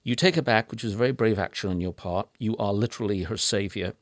You 0.03 0.15
take 0.15 0.35
her 0.35 0.41
back, 0.41 0.71
which 0.71 0.83
was 0.83 0.95
a 0.95 0.97
very 0.97 1.11
brave 1.11 1.37
action 1.37 1.69
on 1.69 1.79
your 1.79 1.93
part. 1.93 2.27
You 2.39 2.57
are 2.57 2.73
literally 2.73 3.23
her 3.23 3.37
savior. 3.37 3.93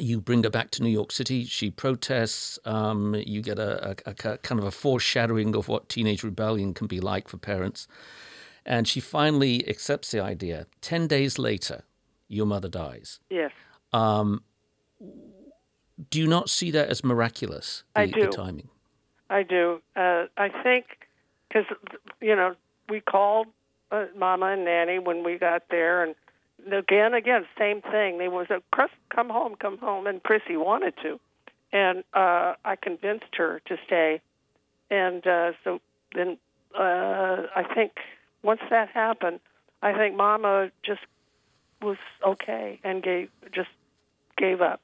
You 0.00 0.20
bring 0.20 0.42
her 0.44 0.50
back 0.50 0.70
to 0.72 0.82
New 0.82 0.90
York 0.90 1.12
City. 1.12 1.44
She 1.44 1.70
protests. 1.70 2.58
Um, 2.64 3.14
you 3.14 3.42
get 3.42 3.58
a, 3.58 3.90
a, 3.90 4.10
a 4.10 4.14
kind 4.38 4.58
of 4.58 4.64
a 4.64 4.70
foreshadowing 4.70 5.54
of 5.54 5.68
what 5.68 5.88
teenage 5.88 6.22
rebellion 6.22 6.74
can 6.74 6.86
be 6.86 7.00
like 7.00 7.28
for 7.28 7.36
parents. 7.36 7.86
And 8.66 8.88
she 8.88 9.00
finally 9.00 9.68
accepts 9.68 10.10
the 10.10 10.20
idea. 10.20 10.66
Ten 10.80 11.06
days 11.06 11.38
later, 11.38 11.84
your 12.28 12.46
mother 12.46 12.68
dies. 12.68 13.20
Yes. 13.30 13.52
Do 16.10 16.18
you 16.18 16.26
not 16.26 16.48
see 16.48 16.70
that 16.70 16.88
as 16.88 17.04
miraculous? 17.04 17.84
The, 17.94 18.00
I 18.00 18.06
do. 18.06 18.20
The 18.22 18.28
timing. 18.28 18.68
I 19.28 19.42
do. 19.42 19.82
Uh, 19.96 20.26
I 20.36 20.48
think 20.62 20.86
because 21.48 21.66
you 22.20 22.34
know 22.34 22.54
we 22.88 23.00
called 23.00 23.48
uh, 23.90 24.06
Mama 24.16 24.46
and 24.46 24.64
Nanny 24.64 24.98
when 24.98 25.24
we 25.24 25.38
got 25.38 25.64
there, 25.70 26.02
and 26.02 26.14
again, 26.72 27.14
again, 27.14 27.46
same 27.58 27.82
thing. 27.82 28.18
They 28.18 28.28
was 28.28 28.46
a 28.50 28.62
Chris, 28.72 28.90
come 29.14 29.28
home, 29.28 29.56
come 29.60 29.78
home, 29.78 30.06
and 30.06 30.22
Chrissy 30.22 30.56
wanted 30.56 30.94
to, 31.02 31.20
and 31.72 32.04
uh, 32.14 32.54
I 32.64 32.76
convinced 32.80 33.34
her 33.36 33.60
to 33.66 33.76
stay, 33.86 34.20
and 34.90 35.26
uh, 35.26 35.52
so 35.64 35.80
then 36.14 36.38
uh, 36.78 37.46
I 37.54 37.64
think 37.74 37.92
once 38.42 38.60
that 38.70 38.88
happened, 38.90 39.40
I 39.82 39.92
think 39.92 40.16
Mama 40.16 40.70
just 40.84 41.00
was 41.82 41.98
okay 42.26 42.78
and 42.84 43.02
gave 43.02 43.30
just 43.52 43.70
gave 44.36 44.60
up. 44.60 44.80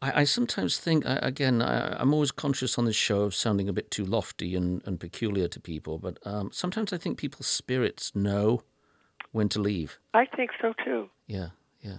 I, 0.00 0.20
I 0.20 0.24
sometimes 0.24 0.78
think, 0.78 1.06
I, 1.06 1.18
again, 1.22 1.60
I, 1.60 2.00
am 2.00 2.14
always 2.14 2.30
conscious 2.30 2.78
on 2.78 2.84
this 2.84 2.96
show 2.96 3.22
of 3.22 3.34
sounding 3.34 3.68
a 3.68 3.72
bit 3.72 3.90
too 3.90 4.04
lofty 4.04 4.54
and, 4.54 4.82
and 4.86 5.00
peculiar 5.00 5.48
to 5.48 5.60
people, 5.60 5.98
but 5.98 6.18
um, 6.24 6.50
sometimes 6.52 6.92
I 6.92 6.98
think 6.98 7.18
people's 7.18 7.48
spirits 7.48 8.14
know 8.14 8.62
when 9.38 9.48
to 9.50 9.60
leave. 9.60 9.98
I 10.12 10.26
think 10.26 10.50
so 10.60 10.74
too. 10.84 11.08
Yeah, 11.26 11.50
yeah. 11.80 11.98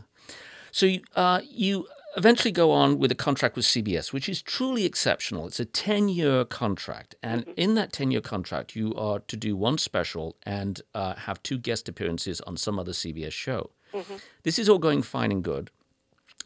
So 0.72 0.86
you, 0.86 1.02
uh, 1.16 1.42
you 1.50 1.88
eventually 2.18 2.52
go 2.52 2.72
on 2.72 3.00
with 3.00 3.12
a 3.12 3.16
contract 3.16 3.56
with 3.56 3.66
CBS, 3.66 4.12
which 4.12 4.28
is 4.28 4.42
truly 4.42 4.86
exceptional. 4.86 5.48
It's 5.48 5.60
a 5.60 5.66
10 5.66 6.10
year 6.10 6.46
contract. 6.46 7.16
And 7.24 7.42
mm-hmm. 7.42 7.52
in 7.56 7.76
that 7.76 7.94
10 7.94 8.12
year 8.12 8.22
contract, 8.22 8.76
you 8.76 8.94
are 8.96 9.20
to 9.20 9.38
do 9.38 9.56
one 9.56 9.78
special 9.78 10.36
and 10.44 10.82
uh, 10.94 11.16
have 11.16 11.42
two 11.42 11.58
guest 11.58 11.88
appearances 11.90 12.42
on 12.42 12.58
some 12.58 12.78
other 12.78 12.92
CBS 12.92 13.32
show. 13.32 13.72
Mm-hmm. 13.94 14.16
This 14.44 14.60
is 14.60 14.70
all 14.70 14.80
going 14.80 15.02
fine 15.02 15.32
and 15.32 15.44
good. 15.44 15.72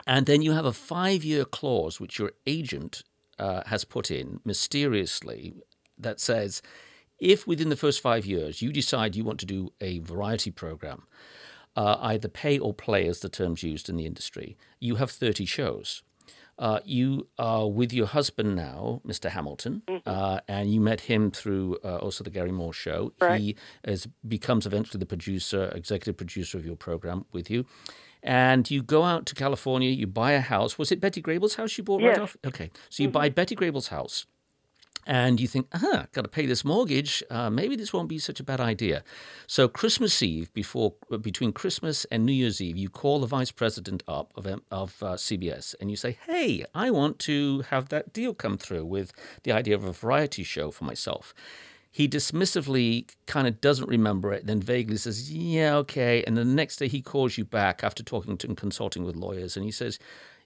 And 0.05 0.25
then 0.25 0.41
you 0.41 0.51
have 0.51 0.65
a 0.65 0.73
five 0.73 1.23
year 1.23 1.43
clause, 1.43 1.99
which 1.99 2.19
your 2.19 2.33
agent 2.45 3.03
uh, 3.39 3.63
has 3.65 3.83
put 3.83 4.11
in 4.11 4.39
mysteriously, 4.45 5.53
that 5.97 6.19
says 6.19 6.61
if 7.23 7.47
within 7.47 7.69
the 7.69 7.75
first 7.77 8.01
five 8.01 8.25
years 8.25 8.61
you 8.61 8.71
decide 8.73 9.15
you 9.15 9.23
want 9.23 9.39
to 9.39 9.45
do 9.45 9.71
a 9.79 9.99
variety 9.99 10.51
program, 10.51 11.03
uh, 11.75 11.97
either 12.01 12.27
pay 12.27 12.59
or 12.59 12.73
play, 12.73 13.07
as 13.07 13.21
the 13.21 13.29
term's 13.29 13.63
used 13.63 13.89
in 13.89 13.95
the 13.95 14.05
industry, 14.05 14.57
you 14.79 14.95
have 14.95 15.09
30 15.09 15.45
shows. 15.45 16.03
Uh, 16.59 16.79
you 16.85 17.27
are 17.39 17.67
with 17.67 17.91
your 17.91 18.05
husband 18.05 18.55
now, 18.55 19.01
Mr. 19.07 19.29
Hamilton, 19.29 19.81
mm-hmm. 19.87 20.07
uh, 20.07 20.39
and 20.47 20.71
you 20.71 20.79
met 20.79 21.01
him 21.01 21.31
through 21.31 21.77
uh, 21.83 21.97
also 21.97 22.23
the 22.23 22.29
Garry 22.29 22.51
Moore 22.51 22.73
show. 22.73 23.11
Right. 23.19 23.41
He 23.41 23.55
is, 23.85 24.07
becomes 24.27 24.67
eventually 24.67 24.99
the 24.99 25.07
producer, 25.07 25.71
executive 25.73 26.17
producer 26.17 26.59
of 26.59 26.65
your 26.65 26.75
program 26.75 27.25
with 27.31 27.49
you. 27.49 27.65
And 28.21 28.69
you 28.69 28.83
go 28.83 29.03
out 29.03 29.25
to 29.27 29.35
California, 29.35 29.89
you 29.89 30.07
buy 30.07 30.33
a 30.33 30.41
house. 30.41 30.77
Was 30.77 30.91
it 30.91 31.01
Betty 31.01 31.21
Grable's 31.21 31.55
house 31.55 31.77
you 31.77 31.83
bought 31.83 32.01
yes. 32.01 32.17
right 32.17 32.23
off? 32.23 32.37
Okay. 32.45 32.69
So 32.89 33.01
you 33.01 33.09
mm-hmm. 33.09 33.13
buy 33.13 33.29
Betty 33.29 33.55
Grable's 33.55 33.87
house 33.87 34.27
and 35.05 35.39
you 35.39 35.47
think, 35.47 35.67
ah, 35.73 36.07
got 36.11 36.21
to 36.21 36.27
pay 36.27 36.45
this 36.45 36.63
mortgage. 36.63 37.23
Uh, 37.29 37.49
maybe 37.49 37.75
this 37.75 37.93
won't 37.93 38.09
be 38.09 38.19
such 38.19 38.39
a 38.39 38.43
bad 38.43 38.59
idea. 38.59 39.03
So 39.47 39.67
Christmas 39.67 40.21
Eve, 40.21 40.53
before 40.53 40.93
between 41.21 41.51
Christmas 41.51 42.05
and 42.05 42.25
New 42.25 42.33
Year's 42.33 42.61
Eve, 42.61 42.77
you 42.77 42.89
call 42.89 43.19
the 43.19 43.27
vice 43.27 43.51
president 43.51 44.03
up 44.07 44.31
of 44.35 44.45
of 44.71 45.01
uh, 45.01 45.13
CBS 45.13 45.75
and 45.79 45.89
you 45.89 45.97
say, 45.97 46.17
hey, 46.27 46.65
I 46.73 46.91
want 46.91 47.19
to 47.19 47.61
have 47.69 47.89
that 47.89 48.13
deal 48.13 48.33
come 48.33 48.57
through 48.57 48.85
with 48.85 49.13
the 49.43 49.51
idea 49.51 49.75
of 49.75 49.83
a 49.83 49.91
variety 49.91 50.43
show 50.43 50.71
for 50.71 50.85
myself 50.85 51.33
he 51.93 52.09
dismissively 52.09 53.07
kind 53.27 53.47
of 53.47 53.61
doesn't 53.61 53.87
remember 53.87 54.33
it, 54.33 54.47
then 54.47 54.59
vaguely 54.59 54.97
says, 54.97 55.31
Yeah, 55.31 55.75
okay. 55.75 56.23
And 56.25 56.35
the 56.35 56.43
next 56.43 56.77
day 56.77 56.87
he 56.87 57.03
calls 57.03 57.37
you 57.37 57.45
back 57.45 57.83
after 57.83 58.01
talking 58.01 58.35
to 58.39 58.47
and 58.47 58.57
consulting 58.57 59.03
with 59.03 59.15
lawyers 59.15 59.55
and 59.55 59.63
he 59.63 59.71
says, 59.71 59.99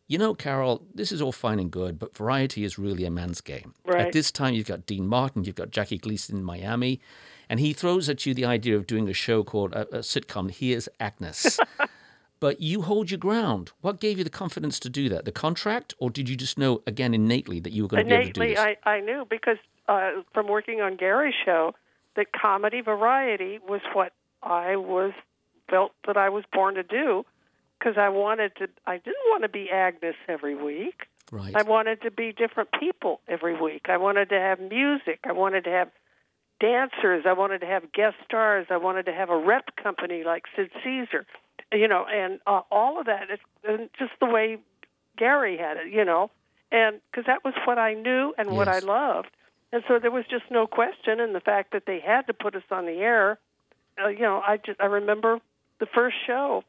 You 0.07 0.17
know, 0.17 0.33
Carol, 0.33 0.85
this 0.93 1.11
is 1.11 1.21
all 1.21 1.33
fine 1.33 1.59
and 1.59 1.69
good, 1.69 1.99
but 1.99 2.15
variety 2.15 2.63
is 2.63 2.79
really 2.79 3.03
a 3.03 3.11
man's 3.11 3.41
game. 3.41 3.73
Right. 3.85 4.07
At 4.07 4.13
this 4.13 4.31
time, 4.31 4.53
you've 4.53 4.67
got 4.67 4.85
Dean 4.85 5.05
Martin, 5.05 5.43
you've 5.43 5.55
got 5.55 5.69
Jackie 5.69 5.97
Gleason 5.97 6.37
in 6.37 6.43
Miami, 6.45 7.01
and 7.49 7.59
he 7.59 7.73
throws 7.73 8.07
at 8.07 8.25
you 8.25 8.33
the 8.33 8.45
idea 8.45 8.77
of 8.77 8.87
doing 8.87 9.09
a 9.09 9.13
show 9.13 9.43
called 9.43 9.73
a, 9.73 9.81
a 9.97 9.99
sitcom, 9.99 10.49
Here's 10.49 10.87
Agnes. 11.01 11.59
but 12.39 12.61
you 12.61 12.83
hold 12.83 13.11
your 13.11 13.17
ground. 13.17 13.71
What 13.81 13.99
gave 13.99 14.17
you 14.17 14.23
the 14.23 14.29
confidence 14.29 14.79
to 14.81 14.89
do 14.89 15.09
that? 15.09 15.25
The 15.25 15.31
contract, 15.33 15.93
or 15.99 16.09
did 16.09 16.29
you 16.29 16.37
just 16.37 16.57
know 16.57 16.81
again 16.87 17.13
innately 17.13 17.59
that 17.59 17.73
you 17.73 17.83
were 17.83 17.89
going 17.89 18.07
to 18.07 18.13
innately, 18.13 18.47
be 18.47 18.51
able 18.53 18.63
to 18.63 18.69
do 18.69 18.75
this? 18.75 18.77
I, 18.85 18.89
I 18.89 18.99
knew 19.01 19.27
because 19.29 19.57
uh, 19.89 20.21
from 20.33 20.47
working 20.47 20.79
on 20.79 20.95
Garry's 20.95 21.35
show 21.43 21.73
that 22.15 22.31
comedy 22.31 22.79
variety 22.79 23.59
was 23.67 23.81
what 23.93 24.13
I 24.41 24.77
was 24.77 25.11
felt 25.69 25.91
that 26.05 26.15
I 26.15 26.29
was 26.29 26.45
born 26.53 26.75
to 26.75 26.83
do 26.83 27.25
because 27.77 27.95
I 27.97 28.09
wanted 28.09 28.55
to. 28.57 28.67
I 28.85 28.97
didn't 28.97 29.25
want 29.27 29.43
to 29.43 29.49
be 29.49 29.69
Agnes 29.69 30.15
every 30.27 30.55
week. 30.55 31.07
Right. 31.31 31.53
I 31.55 31.63
wanted 31.63 32.01
to 32.03 32.11
be 32.11 32.31
different 32.31 32.69
people 32.79 33.19
every 33.27 33.59
week. 33.59 33.87
I 33.89 33.97
wanted 33.97 34.29
to 34.29 34.39
have 34.39 34.59
music. 34.59 35.19
I 35.25 35.33
wanted 35.33 35.65
to 35.65 35.69
have 35.69 35.89
dancers. 36.59 37.25
I 37.27 37.33
wanted 37.33 37.59
to 37.59 37.67
have 37.67 37.91
guest 37.91 38.15
stars. 38.25 38.67
I 38.69 38.77
wanted 38.77 39.05
to 39.07 39.13
have 39.13 39.29
a 39.29 39.37
rep 39.37 39.75
company 39.75 40.23
like 40.23 40.43
Sid 40.55 40.71
Caesar, 40.83 41.25
you 41.71 41.87
know, 41.87 42.05
and 42.09 42.39
uh, 42.47 42.61
all 42.71 42.99
of 42.99 43.07
that. 43.07 43.27
It's 43.29 43.41
and 43.67 43.89
just 43.99 44.13
the 44.19 44.25
way 44.25 44.57
Garry 45.17 45.57
had 45.57 45.77
it, 45.77 45.91
you 45.91 46.05
know, 46.05 46.31
and 46.71 46.99
because 47.11 47.25
that 47.25 47.43
was 47.43 47.53
what 47.65 47.77
I 47.77 47.93
knew 47.93 48.33
and 48.37 48.49
yes. 48.49 48.55
what 48.55 48.67
I 48.67 48.79
loved. 48.79 49.29
And 49.71 49.83
so 49.87 49.99
there 49.99 50.11
was 50.11 50.23
just 50.29 50.45
no 50.49 50.65
question 50.65 51.19
in 51.19 51.33
the 51.33 51.41
fact 51.41 51.73
that 51.73 51.83
they 51.85 51.99
had 51.99 52.27
to 52.27 52.33
put 52.33 52.55
us 52.55 52.63
on 52.71 52.85
the 52.85 52.99
air. 52.99 53.37
Uh, 54.01 54.07
you 54.07 54.21
know, 54.21 54.41
I 54.45 54.57
just 54.57 54.79
I 54.79 54.85
remember 54.85 55.39
the 55.79 55.87
first 55.93 56.15
show, 56.25 56.63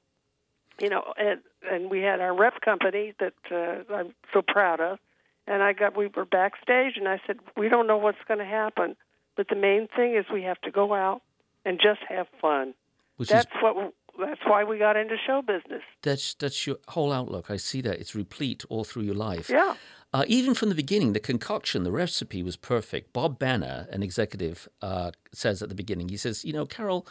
you 0.81 0.89
know, 0.89 1.13
and 1.17 1.41
and 1.71 1.91
we 1.91 2.01
had 2.01 2.21
our 2.21 2.35
rep 2.35 2.61
company 2.61 3.15
that 3.19 3.35
uh, 3.51 3.93
I'm 3.93 4.15
so 4.33 4.43
proud 4.43 4.81
of, 4.81 4.99
and 5.47 5.63
I 5.63 5.73
got 5.73 5.97
we 5.97 6.09
were 6.15 6.25
backstage, 6.25 6.97
and 6.97 7.09
I 7.09 7.21
said 7.27 7.39
we 7.57 7.69
don't 7.69 7.87
know 7.87 7.99
what's 7.99 8.19
going 8.27 8.39
to 8.39 8.47
happen, 8.47 8.97
but 9.37 9.49
the 9.49 9.57
main 9.57 9.89
thing 9.95 10.15
is 10.15 10.27
we 10.33 10.43
have 10.43 10.61
to 10.63 10.71
go 10.71 10.95
out 10.95 11.23
and 11.65 11.79
just 11.83 12.01
have 12.09 12.27
fun. 12.41 12.75
Which 13.17 13.29
that's 13.29 13.47
is, 13.47 13.63
what 13.63 13.93
that's 14.19 14.41
why 14.45 14.65
we 14.65 14.79
got 14.79 14.97
into 14.97 15.17
show 15.27 15.43
business. 15.43 15.83
That's 16.03 16.35
that's 16.35 16.67
your 16.67 16.77
whole 16.89 17.13
outlook. 17.13 17.51
I 17.51 17.57
see 17.57 17.81
that 17.83 17.99
it's 18.01 18.15
replete 18.15 18.65
all 18.69 18.85
through 18.85 19.03
your 19.03 19.15
life. 19.15 19.49
Yeah. 19.49 19.75
Uh, 20.13 20.25
even 20.27 20.55
from 20.55 20.71
the 20.71 20.75
beginning, 20.75 21.13
the 21.13 21.21
concoction, 21.21 21.83
the 21.83 21.93
recipe 21.93 22.43
was 22.43 22.57
perfect. 22.57 23.13
Bob 23.13 23.39
Banner, 23.39 23.87
an 23.93 24.03
executive, 24.03 24.67
uh, 24.81 25.11
says 25.33 25.63
at 25.63 25.69
the 25.69 25.75
beginning, 25.75 26.09
he 26.09 26.17
says, 26.17 26.47
You 26.47 26.55
know, 26.55 26.65
Carol, 26.65 27.07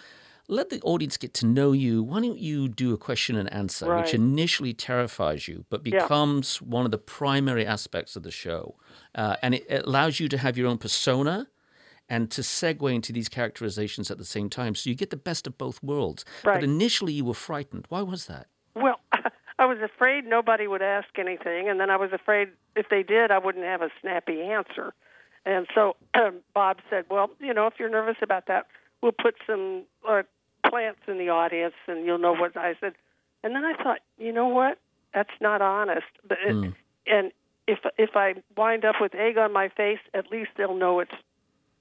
let 0.47 0.69
the 0.69 0.81
audience 0.81 1.17
get 1.17 1.33
to 1.35 1.45
know 1.45 1.71
you. 1.71 2.03
Why 2.03 2.21
don't 2.21 2.39
you 2.39 2.67
do 2.67 2.93
a 2.93 2.97
question 2.97 3.35
and 3.35 3.51
answer, 3.51 3.87
right. 3.87 4.03
which 4.03 4.13
initially 4.13 4.73
terrifies 4.73 5.47
you, 5.47 5.65
but 5.69 5.83
becomes 5.83 6.59
yeah. 6.61 6.69
one 6.69 6.85
of 6.85 6.91
the 6.91 6.97
primary 6.97 7.65
aspects 7.65 8.15
of 8.15 8.23
the 8.23 8.31
show? 8.31 8.75
Uh, 9.13 9.35
and 9.41 9.55
it, 9.55 9.65
it 9.69 9.85
allows 9.85 10.19
you 10.19 10.29
to 10.29 10.37
have 10.37 10.57
your 10.57 10.67
own 10.67 10.77
persona 10.77 11.47
and 12.09 12.31
to 12.31 12.41
segue 12.41 12.93
into 12.93 13.11
these 13.11 13.27
characterizations 13.27 14.09
at 14.09 14.17
the 14.17 14.25
same 14.25 14.49
time. 14.49 14.75
So 14.75 14.89
you 14.89 14.95
get 14.95 15.09
the 15.09 15.17
best 15.17 15.47
of 15.47 15.57
both 15.57 15.83
worlds. 15.83 16.23
Right. 16.45 16.55
But 16.55 16.63
initially, 16.63 17.13
you 17.13 17.25
were 17.25 17.33
frightened. 17.33 17.85
Why 17.89 18.01
was 18.01 18.27
that? 18.27 18.47
Well, 18.75 18.99
I 19.59 19.65
was 19.65 19.79
afraid 19.83 20.25
nobody 20.25 20.67
would 20.67 20.81
ask 20.81 21.07
anything, 21.17 21.67
and 21.67 21.79
then 21.79 21.89
I 21.89 21.97
was 21.97 22.11
afraid 22.13 22.49
if 22.75 22.87
they 22.89 23.03
did, 23.03 23.31
I 23.31 23.39
wouldn't 23.39 23.65
have 23.65 23.81
a 23.81 23.89
snappy 24.01 24.41
answer. 24.41 24.93
And 25.45 25.67
so 25.73 25.95
um, 26.13 26.41
Bob 26.53 26.77
said, 26.89 27.05
"Well, 27.09 27.31
you 27.39 27.53
know, 27.53 27.67
if 27.67 27.73
you're 27.79 27.89
nervous 27.89 28.17
about 28.21 28.45
that, 28.47 28.67
we'll 29.01 29.11
put 29.11 29.35
some 29.45 29.83
uh, 30.07 30.23
plants 30.69 30.99
in 31.07 31.17
the 31.17 31.29
audience, 31.29 31.75
and 31.87 32.05
you'll 32.05 32.17
know 32.17 32.33
what." 32.33 32.55
I 32.57 32.75
said. 32.79 32.93
And 33.43 33.55
then 33.55 33.63
I 33.63 33.81
thought, 33.81 33.99
you 34.17 34.31
know 34.31 34.47
what? 34.47 34.79
That's 35.13 35.29
not 35.39 35.61
honest. 35.61 36.07
But 36.27 36.39
it, 36.45 36.55
mm. 36.55 36.73
And 37.05 37.31
if 37.67 37.79
if 37.97 38.11
I 38.15 38.35
wind 38.55 38.85
up 38.85 38.95
with 38.99 39.13
egg 39.15 39.37
on 39.37 39.53
my 39.53 39.69
face, 39.69 39.99
at 40.13 40.31
least 40.31 40.51
they'll 40.57 40.75
know 40.75 40.99
it's 40.99 41.11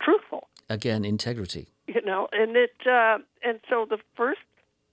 truthful. 0.00 0.48
Again, 0.68 1.04
integrity. 1.04 1.68
You 1.86 2.02
know, 2.02 2.28
and 2.32 2.56
it 2.56 2.72
uh, 2.86 3.18
and 3.42 3.60
so 3.68 3.86
the 3.88 3.98
first 4.16 4.40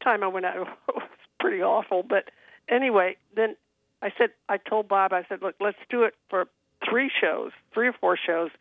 time 0.04 0.24
I 0.24 0.28
went 0.28 0.46
out 0.46 0.56
it 0.88 0.96
was 0.96 1.10
pretty 1.40 1.62
awful, 1.62 2.04
but 2.04 2.30
anyway, 2.70 3.18
then 3.36 3.56
I 4.02 4.12
said, 4.18 4.30
I 4.50 4.58
told 4.58 4.88
Bob, 4.88 5.14
I 5.14 5.26
said, 5.28 5.42
look, 5.42 5.56
let's 5.60 5.78
do 5.90 6.04
it 6.04 6.14
for 6.30 6.48
three 6.88 7.10
shows, 7.22 7.52
three 7.74 7.88
or 7.88 7.94
four 7.94 8.18
shows, 8.18 8.52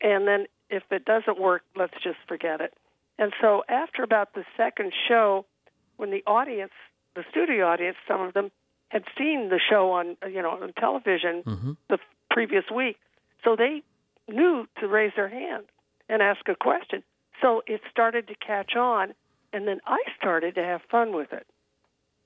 and 0.00 0.26
then 0.26 0.46
if 0.68 0.82
it 0.90 1.04
doesn't 1.04 1.40
work, 1.40 1.62
let's 1.76 1.94
just 2.02 2.18
forget 2.28 2.60
it. 2.60 2.74
And 3.20 3.32
so 3.40 3.62
after 3.68 4.02
about 4.02 4.34
the 4.34 4.44
second 4.56 4.92
show, 5.08 5.46
when 5.96 6.10
the 6.10 6.24
audience, 6.26 6.72
the 7.14 7.22
studio 7.30 7.68
audience, 7.68 7.96
some 8.08 8.20
of 8.22 8.34
them 8.34 8.50
had 8.88 9.04
seen 9.16 9.50
the 9.50 9.60
show 9.60 9.92
on, 9.92 10.16
you 10.28 10.42
know, 10.42 10.50
on 10.50 10.72
television 10.72 11.44
mm-hmm. 11.44 11.72
the 11.88 11.98
previous 12.30 12.64
week, 12.74 12.96
so 13.44 13.54
they 13.54 13.82
knew 14.28 14.66
to 14.80 14.88
raise 14.88 15.12
their 15.14 15.28
hand 15.28 15.64
and 16.08 16.22
ask 16.22 16.48
a 16.48 16.56
question. 16.56 17.04
So 17.40 17.62
it 17.66 17.82
started 17.90 18.26
to 18.28 18.34
catch 18.34 18.74
on, 18.74 19.14
and 19.52 19.68
then 19.68 19.80
I 19.86 19.98
started 20.18 20.56
to 20.56 20.64
have 20.64 20.80
fun 20.90 21.14
with 21.14 21.32
it 21.32 21.46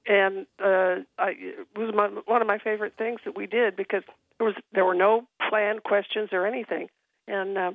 and 0.06 0.46
uh, 0.62 0.96
I, 1.18 1.32
it 1.38 1.66
was 1.76 1.94
my, 1.94 2.08
one 2.26 2.42
of 2.42 2.46
my 2.46 2.58
favorite 2.58 2.94
things 2.98 3.20
that 3.24 3.36
we 3.36 3.46
did 3.46 3.76
because 3.76 4.02
there 4.38 4.46
was 4.46 4.56
there 4.72 4.84
were 4.84 4.94
no 4.94 5.26
planned 5.48 5.82
questions 5.82 6.30
or 6.32 6.46
anything, 6.46 6.88
and 7.26 7.56
uh, 7.56 7.72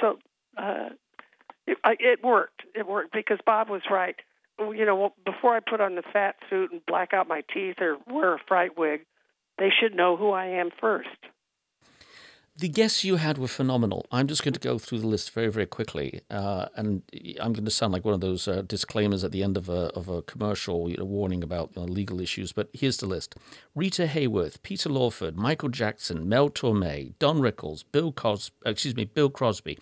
so 0.00 0.18
uh, 0.56 0.90
it, 1.66 1.78
it 1.84 2.24
worked. 2.24 2.62
It 2.74 2.86
worked 2.86 3.12
because 3.12 3.38
Bob 3.44 3.68
was 3.68 3.82
right. 3.90 4.16
You 4.58 4.86
know, 4.86 5.14
before 5.24 5.56
I 5.56 5.60
put 5.60 5.80
on 5.80 5.96
the 5.96 6.02
fat 6.12 6.36
suit 6.48 6.70
and 6.70 6.84
black 6.86 7.12
out 7.12 7.26
my 7.26 7.42
teeth 7.52 7.76
or 7.80 7.96
wear 8.06 8.34
a 8.34 8.38
fright 8.46 8.78
wig, 8.78 9.00
they 9.58 9.70
should 9.70 9.94
know 9.94 10.16
who 10.16 10.30
I 10.30 10.46
am 10.46 10.70
first. 10.80 11.08
The 12.56 12.68
guests 12.68 13.02
you 13.02 13.16
had 13.16 13.36
were 13.36 13.48
phenomenal. 13.48 14.06
I'm 14.12 14.28
just 14.28 14.44
going 14.44 14.54
to 14.54 14.60
go 14.60 14.78
through 14.78 15.00
the 15.00 15.08
list 15.08 15.32
very, 15.32 15.48
very 15.48 15.66
quickly, 15.66 16.20
uh, 16.30 16.66
and 16.76 17.02
I'm 17.40 17.52
going 17.52 17.64
to 17.64 17.70
sound 17.70 17.92
like 17.92 18.04
one 18.04 18.14
of 18.14 18.20
those 18.20 18.46
uh, 18.46 18.62
disclaimers 18.64 19.24
at 19.24 19.32
the 19.32 19.42
end 19.42 19.56
of 19.56 19.68
a 19.68 19.90
of 19.96 20.08
a 20.08 20.22
commercial, 20.22 20.88
you 20.88 20.96
know, 20.96 21.04
warning 21.04 21.42
about 21.42 21.72
you 21.74 21.82
know, 21.82 21.88
legal 21.88 22.20
issues. 22.20 22.52
But 22.52 22.68
here's 22.72 22.98
the 22.98 23.06
list: 23.06 23.34
Rita 23.74 24.06
Hayworth, 24.06 24.62
Peter 24.62 24.88
Lawford, 24.88 25.36
Michael 25.36 25.68
Jackson, 25.68 26.28
Mel 26.28 26.48
Torme, 26.48 27.14
Don 27.18 27.40
Rickles, 27.40 27.82
Bill 27.90 28.12
Cos, 28.12 28.52
excuse 28.64 28.94
me, 28.94 29.04
Bill 29.04 29.30
Crosby. 29.30 29.76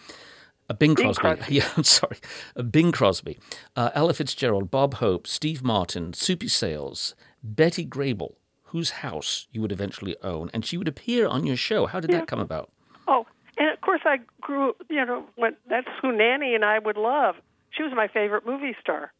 Uh, 0.72 0.74
Bing 0.74 0.94
Crosby. 0.94 1.20
Crosby. 1.20 1.44
Yeah, 1.54 1.68
I'm 1.76 1.84
sorry. 1.84 2.16
Uh, 2.56 2.62
Bing 2.62 2.92
Crosby. 2.92 3.38
Uh, 3.76 3.90
Ella 3.94 4.14
Fitzgerald, 4.14 4.70
Bob 4.70 4.94
Hope, 4.94 5.26
Steve 5.26 5.62
Martin, 5.62 6.14
Soupy 6.14 6.48
Sales, 6.48 7.14
Betty 7.42 7.84
Grable, 7.84 8.36
whose 8.64 8.90
house 8.90 9.48
you 9.52 9.60
would 9.60 9.70
eventually 9.72 10.16
own, 10.22 10.50
and 10.54 10.64
she 10.64 10.78
would 10.78 10.88
appear 10.88 11.26
on 11.26 11.46
your 11.46 11.56
show. 11.56 11.84
How 11.84 12.00
did 12.00 12.10
that 12.12 12.26
come 12.26 12.40
about? 12.40 12.70
Oh, 13.06 13.26
and 13.58 13.70
of 13.70 13.82
course 13.82 14.00
I 14.06 14.20
grew. 14.40 14.74
You 14.88 15.04
know, 15.04 15.24
when 15.36 15.56
that's 15.68 15.88
who 16.00 16.10
Nanny 16.10 16.54
and 16.54 16.64
I 16.64 16.78
would 16.78 16.96
love. 16.96 17.34
She 17.70 17.82
was 17.82 17.92
my 17.94 18.08
favorite 18.08 18.46
movie 18.46 18.74
star, 18.80 19.12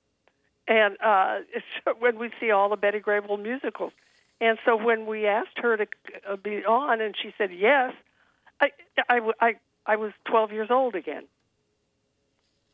and 0.68 0.96
uh, 1.04 1.40
it's 1.54 2.00
when 2.00 2.18
we 2.18 2.30
see 2.40 2.50
all 2.50 2.70
the 2.70 2.76
Betty 2.76 3.00
Grable 3.00 3.40
musicals. 3.40 3.92
And 4.40 4.58
so 4.64 4.74
when 4.74 5.06
we 5.06 5.26
asked 5.26 5.58
her 5.58 5.76
to 5.76 5.86
uh, 6.28 6.36
be 6.36 6.64
on, 6.64 7.00
and 7.02 7.14
she 7.20 7.32
said 7.36 7.50
yes, 7.52 7.92
I, 8.60 8.70
I, 9.08 9.20
I, 9.40 9.54
I 9.86 9.96
was 9.96 10.12
12 10.24 10.50
years 10.50 10.68
old 10.70 10.96
again. 10.96 11.24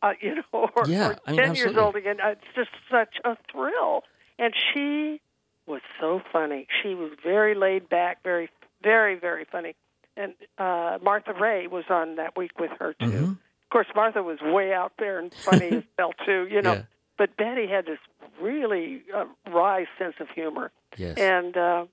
Uh, 0.03 0.13
you 0.21 0.37
know, 0.37 0.69
or, 0.77 0.87
Yeah, 0.87 1.09
or 1.11 1.17
I 1.27 1.33
mean, 1.33 1.41
10 1.41 1.55
years 1.57 1.77
old 1.77 1.97
again. 1.97 2.21
Uh, 2.21 2.31
It's 2.31 2.41
just 2.55 2.71
such 2.91 3.17
a 3.25 3.37
thrill. 3.51 4.05
And 4.39 4.55
she 4.73 5.21
was 5.67 5.81
so 6.01 6.21
funny. 6.33 6.67
She 6.83 6.95
was 6.95 7.11
very 7.23 7.55
laid 7.55 7.89
back, 7.89 8.23
very, 8.23 8.49
very, 8.83 9.17
very 9.19 9.45
funny. 9.51 9.75
And 10.17 10.35
uh, 10.59 10.99
Martha 11.03 11.33
Raye 11.33 11.67
was 11.67 11.85
on 11.91 12.17
that 12.17 12.37
week 12.37 12.59
with 12.59 12.71
her 12.79 12.95
too. 12.95 13.07
Mm-hmm. 13.07 13.25
Of 13.33 13.71
course, 13.71 13.87
Martha 13.95 14.23
was 14.23 14.39
way 14.41 14.73
out 14.73 14.93
there 14.99 15.19
and 15.19 15.33
funny 15.35 15.69
as 15.69 15.83
hell 15.99 16.13
too. 16.25 16.47
You 16.51 16.63
know, 16.63 16.73
Yeah. 16.75 16.83
but 17.19 17.37
Betty 17.37 17.67
had 17.67 17.87
this 17.87 17.99
really 18.41 19.03
uh, 19.15 19.27
wry 19.51 19.87
sense 19.99 20.15
of 20.21 20.29
humor. 20.31 20.71
Yes. 20.97 21.19
And 21.19 21.57
uh, 21.57 21.85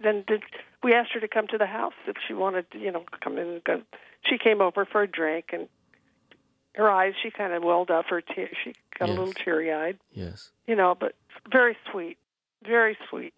then 0.00 0.24
did, 0.26 0.42
we 0.82 0.94
asked 0.94 1.12
her 1.12 1.20
to 1.20 1.28
come 1.28 1.46
to 1.48 1.58
the 1.58 1.66
house 1.66 1.92
if 2.06 2.16
she 2.26 2.32
wanted 2.34 2.70
to, 2.72 2.78
you 2.78 2.90
know, 2.90 3.04
come 3.22 3.38
in. 3.38 3.46
And 3.48 3.64
go. 3.64 3.82
She 4.24 4.38
came 4.38 4.60
over 4.62 4.84
for 4.86 5.02
a 5.02 5.06
drink, 5.06 5.46
and 5.52 5.68
her 6.74 6.90
eyes, 6.90 7.14
she 7.22 7.30
kind 7.30 7.52
of 7.52 7.62
welled 7.62 7.90
up. 7.90 8.06
Her 8.06 8.20
te- 8.20 8.48
she 8.62 8.74
got 8.98 9.08
Yes. 9.08 9.16
a 9.16 9.20
little 9.20 9.32
teary 9.34 9.72
eyed, 9.72 9.98
yes. 10.12 10.50
you 10.66 10.74
know, 10.76 10.94
but 10.94 11.14
very 11.50 11.76
sweet, 11.90 12.18
very 12.64 12.96
sweet. 13.08 13.34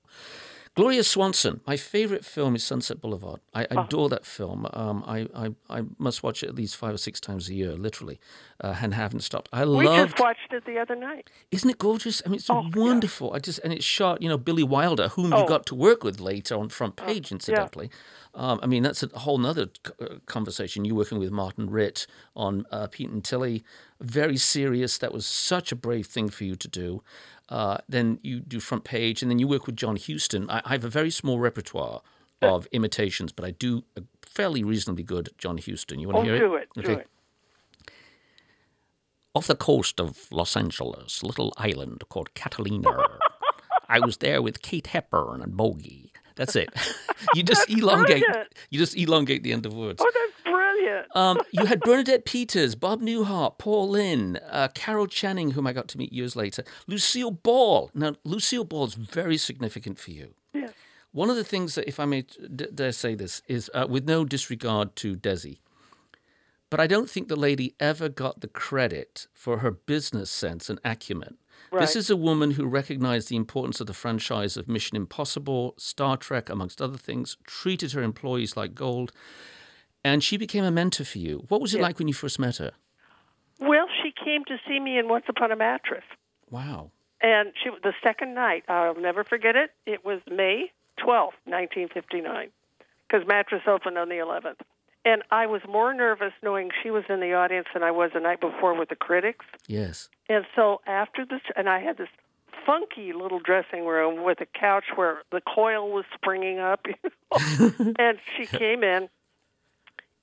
Gloria 0.77 1.03
Swanson. 1.05 1.63
My 1.67 1.79
favorite 1.79 2.23
film 2.23 2.55
is 2.55 2.63
Sunset 2.63 3.01
Boulevard. 3.01 3.41
I 3.55 3.67
Oh. 3.71 3.81
adore 3.85 4.11
that 4.11 4.27
film. 4.27 4.67
Um, 4.75 5.03
I, 5.07 5.27
I, 5.35 5.55
I 5.71 5.85
must 5.99 6.23
watch 6.23 6.43
it 6.43 6.51
at 6.51 6.55
least 6.55 6.77
five 6.77 6.93
or 6.93 6.99
six 6.99 7.19
times 7.19 7.49
a 7.49 7.55
year, 7.55 7.73
literally, 7.73 8.21
uh, 8.63 8.77
and 8.83 8.93
haven't 8.93 9.21
stopped. 9.21 9.49
I 9.55 9.65
love. 9.65 9.79
We 9.79 9.87
love. 9.87 10.11
just 10.11 10.21
watched 10.21 10.53
it 10.53 10.67
the 10.67 10.79
other 10.79 10.95
night. 10.95 11.31
Isn't 11.51 11.71
it 11.71 11.79
gorgeous? 11.79 12.21
I 12.27 12.29
mean, 12.29 12.37
it's 12.37 12.51
Oh, 12.51 12.61
yeah. 12.63 12.71
wonderful. 12.79 13.33
I 13.33 13.39
just 13.39 13.59
and 13.61 13.73
it's 13.73 13.87
shot, 13.87 14.21
you 14.21 14.29
know, 14.29 14.37
Billy 14.37 14.63
Wilder, 14.65 15.09
whom 15.09 15.33
you 15.33 15.39
Oh. 15.39 15.47
got 15.49 15.65
to 15.67 15.75
work 15.75 16.05
with 16.05 16.21
later 16.21 16.55
on 16.57 16.69
front 16.69 16.97
page, 16.97 17.33
incidentally. 17.33 17.91
Um, 18.35 18.61
I 18.63 18.67
mean, 18.67 18.83
that's 18.83 19.03
a 19.03 19.09
whole 19.21 19.39
nother 19.39 19.69
uh, 19.99 20.17
conversation. 20.27 20.85
You 20.85 20.95
working 20.95 21.19
with 21.19 21.31
Martin 21.31 21.71
Ritt 21.71 22.07
on 22.35 22.67
uh, 22.71 22.87
Pete 22.89 23.09
and 23.09 23.25
Tillie, 23.25 23.65
very 23.99 24.37
serious. 24.37 24.99
That 24.99 25.15
was 25.15 25.25
such 25.25 25.73
a 25.73 25.77
brave 25.77 26.07
thing 26.07 26.29
for 26.29 26.45
you 26.45 26.55
to 26.55 26.69
do. 26.69 27.03
Uh, 27.49 27.79
then 27.89 28.19
you 28.23 28.41
do 28.41 28.59
front 28.61 28.85
page, 28.85 29.23
and 29.23 29.31
then 29.31 29.39
you 29.39 29.47
work 29.47 29.67
with 29.67 29.77
John 29.77 29.97
Huston. 29.97 30.51
I, 30.51 30.63
I 30.65 30.73
have 30.73 30.85
a 30.85 30.89
very 30.89 31.11
small 31.11 31.39
repertoire 31.39 32.03
of 32.43 32.67
imitations, 32.73 33.33
but 33.33 33.45
I 33.45 33.53
do 33.53 33.85
a 33.97 34.03
fairly 34.23 34.63
reasonably 34.65 35.05
good 35.05 35.31
John 35.39 35.59
Huston. 35.59 35.99
You 36.01 36.09
want 36.09 36.19
Oh, 36.19 36.23
to 36.25 36.29
hear 36.31 36.39
do 36.41 36.55
it, 36.57 36.69
do 36.75 36.81
Okay. 36.83 37.01
it. 37.03 37.09
Off 39.35 39.47
the 39.47 39.55
coast 39.57 40.01
of 40.01 40.27
Los 40.31 40.57
Angeles, 40.57 41.23
a 41.23 41.27
little 41.27 41.53
island 41.59 42.03
called 42.09 42.33
Catalina. 42.35 43.19
I 43.89 44.01
was 44.01 44.17
there 44.19 44.41
with 44.43 44.63
Kate 44.63 44.87
Hepburn 44.89 45.43
and 45.43 45.57
Bogey. 45.57 46.13
That's 46.37 46.57
it. 46.57 46.71
you 47.35 47.43
just 47.43 47.69
elongate. 47.71 48.23
brilliant. 48.25 48.49
You 48.71 48.79
just 48.79 48.97
elongate 48.97 49.43
the 49.43 49.53
end 49.53 49.67
of 49.67 49.75
words. 49.75 50.03
Oh, 50.05 50.11
that's 50.13 50.43
brilliant. 50.43 50.66
Um, 51.15 51.39
you 51.51 51.67
had 51.67 51.81
Bernadette 51.85 52.25
Peters, 52.25 52.75
Bob 52.75 53.01
Newhart, 53.01 53.59
Paul 53.59 53.89
Lynde, 53.91 54.41
uh, 54.51 54.69
Carol 54.69 55.07
Channing, 55.07 55.53
whom 55.53 55.67
I 55.67 55.73
got 55.73 55.89
to 55.89 55.99
meet 55.99 56.13
years 56.13 56.37
later, 56.37 56.65
Lucille 56.87 57.31
Ball. 57.31 57.91
Now, 57.95 58.15
Lucille 58.25 58.65
Ball 58.65 58.87
is 58.87 58.95
very 58.95 59.37
significant 59.37 59.99
for 59.99 60.11
you. 60.11 60.35
Yes. 60.55 60.73
One 61.13 61.31
of 61.31 61.37
the 61.37 61.45
things 61.45 61.75
that, 61.77 61.89
if 61.89 61.99
I 61.99 62.05
may 62.05 62.23
d- 62.23 62.67
dare 62.75 62.93
say 62.93 63.15
this, 63.15 63.43
is 63.49 63.71
uh, 63.75 63.87
with 63.89 64.07
no 64.07 64.25
disregard 64.25 64.97
to 64.97 65.17
Desi, 65.17 65.59
but 66.69 66.81
I 66.81 66.87
don't 66.87 67.09
think 67.09 67.29
the 67.29 67.37
lady 67.37 67.75
ever 67.81 68.09
got 68.09 68.41
the 68.41 68.49
credit 68.49 69.27
for 69.33 69.59
her 69.59 69.71
business 69.71 70.31
sense 70.31 70.69
and 70.69 70.81
acumen. 70.85 71.39
This 71.73 71.97
is 71.97 72.11
a 72.11 72.17
woman 72.17 72.53
who 72.53 72.67
recognized 72.67 73.29
the 73.29 73.37
importance 73.37 73.81
of 73.81 73.87
the 73.87 73.93
franchise 73.93 74.57
of 74.57 74.69
Mission 74.69 74.97
Impossible, 74.97 75.75
Star 75.77 76.17
Trek, 76.17 76.49
amongst 76.49 76.81
other 76.81 76.97
things, 76.97 77.37
treated 77.45 77.93
her 77.93 78.03
employees 78.03 78.57
like 78.57 78.75
gold, 78.75 79.13
and 80.07 80.23
she 80.23 80.37
became 80.37 80.63
a 80.63 80.71
mentor 80.71 81.05
for 81.05 81.19
you. 81.19 81.45
What 81.49 81.61
was 81.61 81.75
it 81.75 81.81
like 81.81 81.99
when 81.99 82.07
you 82.07 82.15
first 82.15 82.39
met 82.39 82.59
her? 82.59 82.71
Well, 83.59 83.87
she 84.03 84.13
came 84.13 84.45
to 84.45 84.57
see 84.69 84.79
me 84.79 84.99
in 84.99 85.09
Once 85.09 85.25
Upon 85.29 85.51
a 85.51 85.57
Mattress. 85.57 86.05
Wow. 86.49 86.93
And 87.21 87.53
she 87.61 87.71
the 87.83 87.93
second 88.05 88.35
night, 88.35 88.63
I'll 88.69 88.95
never 88.95 89.25
forget 89.25 89.57
it. 89.57 89.71
It 89.85 90.05
was 90.05 90.21
May 90.31 90.71
twelfth, 90.97 91.39
1959, 91.45 92.51
because 93.09 93.27
Mattress 93.27 93.63
opened 93.67 93.99
on 93.99 94.09
the 94.09 94.17
11th. 94.17 94.61
And 95.05 95.23
I 95.33 95.47
was 95.47 95.63
more 95.69 95.93
nervous 95.93 96.33
knowing 96.43 96.71
she 96.83 96.91
was 96.91 97.05
in 97.09 97.21
the 97.21 97.33
audience 97.33 97.67
than 97.75 97.83
I 97.83 97.91
was 97.91 98.11
the 98.15 98.21
night 98.21 98.41
before 98.41 98.79
with 98.79 98.89
the 98.89 98.97
critics. 98.97 99.45
Yes. 99.67 100.09
And 100.29 100.45
so 100.55 100.81
after 100.87 101.25
this, 101.25 101.41
and 101.57 101.69
I 101.69 101.81
had 101.81 101.97
this 101.99 102.09
funky 102.65 103.13
little 103.13 103.41
dressing 103.41 103.87
room 103.87 104.25
with 104.25 104.41
a 104.41 104.47
couch 104.47 104.85
where 104.95 105.23
the 105.33 105.41
coil 105.41 105.91
was 105.91 106.05
springing 106.15 106.59
up. 106.59 106.87
You 106.87 106.95
know? 107.05 107.95
and 107.99 108.19
she 108.37 108.47
came 108.47 108.83
in 108.85 109.09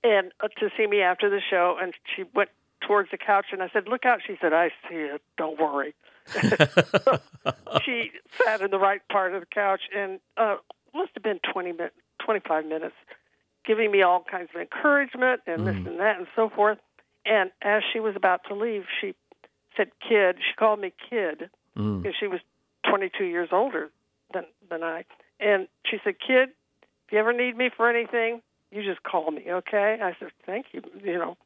and 0.03 0.31
uh, 0.41 0.47
to 0.59 0.69
see 0.77 0.87
me 0.87 1.01
after 1.01 1.29
the 1.29 1.39
show, 1.49 1.77
and 1.81 1.93
she 2.15 2.23
went 2.33 2.49
towards 2.85 3.11
the 3.11 3.17
couch, 3.17 3.47
and 3.51 3.63
I 3.63 3.69
said, 3.71 3.87
"Look 3.87 4.05
out!" 4.05 4.19
She 4.25 4.37
said, 4.41 4.53
"I 4.53 4.69
see 4.89 4.95
it. 4.95 5.21
Don't 5.37 5.59
worry." 5.59 5.95
she 7.83 8.11
sat 8.45 8.61
in 8.61 8.71
the 8.71 8.79
right 8.79 9.01
part 9.09 9.33
of 9.33 9.41
the 9.41 9.47
couch, 9.47 9.81
and 9.95 10.19
uh, 10.37 10.57
must 10.93 11.11
have 11.15 11.23
been 11.23 11.39
twenty 11.51 11.71
minutes, 11.71 11.95
twenty-five 12.23 12.65
minutes, 12.65 12.95
giving 13.65 13.91
me 13.91 14.01
all 14.01 14.23
kinds 14.29 14.49
of 14.53 14.61
encouragement 14.61 15.41
and 15.47 15.65
this 15.67 15.75
and 15.75 15.99
that 15.99 16.17
and 16.17 16.27
so 16.35 16.49
forth. 16.49 16.77
And 17.25 17.51
as 17.61 17.83
she 17.91 17.99
was 17.99 18.15
about 18.15 18.41
to 18.49 18.55
leave, 18.55 18.83
she 18.99 19.15
said, 19.75 19.91
"Kid." 20.07 20.37
She 20.37 20.55
called 20.57 20.79
me 20.79 20.93
kid 21.09 21.49
because 22.01 22.15
she 22.19 22.27
was 22.27 22.39
22 22.89 23.23
years 23.23 23.49
older 23.51 23.89
than 24.33 24.43
than 24.69 24.83
I. 24.83 25.05
And 25.39 25.67
she 25.85 25.97
said, 26.03 26.15
"Kid, 26.19 26.49
if 27.07 27.11
you 27.11 27.19
ever 27.19 27.33
need 27.33 27.57
me 27.57 27.69
for 27.75 27.89
anything, 27.89 28.41
you 28.73 28.83
just 28.83 29.03
call 29.03 29.31
me, 29.31 29.43
okay?" 29.49 29.99
I 30.01 30.15
said, 30.19 30.31
"Thank 30.45 30.67
you." 30.71 30.81
You 31.03 31.17
know. 31.17 31.37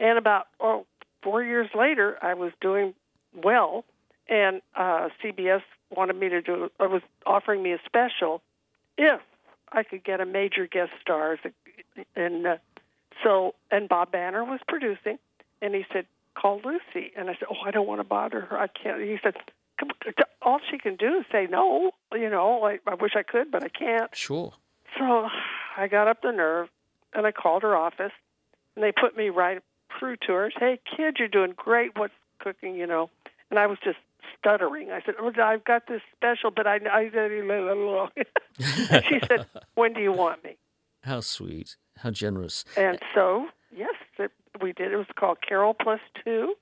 And 0.00 0.18
about 0.18 0.48
oh, 0.60 0.86
four 1.22 1.42
years 1.42 1.68
later, 1.74 2.18
I 2.22 2.34
was 2.34 2.52
doing 2.60 2.94
well, 3.34 3.84
and 4.28 4.60
uh, 4.76 5.08
CBS 5.22 5.62
wanted 5.90 6.16
me 6.16 6.28
to 6.28 6.42
do. 6.42 6.70
I 6.80 6.86
was 6.86 7.02
offering 7.26 7.62
me 7.62 7.72
a 7.72 7.78
special 7.86 8.42
if 8.98 9.20
I 9.70 9.82
could 9.82 10.04
get 10.04 10.20
a 10.20 10.26
major 10.26 10.66
guest 10.66 10.92
star. 11.00 11.38
And 12.16 12.46
uh, 12.46 12.56
so, 13.22 13.54
and 13.70 13.88
Bob 13.88 14.12
Banner 14.12 14.44
was 14.44 14.60
producing, 14.66 15.18
and 15.60 15.74
he 15.74 15.84
said, 15.92 16.06
"Call 16.34 16.60
Lucy." 16.64 17.12
And 17.16 17.30
I 17.30 17.34
said, 17.34 17.48
"Oh, 17.50 17.66
I 17.66 17.70
don't 17.70 17.86
want 17.86 18.00
to 18.00 18.04
bother 18.04 18.40
her. 18.40 18.58
I 18.58 18.66
can't." 18.66 19.00
He 19.00 19.18
said, 19.22 19.34
"All 20.42 20.60
she 20.70 20.78
can 20.78 20.96
do 20.96 21.18
is 21.18 21.24
say 21.30 21.46
no. 21.50 21.92
You 22.12 22.30
know, 22.30 22.64
I, 22.64 22.78
I 22.86 22.94
wish 22.94 23.12
I 23.16 23.22
could, 23.22 23.50
but 23.50 23.62
I 23.62 23.68
can't." 23.68 24.14
Sure. 24.14 24.52
So 24.98 25.28
I 25.76 25.88
got 25.88 26.08
up 26.08 26.22
the 26.22 26.32
nerve 26.32 26.68
and 27.14 27.26
I 27.26 27.32
called 27.32 27.62
her 27.62 27.76
office 27.76 28.12
and 28.74 28.84
they 28.84 28.92
put 28.92 29.16
me 29.16 29.28
right 29.28 29.62
through 29.98 30.16
to 30.26 30.32
her. 30.32 30.52
Hey, 30.58 30.80
kid, 30.96 31.16
you're 31.18 31.28
doing 31.28 31.54
great. 31.56 31.96
What's 31.96 32.14
cooking, 32.38 32.74
you 32.74 32.86
know? 32.86 33.10
And 33.50 33.58
I 33.58 33.66
was 33.66 33.78
just 33.82 33.98
stuttering. 34.38 34.90
I 34.90 35.00
said, 35.04 35.14
oh, 35.20 35.30
I've 35.42 35.64
got 35.64 35.86
this 35.86 36.00
special, 36.16 36.50
but 36.50 36.66
I, 36.66 36.78
I 36.90 37.10
she 39.08 39.20
said, 39.26 39.46
when 39.74 39.92
do 39.92 40.00
you 40.00 40.12
want 40.12 40.42
me? 40.44 40.56
How 41.02 41.20
sweet. 41.20 41.76
How 41.98 42.10
generous. 42.10 42.64
And 42.76 42.98
so, 43.14 43.46
yes, 43.76 43.94
it, 44.18 44.30
we 44.60 44.72
did. 44.72 44.92
It 44.92 44.96
was 44.96 45.06
called 45.18 45.38
Carol 45.46 45.74
Plus 45.74 46.00
Two, 46.24 46.54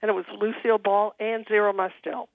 and 0.00 0.08
it 0.08 0.14
was 0.14 0.24
Lucille 0.38 0.78
Ball 0.78 1.14
and 1.20 1.46
Zero 1.48 1.72
Mostel. 1.72 2.28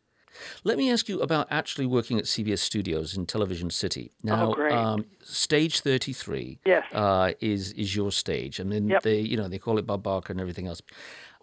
Let 0.63 0.77
me 0.77 0.91
ask 0.91 1.07
you 1.09 1.21
about 1.21 1.47
actually 1.51 1.85
working 1.85 2.17
at 2.19 2.25
CBS 2.25 2.59
Studios 2.59 3.15
in 3.17 3.25
Television 3.25 3.69
City. 3.69 4.11
Now, 4.23 4.51
Oh, 4.51 4.53
great. 4.53 4.73
Um, 4.73 5.05
stage 5.23 5.79
thirty-three 5.81 6.59
Yes. 6.65 6.85
uh, 6.93 7.33
is 7.39 7.71
is 7.73 7.95
your 7.95 8.11
stage, 8.11 8.59
I 8.59 8.63
mean, 8.63 8.87
Yep. 8.89 9.03
they, 9.03 9.19
you 9.19 9.37
know, 9.37 9.47
they 9.47 9.59
call 9.59 9.77
it 9.77 9.85
Bob 9.85 10.03
Barker 10.03 10.31
and 10.33 10.39
everything 10.41 10.67
else. 10.67 10.81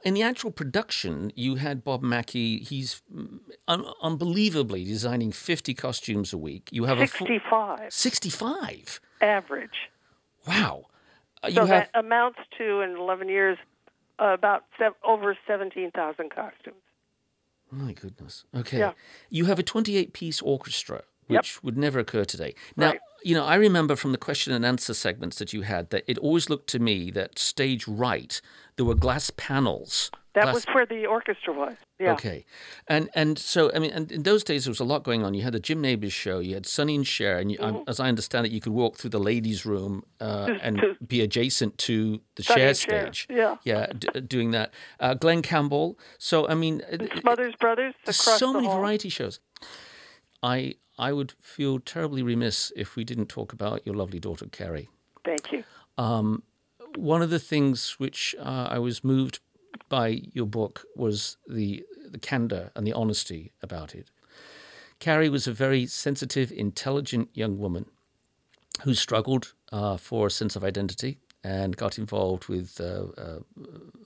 In 0.03 0.15
the 0.15 0.23
actual 0.23 0.51
production, 0.51 1.31
you 1.37 1.57
had 1.57 1.85
Bob 1.85 2.03
Mackie. 2.03 2.61
He's 2.61 3.03
mm, 3.15 3.39
un- 3.69 3.85
unbelievably 4.03 4.85
designing 4.85 5.31
fifty 5.33 5.75
costumes 5.75 6.33
a 6.33 6.39
week. 6.39 6.69
You 6.73 6.85
have 6.85 6.99
a 7.01 7.07
full, 7.07 7.27
65 7.27 7.93
sixty-five. 7.93 9.01
average. 9.21 9.91
Wow. 10.49 10.87
you 11.45 11.53
so 11.53 11.61
have 11.67 11.69
that 11.69 11.91
amounts 11.95 12.39
to 12.59 12.81
in 12.81 12.97
11 12.97 13.29
years 13.29 13.59
uh, 14.19 14.29
about 14.33 14.65
sev- 14.79 14.95
over 15.05 15.37
17,000 15.47 16.31
costumes. 16.31 16.77
My 17.71 17.93
goodness. 17.93 18.45
Okay. 18.55 18.79
Yeah. 18.79 18.93
You 19.29 19.45
have 19.47 19.59
a 19.59 19.63
28 19.63 20.13
piece 20.13 20.43
orchestra, 20.43 21.03
Yep. 21.29 21.41
which 21.43 21.63
would 21.63 21.79
never 21.79 21.99
occur 22.01 22.25
today. 22.25 22.55
Now, 22.77 22.89
Right. 22.91 23.01
you 23.23 23.35
know, 23.35 23.45
I 23.45 23.55
remember 23.55 23.95
from 23.97 24.13
the 24.13 24.19
question 24.19 24.53
and 24.53 24.67
answer 24.67 24.93
segments 24.95 25.39
that 25.39 25.53
you 25.53 25.63
had 25.63 25.91
that 25.91 26.05
it 26.09 26.19
always 26.19 26.51
looked 26.51 26.69
to 26.71 26.79
me 26.81 27.11
that 27.13 27.39
stage 27.39 27.87
right, 27.87 28.41
there 28.77 28.85
were 28.85 28.95
glass 28.97 29.31
panels. 29.37 30.11
That 30.35 30.55
was 30.55 30.65
where 30.73 30.87
the 30.87 31.07
orchestra 31.07 31.53
was. 31.53 31.75
Yeah. 31.99 32.13
Okay. 32.13 32.45
And 32.87 33.11
and 33.15 33.37
so, 33.39 33.71
I 33.75 33.79
mean, 33.81 33.91
and 33.91 34.13
in 34.13 34.23
those 34.23 34.45
days, 34.45 34.65
there 34.65 34.71
was 34.71 34.79
a 34.81 34.85
lot 34.85 35.03
going 35.03 35.25
on. 35.25 35.35
You 35.35 35.43
had 35.43 35.53
the 35.55 35.61
Jim 35.61 35.81
Nabors 35.81 36.13
show, 36.13 36.39
you 36.39 36.55
had 36.55 36.67
Sonny 36.67 36.95
and 36.95 37.07
Cher, 37.07 37.39
and 37.39 37.51
you, 37.51 37.59
um, 37.61 37.83
as 37.89 37.99
I 37.99 38.09
understand 38.09 38.47
it, 38.47 38.53
you 38.53 38.61
could 38.61 38.73
walk 38.73 38.97
through 38.97 39.11
the 39.11 39.19
ladies' 39.19 39.67
room 39.67 40.05
uh, 40.21 40.47
To- 40.47 40.59
and 40.63 40.79
to- 40.79 40.97
be 41.05 41.21
adjacent 41.21 41.79
to 41.79 42.21
the 42.37 42.43
Cher 42.45 42.75
stage. 42.75 43.27
yeah. 43.29 43.57
Yeah, 43.65 43.87
d- 43.99 44.21
doing 44.21 44.53
that. 44.53 44.73
Uh, 45.01 45.15
Glen 45.15 45.43
Campbell. 45.43 45.99
So, 46.19 46.47
I 46.49 46.55
mean, 46.55 46.83
it- 46.91 47.11
Smothers 47.21 47.55
Brothers 47.57 47.95
across 48.03 48.39
so 48.39 48.53
many 48.53 48.67
hall. 48.67 48.79
variety 48.79 49.09
shows. 49.09 49.41
I 50.43 50.75
I 50.99 51.13
would 51.13 51.33
feel 51.41 51.81
terribly 51.81 52.23
remiss 52.23 52.73
if 52.77 52.95
we 52.95 53.05
didn't 53.05 53.27
talk 53.29 53.53
about 53.53 53.85
your 53.87 53.95
lovely 53.97 54.21
daughter 54.21 54.47
Carrie. 54.53 54.89
Thank 55.25 55.51
you. 55.53 55.65
One 56.97 57.23
of 57.23 57.31
the 57.31 57.39
things 57.39 57.95
which 57.99 58.35
uh, 58.39 58.69
I 58.71 58.79
was 58.79 59.05
moved 59.05 59.39
by 59.91 60.23
your 60.33 60.47
book 60.47 60.87
was 60.97 61.37
the 61.47 61.85
the 62.11 62.19
candor 62.19 62.73
and 62.75 62.87
the 62.87 62.95
honesty 62.95 63.53
about 63.63 63.95
it. 63.95 64.11
Carrie 64.99 65.29
was 65.29 65.47
a 65.47 65.53
very 65.53 65.87
sensitive, 65.87 66.51
intelligent 66.51 67.29
young 67.35 67.59
woman 67.59 67.85
who 68.83 68.95
struggled 68.95 69.53
uh, 69.73 69.97
for 69.97 70.27
a 70.27 70.31
sense 70.31 70.57
of 70.57 70.65
identity 70.65 71.19
and 71.45 71.77
got 71.77 71.99
involved 71.99 72.49
with 72.49 72.81
uh, 72.81 73.05
uh, 73.17 73.39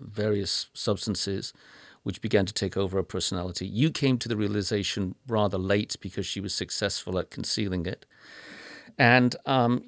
various 0.00 0.66
substances 0.74 1.52
which 2.04 2.20
began 2.20 2.44
to 2.46 2.52
take 2.52 2.76
over 2.76 2.98
her 2.98 3.02
personality. 3.02 3.66
You 3.66 3.90
came 3.90 4.18
to 4.18 4.28
the 4.28 4.36
realization 4.36 5.14
rather 5.26 5.58
late 5.58 5.96
because 6.00 6.26
she 6.26 6.40
was 6.40 6.54
successful 6.54 7.18
at 7.18 7.30
concealing 7.30 7.86
it. 7.86 8.04
And 8.98 9.34
um, 9.46 9.82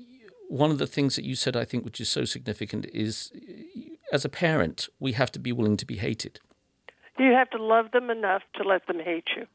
one 0.49 0.71
of 0.71 0.79
the 0.79 0.87
things 0.87 1.15
that 1.17 1.25
you 1.25 1.35
said, 1.35 1.57
I 1.57 1.65
think, 1.65 1.85
which 1.85 2.01
is 2.01 2.09
so 2.09 2.25
significant, 2.25 2.87
is 2.87 3.31
as 4.13 4.25
a 4.25 4.29
parent, 4.29 4.89
we 5.01 5.13
have 5.13 5.33
to 5.33 5.39
be 5.39 5.53
willing 5.53 5.77
to 5.77 5.87
be 5.87 5.97
hated. 5.97 6.41
You 7.19 7.33
have 7.33 7.51
to 7.51 7.63
love 7.63 7.93
them 7.93 8.11
enough 8.11 8.43
to 8.57 8.63
let 8.63 8.87
them 8.87 9.01
hate 9.01 9.29
you. 9.37 9.47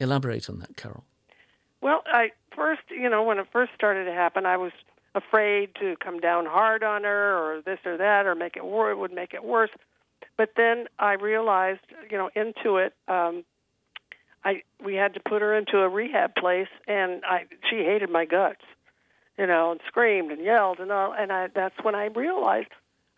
Elaborate 0.00 0.48
on 0.48 0.58
that, 0.60 0.76
Carol. 0.76 1.04
Well, 1.80 2.02
I 2.06 2.30
first, 2.54 2.82
you 2.90 3.08
know, 3.08 3.22
when 3.22 3.38
it 3.38 3.46
first 3.52 3.72
started 3.74 4.04
to 4.04 4.12
happen, 4.12 4.46
I 4.46 4.56
was 4.56 4.72
afraid 5.14 5.74
to 5.80 5.96
come 5.96 6.20
down 6.20 6.46
hard 6.46 6.82
on 6.82 7.04
her 7.04 7.36
or 7.36 7.62
this 7.62 7.78
or 7.84 7.96
that 7.96 8.26
or 8.26 8.34
make 8.34 8.56
it 8.56 8.64
worse. 8.64 8.96
Would 8.96 9.12
make 9.12 9.34
it 9.34 9.44
worse. 9.44 9.70
But 10.36 10.50
then 10.56 10.86
I 10.98 11.14
realized, 11.14 11.80
you 12.10 12.18
know, 12.18 12.30
into 12.34 12.76
it, 12.76 12.94
um, 13.08 13.44
I 14.44 14.62
we 14.84 14.94
had 14.94 15.14
to 15.14 15.20
put 15.20 15.42
her 15.42 15.56
into 15.56 15.78
a 15.78 15.88
rehab 15.88 16.34
place, 16.34 16.68
and 16.86 17.22
I 17.24 17.46
she 17.68 17.78
hated 17.78 18.10
my 18.10 18.24
guts, 18.24 18.62
you 19.36 19.46
know, 19.46 19.72
and 19.72 19.80
screamed 19.86 20.30
and 20.30 20.44
yelled 20.44 20.78
and 20.78 20.92
all. 20.92 21.12
And 21.12 21.32
I 21.32 21.48
that's 21.52 21.74
when 21.82 21.94
I 21.94 22.06
realized 22.06 22.68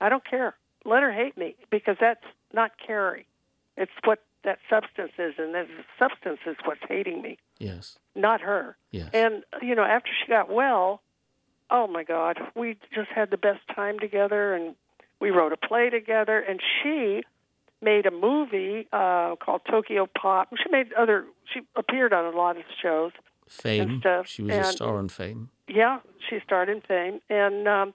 I 0.01 0.09
don't 0.09 0.25
care. 0.25 0.55
Let 0.85 1.03
her 1.03 1.13
hate 1.13 1.37
me 1.37 1.57
because 1.71 1.97
that's 2.01 2.25
not 2.53 2.73
Carrie. 2.85 3.27
It's 3.77 3.93
what 4.05 4.21
that 4.45 4.59
substance 4.69 5.13
is, 5.19 5.35
and 5.39 5.55
that 5.55 5.67
substance 5.99 6.41
is 6.47 6.57
what's 6.65 6.81
hating 6.89 7.21
me 7.21 7.39
Yes. 7.59 7.99
not 8.15 8.41
her. 8.41 8.77
Yes. 8.91 9.11
And 9.13 9.45
you 9.63 9.75
know, 9.75 9.85
after 9.85 10.11
she 10.19 10.29
got 10.29 10.51
well, 10.51 11.03
oh 11.71 11.87
my 11.87 12.03
God, 12.03 12.39
we 12.55 12.77
just 12.95 13.11
had 13.11 13.31
the 13.31 13.37
best 13.37 13.61
time 13.75 13.99
together, 13.99 14.55
and 14.55 14.75
we 15.21 15.31
wrote 15.31 15.53
a 15.53 15.57
play 15.57 15.91
together. 15.91 16.39
And 16.41 16.61
she 16.83 17.23
made 17.83 18.07
a 18.07 18.11
movie 18.11 18.89
uh, 18.93 19.37
called 19.37 19.63
Tokyo 19.71 20.07
Pop. 20.07 20.49
She 20.63 20.71
made 20.71 20.93
other. 20.95 21.27
She 21.53 21.61
appeared 21.77 22.13
on 22.13 22.33
a 22.33 22.37
lot 22.37 22.57
of 22.57 22.65
shows. 22.83 23.13
Fame. 23.49 23.99
stuff, 24.01 24.29
She 24.29 24.43
was 24.43 24.55
a 24.55 24.65
star 24.65 24.97
on 24.97 25.09
Fame. 25.09 25.51
Yeah, 25.67 25.99
she 26.29 26.39
starred 26.45 26.69
in 26.69 26.81
Fame, 26.83 27.21
and 27.29 27.67
um, 27.67 27.95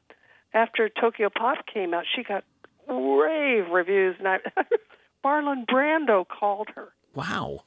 after 0.55 0.89
Tokyo 0.89 1.29
Pop 1.29 1.67
came 1.71 1.93
out, 1.93 2.05
she 2.15 2.23
got 2.23 2.43
rave 2.87 3.69
reviews. 3.69 4.15
And 4.17 4.27
I, 4.27 4.37
Marlon 5.25 5.65
Brando 5.67 6.25
called 6.27 6.69
her. 6.75 6.89
Wow. 7.13 7.61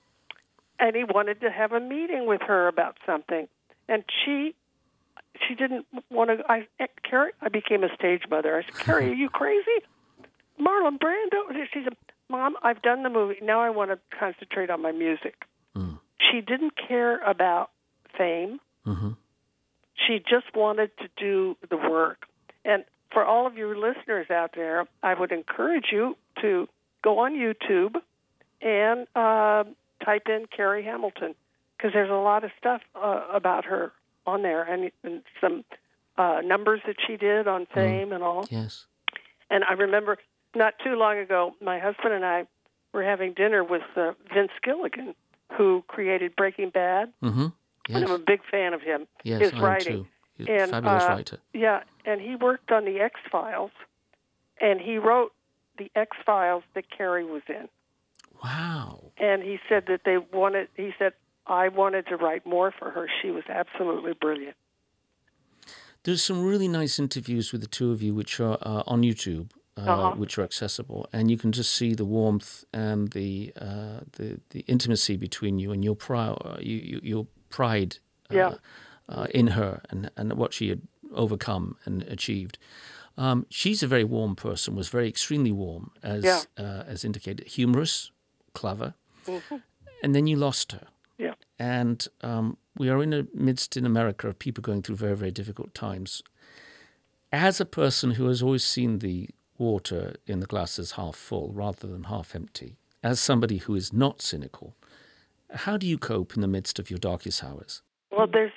and 0.80 0.94
he 0.96 1.04
wanted 1.04 1.40
to 1.42 1.50
have 1.50 1.72
a 1.72 1.80
meeting 1.80 2.26
with 2.26 2.42
her 2.42 2.68
about 2.68 2.96
something. 3.06 3.46
And 3.88 4.02
she 4.24 4.54
she 5.46 5.54
didn't 5.54 5.86
want 6.10 6.30
to 6.30 6.44
i 6.50 6.66
carrie 7.08 7.32
i 7.40 7.48
became 7.48 7.84
a 7.84 7.94
stage 7.94 8.22
mother. 8.28 8.56
I 8.58 8.62
said 8.64 8.74
carrie 8.84 9.10
are 9.10 9.14
you 9.14 9.28
crazy? 9.28 9.78
Marlon 10.60 10.98
brando? 10.98 11.52
She 11.72 11.82
said 11.84 11.94
mom 12.28 12.56
i've 12.62 12.82
done 12.82 13.04
the 13.04 13.10
movie. 13.10 13.36
Now 13.42 13.60
i 13.60 13.70
want 13.70 13.90
to 13.90 13.98
concentrate 14.18 14.70
on 14.70 14.82
my 14.82 14.92
music. 14.92 15.44
She 16.30 16.40
didn't 16.42 16.74
care 16.76 17.22
about 17.22 17.70
fame. 18.18 18.58
Hmm 18.84 19.12
she 20.06 20.18
just 20.18 20.46
wanted 20.54 20.90
to 20.98 21.08
do 21.16 21.56
the 21.68 21.76
work. 21.76 22.26
And 22.68 22.84
for 23.12 23.24
all 23.24 23.46
of 23.46 23.56
your 23.56 23.76
listeners 23.76 24.30
out 24.30 24.52
there, 24.54 24.86
I 25.02 25.14
would 25.14 25.32
encourage 25.32 25.86
you 25.90 26.16
to 26.42 26.68
go 27.02 27.18
on 27.20 27.34
YouTube 27.34 27.96
and 28.60 29.06
uh, 29.16 29.64
type 30.04 30.28
in 30.28 30.44
Carrie 30.54 30.84
Hamilton 30.84 31.34
because 31.76 31.92
there's 31.94 32.10
a 32.10 32.14
lot 32.14 32.44
of 32.44 32.50
stuff 32.58 32.82
uh, 32.94 33.24
about 33.32 33.64
her 33.64 33.92
on 34.26 34.42
there 34.42 34.62
and, 34.62 34.90
and 35.02 35.22
some 35.40 35.64
uh, 36.18 36.40
numbers 36.44 36.80
that 36.86 36.96
she 37.06 37.16
did 37.16 37.48
on 37.48 37.66
Fame 37.72 38.12
and 38.12 38.22
all. 38.22 38.46
Yes. 38.50 38.84
And 39.50 39.64
I 39.64 39.72
remember 39.72 40.18
not 40.54 40.74
too 40.84 40.94
long 40.96 41.16
ago, 41.18 41.54
my 41.62 41.78
husband 41.78 42.12
and 42.12 42.24
I 42.24 42.46
were 42.92 43.04
having 43.04 43.32
dinner 43.32 43.64
with 43.64 43.82
uh, 43.96 44.12
Vince 44.34 44.52
Gilligan, 44.62 45.14
who 45.56 45.82
created 45.88 46.36
Breaking 46.36 46.70
Bad. 46.70 47.12
Mm-hmm. 47.22 47.40
And 47.40 47.52
Yes. 47.88 48.02
I'm 48.02 48.10
a 48.10 48.18
big 48.18 48.40
fan 48.50 48.74
of 48.74 48.82
him. 48.82 49.06
Yes, 49.24 49.40
his 49.40 49.52
I 49.54 49.56
am 49.56 49.62
writing. 49.64 49.96
too. 50.04 50.06
He's 50.38 50.48
a 50.48 50.66
fabulous 50.68 51.04
uh, 51.04 51.08
writer. 51.08 51.38
Yeah, 51.52 51.82
and 52.04 52.20
he 52.20 52.36
worked 52.36 52.70
on 52.70 52.84
the 52.84 53.00
X 53.00 53.20
Files, 53.30 53.72
and 54.60 54.80
he 54.80 54.96
wrote 54.98 55.32
the 55.76 55.90
X 55.94 56.16
Files 56.24 56.62
that 56.74 56.84
Carrie 56.96 57.24
was 57.24 57.42
in. 57.48 57.68
Wow. 58.42 59.12
And 59.18 59.42
he 59.42 59.58
said 59.68 59.84
that 59.88 60.02
they 60.04 60.18
wanted. 60.32 60.68
He 60.76 60.90
said 60.98 61.12
I 61.46 61.68
wanted 61.68 62.06
to 62.06 62.16
write 62.16 62.46
more 62.46 62.72
for 62.78 62.90
her. 62.90 63.08
She 63.20 63.30
was 63.30 63.44
absolutely 63.48 64.12
brilliant. 64.14 64.56
There's 66.04 66.22
some 66.22 66.44
really 66.44 66.68
nice 66.68 66.98
interviews 66.98 67.52
with 67.52 67.60
the 67.60 67.66
two 67.66 67.90
of 67.90 68.00
you, 68.00 68.14
which 68.14 68.38
are 68.40 68.56
uh, 68.62 68.82
on 68.86 69.02
YouTube, 69.02 69.50
uh, 69.76 69.80
Uh-huh. 69.80 70.16
which 70.16 70.38
are 70.38 70.44
accessible, 70.44 71.08
and 71.12 71.30
you 71.30 71.36
can 71.36 71.50
just 71.52 71.72
see 71.74 71.94
the 71.94 72.04
warmth 72.04 72.64
and 72.72 73.10
the 73.12 73.52
uh, 73.60 74.00
the, 74.12 74.40
the 74.50 74.60
intimacy 74.68 75.16
between 75.16 75.58
you 75.58 75.72
and 75.72 75.84
your 75.84 75.96
you, 76.60 76.76
you, 76.76 77.00
your 77.02 77.26
pride 77.50 77.98
uh, 78.30 78.34
Yeah. 78.36 78.54
Uh, 79.08 79.26
in 79.34 79.48
her 79.48 79.80
and, 79.90 80.10
and 80.16 80.32
what 80.34 80.52
she 80.52 80.68
had 80.68 80.82
overcome 81.14 81.76
and 81.84 82.02
achieved. 82.04 82.58
Um, 83.16 83.46
she's 83.50 83.82
a 83.82 83.86
very 83.88 84.04
warm 84.04 84.36
person, 84.36 84.76
was 84.76 84.88
very 84.88 85.08
extremely 85.08 85.50
warm, 85.52 85.90
as 86.02 86.24
Yeah. 86.24 86.42
uh, 86.56 86.84
as 86.86 87.04
indicated, 87.04 87.46
humorous, 87.48 88.12
clever, 88.54 88.94
and 90.02 90.14
then 90.14 90.26
you 90.26 90.36
lost 90.36 90.72
her. 90.72 90.86
Yeah. 91.18 91.34
And 91.58 92.06
um, 92.22 92.56
we 92.76 92.88
are 92.88 93.02
in 93.02 93.10
the 93.10 93.26
midst 93.34 93.76
in 93.76 93.84
America 93.84 94.28
of 94.28 94.38
people 94.38 94.62
going 94.62 94.82
through 94.82 94.96
very, 94.96 95.16
very 95.16 95.32
difficult 95.32 95.74
times. 95.74 96.22
As 97.32 97.60
a 97.60 97.66
person 97.66 98.12
who 98.12 98.28
has 98.28 98.42
always 98.42 98.62
seen 98.64 99.00
the 99.00 99.28
water 99.58 100.14
in 100.26 100.38
the 100.40 100.46
glass 100.46 100.78
as 100.78 100.92
half 100.92 101.16
full 101.16 101.50
rather 101.52 101.88
than 101.88 102.04
half 102.04 102.34
empty, 102.36 102.76
as 103.02 103.18
somebody 103.18 103.58
who 103.58 103.74
is 103.74 103.92
not 103.92 104.22
cynical, 104.22 104.76
how 105.52 105.76
do 105.76 105.86
you 105.86 105.98
cope 105.98 106.34
in 106.36 106.40
the 106.42 106.46
midst 106.48 106.78
of 106.78 106.88
your 106.90 106.98
darkest 107.00 107.42
hours? 107.42 107.82
Well, 108.12 108.28
there's 108.32 108.52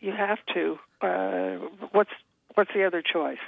you 0.00 0.12
have 0.12 0.38
to. 0.54 0.78
Uh, 1.00 1.66
what's 1.92 2.10
what's 2.54 2.70
the 2.74 2.84
other 2.84 3.02
choice? 3.02 3.38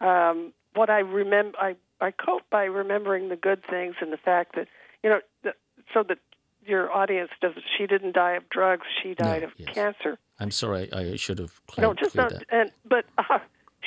Um, 0.00 0.52
what 0.74 0.90
I 0.90 1.00
remember, 1.00 1.56
I 1.58 1.76
I 2.00 2.10
cope 2.10 2.42
by 2.50 2.64
remembering 2.64 3.28
the 3.28 3.36
good 3.36 3.62
things 3.68 3.96
and 4.00 4.12
the 4.12 4.16
fact 4.16 4.56
that 4.56 4.68
you 5.02 5.10
know, 5.10 5.20
the, 5.42 5.54
so 5.92 6.02
that 6.02 6.18
your 6.66 6.92
audience 6.92 7.30
doesn't. 7.40 7.62
She 7.78 7.86
didn't 7.86 8.12
die 8.14 8.32
of 8.32 8.48
drugs. 8.48 8.86
She 9.02 9.14
died 9.14 9.42
of 9.42 9.52
yes. 9.56 9.74
cancer. 9.74 10.18
I'm 10.40 10.50
sorry, 10.50 10.92
I 10.92 11.16
should 11.16 11.38
have 11.38 11.64
cleared, 11.66 11.88
No, 11.88 11.94
just 11.94 12.12
cleared 12.12 12.32
not. 12.32 12.40
that. 12.40 12.56
And 12.56 12.70
but 12.88 13.04
uh, 13.18 13.38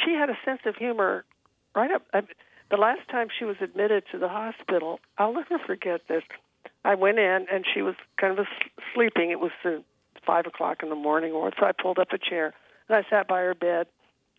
she 0.05 0.13
had 0.13 0.29
a 0.29 0.37
sense 0.45 0.61
of 0.65 0.75
humor. 0.75 1.25
Right 1.75 1.91
up. 1.91 2.03
I, 2.13 2.21
the 2.71 2.77
last 2.77 3.07
time 3.09 3.27
she 3.37 3.45
was 3.45 3.57
admitted 3.61 4.03
to 4.11 4.17
the 4.17 4.27
hospital, 4.27 4.99
I'll 5.17 5.33
never 5.33 5.59
forget 5.65 6.01
this. 6.07 6.23
I 6.83 6.95
went 6.95 7.19
in 7.19 7.45
and 7.51 7.65
she 7.73 7.81
was 7.81 7.95
kind 8.19 8.39
of 8.39 8.47
sleeping. 8.93 9.31
It 9.31 9.39
was 9.39 9.51
uh, 9.63 9.79
five 10.28 10.45
o'clock 10.45 10.84
in 10.84 10.89
the 10.89 10.95
morning, 10.95 11.32
or 11.32 11.51
so 11.57 11.65
I 11.65 11.71
pulled 11.71 11.97
up 11.97 12.11
a 12.13 12.17
chair 12.19 12.53
and 12.89 12.97
I 12.97 13.09
sat 13.09 13.28
by 13.28 13.39
her 13.39 13.55
bed 13.55 13.88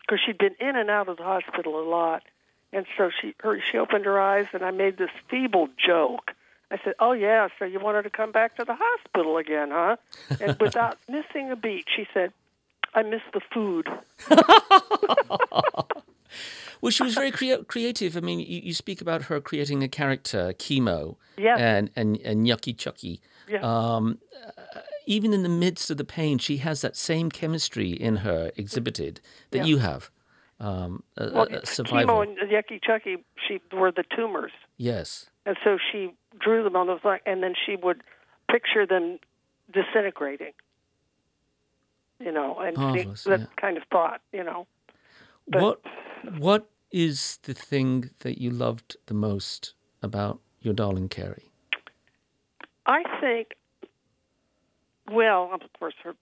because 0.01 0.19
she'd 0.25 0.37
been 0.37 0.55
in 0.61 0.75
and 0.77 0.89
out 0.89 1.09
of 1.09 1.17
the 1.17 1.23
hospital 1.23 1.79
a 1.81 1.85
lot. 1.89 2.23
And 2.71 2.85
so 2.97 3.09
she 3.19 3.33
her, 3.39 3.59
she 3.59 3.77
opened 3.79 4.05
her 4.05 4.19
eyes 4.21 4.45
and 4.53 4.63
I 4.63 4.69
made 4.71 4.97
this 4.97 5.09
feeble 5.29 5.67
joke. 5.83 6.31
I 6.71 6.77
said, 6.83 6.93
"Oh 6.99 7.13
yeah, 7.13 7.47
so 7.57 7.65
you 7.65 7.79
want 7.79 7.95
her 7.95 8.03
to 8.03 8.11
come 8.11 8.31
back 8.31 8.55
to 8.57 8.63
the 8.63 8.75
hospital 8.79 9.37
again, 9.37 9.71
huh?" 9.71 9.95
And 10.39 10.55
without 10.61 10.99
missing 11.09 11.49
a 11.51 11.55
beat, 11.55 11.85
she 11.95 12.05
said, 12.13 12.31
"I 12.93 13.01
miss 13.01 13.21
the 13.33 13.41
food." 13.51 13.87
Well, 16.81 16.91
she 16.91 17.03
was 17.03 17.13
very 17.13 17.31
crea- 17.31 17.63
creative. 17.65 18.15
I 18.15 18.21
mean, 18.21 18.39
you, 18.39 18.61
you 18.63 18.73
speak 18.73 19.01
about 19.01 19.23
her 19.23 19.41
creating 19.41 19.83
a 19.83 19.89
character, 19.89 20.53
Chemo, 20.53 21.17
Yes. 21.37 21.59
and 21.59 21.89
and 21.97 22.15
and 22.23 22.45
Yucky 22.47 22.77
Chucky. 22.77 23.19
Yeah. 23.49 23.59
Um, 23.63 24.19
even 25.09 25.33
in 25.33 25.41
the 25.41 25.49
midst 25.49 25.89
of 25.89 25.97
the 25.97 26.03
pain, 26.05 26.37
she 26.37 26.57
has 26.57 26.81
that 26.81 26.95
same 26.95 27.31
chemistry 27.31 27.89
in 27.91 28.17
her 28.17 28.51
exhibited 28.55 29.19
that 29.49 29.59
Yeah. 29.59 29.63
you 29.65 29.77
have. 29.79 30.11
Um, 30.59 31.03
a, 31.17 31.31
well, 31.33 31.47
a- 31.49 31.65
survival. 31.65 32.17
chemo 32.17 32.21
and 32.23 32.37
Yucky 32.51 32.79
Chucky, 32.83 33.17
she 33.47 33.59
were 33.73 33.91
the 33.91 34.03
tumors, 34.15 34.51
yes. 34.77 35.29
and 35.45 35.57
so 35.63 35.77
she 35.91 36.11
drew 36.37 36.63
them 36.63 36.75
on 36.75 36.85
those 36.87 36.99
lines, 37.03 37.21
and 37.25 37.41
then 37.41 37.55
she 37.65 37.75
would 37.77 38.03
picture 38.51 38.85
them 38.85 39.17
disintegrating. 39.73 40.53
You 42.19 42.31
know, 42.33 42.59
and 42.59 42.77
Marvelous, 42.77 43.23
that 43.23 43.39
yeah. 43.39 43.45
kind 43.55 43.77
of 43.77 43.83
thought, 43.91 44.21
you 44.31 44.43
know. 44.43 44.67
But- 45.47 45.61
What 45.61 45.81
What 46.37 46.69
is 46.91 47.39
the 47.43 47.53
thing 47.53 48.09
that 48.19 48.39
you 48.41 48.51
loved 48.51 48.97
the 49.07 49.13
most 49.13 49.73
about 50.03 50.39
your 50.59 50.73
darling 50.73 51.07
Carrie? 51.09 51.49
I 52.85 53.01
think, 53.21 53.55
well, 55.11 55.49
of 55.53 55.61
course, 55.77 55.95
her 56.03 56.15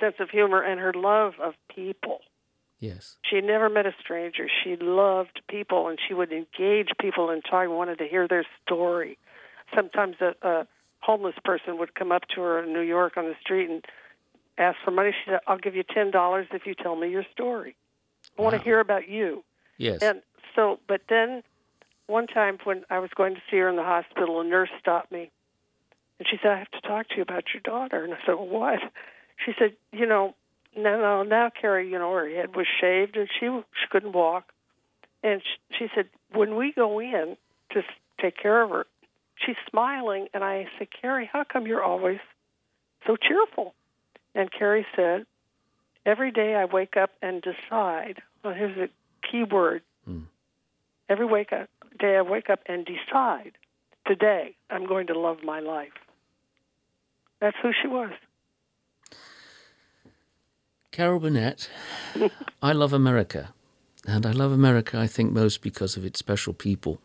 sense 0.00 0.16
of 0.20 0.30
humor 0.30 0.62
and 0.62 0.80
her 0.80 0.92
love 0.92 1.34
of 1.42 1.54
people. 1.74 2.20
Yes. 2.80 3.16
She 3.28 3.40
never 3.40 3.68
met 3.68 3.86
a 3.86 3.94
stranger. 4.00 4.48
She 4.62 4.76
loved 4.76 5.40
people, 5.48 5.88
and 5.88 5.98
she 6.06 6.14
would 6.14 6.32
engage 6.32 6.90
people 7.00 7.30
and 7.30 7.42
talk. 7.44 7.68
Wanted 7.68 7.98
to 7.98 8.06
hear 8.06 8.28
their 8.28 8.46
story. 8.64 9.18
Sometimes 9.74 10.16
a, 10.20 10.34
a 10.46 10.66
homeless 11.00 11.34
person 11.44 11.78
would 11.78 11.94
come 11.94 12.12
up 12.12 12.22
to 12.34 12.40
her 12.40 12.62
in 12.62 12.72
New 12.72 12.82
York 12.82 13.16
on 13.16 13.24
the 13.24 13.34
street 13.40 13.68
and 13.68 13.84
ask 14.58 14.78
for 14.84 14.92
money. 14.92 15.10
She 15.10 15.30
said, 15.30 15.40
"I'll 15.48 15.58
give 15.58 15.74
you 15.74 15.82
ten 15.82 16.12
dollars 16.12 16.46
if 16.52 16.66
you 16.66 16.74
tell 16.74 16.94
me 16.94 17.10
your 17.10 17.24
story. 17.32 17.74
I 18.38 18.42
want 18.42 18.54
to 18.56 18.62
hear 18.62 18.78
about 18.78 19.08
you." 19.08 19.44
Yes. 19.76 20.00
And 20.00 20.22
so, 20.54 20.78
but 20.86 21.02
then 21.08 21.42
one 22.06 22.28
time 22.28 22.58
when 22.62 22.84
I 22.90 23.00
was 23.00 23.10
going 23.16 23.34
to 23.34 23.40
see 23.50 23.58
her 23.58 23.68
in 23.68 23.76
the 23.76 23.82
hospital, 23.82 24.40
a 24.40 24.44
nurse 24.44 24.70
stopped 24.78 25.10
me 25.10 25.30
and 26.18 26.26
she 26.28 26.36
said, 26.42 26.50
I 26.50 26.58
have 26.58 26.70
to 26.72 26.80
talk 26.80 27.08
to 27.08 27.16
you 27.16 27.22
about 27.22 27.44
your 27.54 27.62
daughter. 27.62 28.04
And 28.04 28.12
I 28.12 28.18
said, 28.26 28.34
well, 28.34 28.48
what? 28.48 28.80
She 29.44 29.52
said, 29.58 29.76
you 29.92 30.06
know, 30.06 30.34
no, 30.76 30.98
no, 31.00 31.22
now 31.22 31.50
Carrie, 31.60 31.90
you 31.90 31.98
know, 31.98 32.12
her 32.12 32.28
head 32.28 32.54
was 32.56 32.66
shaved 32.80 33.16
and 33.16 33.28
she 33.38 33.46
she 33.46 33.88
couldn't 33.90 34.12
walk. 34.12 34.52
And 35.22 35.42
she, 35.42 35.78
she 35.78 35.86
said, 35.94 36.06
when 36.32 36.56
we 36.56 36.72
go 36.72 37.00
in 37.00 37.36
to 37.72 37.82
take 38.20 38.36
care 38.36 38.62
of 38.62 38.70
her, 38.70 38.86
she's 39.44 39.56
smiling. 39.70 40.28
And 40.34 40.44
I 40.44 40.66
said, 40.78 40.88
Carrie, 41.00 41.28
how 41.32 41.44
come 41.44 41.66
you're 41.66 41.82
always 41.82 42.18
so 43.06 43.16
cheerful? 43.16 43.74
And 44.34 44.50
Carrie 44.50 44.86
said, 44.94 45.26
every 46.04 46.30
day 46.30 46.54
I 46.54 46.64
wake 46.64 46.96
up 46.96 47.10
and 47.22 47.42
decide. 47.42 48.22
Well, 48.44 48.54
here's 48.54 48.76
a 48.76 48.88
key 49.30 49.44
word. 49.44 49.82
Hmm. 50.04 50.22
Every 51.08 51.26
wake 51.26 51.52
up, 51.52 51.68
day 51.98 52.16
I 52.16 52.22
wake 52.22 52.50
up 52.50 52.60
and 52.66 52.86
decide 52.86 53.52
today 54.06 54.56
I'm 54.70 54.86
going 54.86 55.06
to 55.08 55.18
love 55.18 55.38
my 55.42 55.60
life. 55.60 55.92
That's 57.40 57.56
who 57.62 57.70
she 57.80 57.88
was. 57.88 58.10
Carol 60.90 61.20
Burnett, 61.20 61.68
I 62.62 62.72
love 62.72 62.92
America. 62.92 63.50
And 64.06 64.24
I 64.24 64.32
love 64.32 64.52
America, 64.52 64.98
I 64.98 65.06
think, 65.06 65.32
most 65.32 65.62
because 65.62 65.96
of 65.96 66.04
its 66.04 66.18
special 66.18 66.52
people. 66.52 67.00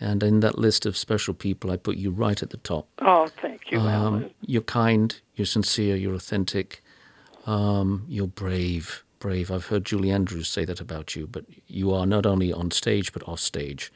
And 0.00 0.22
in 0.22 0.40
that 0.40 0.58
list 0.58 0.86
of 0.86 0.96
special 0.96 1.34
people, 1.34 1.70
I 1.70 1.76
put 1.76 1.96
you 1.96 2.10
right 2.10 2.42
at 2.42 2.50
the 2.50 2.56
top. 2.56 2.88
Oh, 3.00 3.28
thank 3.42 3.70
you, 3.70 3.78
Um, 3.78 4.30
you're 4.40 4.62
kind, 4.62 5.20
you're 5.36 5.46
sincere, 5.46 5.96
you're 5.96 6.14
authentic, 6.14 6.82
um, 7.46 8.06
you're 8.08 8.26
brave. 8.26 9.04
Brave. 9.18 9.50
I've 9.50 9.66
heard 9.66 9.84
Julie 9.84 10.10
Andrews 10.10 10.48
say 10.48 10.64
that 10.64 10.80
about 10.80 11.14
you, 11.14 11.26
but 11.26 11.44
you 11.66 11.92
are 11.92 12.06
not 12.06 12.24
only 12.24 12.54
on 12.54 12.70
stage 12.70 13.12
but 13.12 13.28
off 13.28 13.38
stage. 13.38 13.92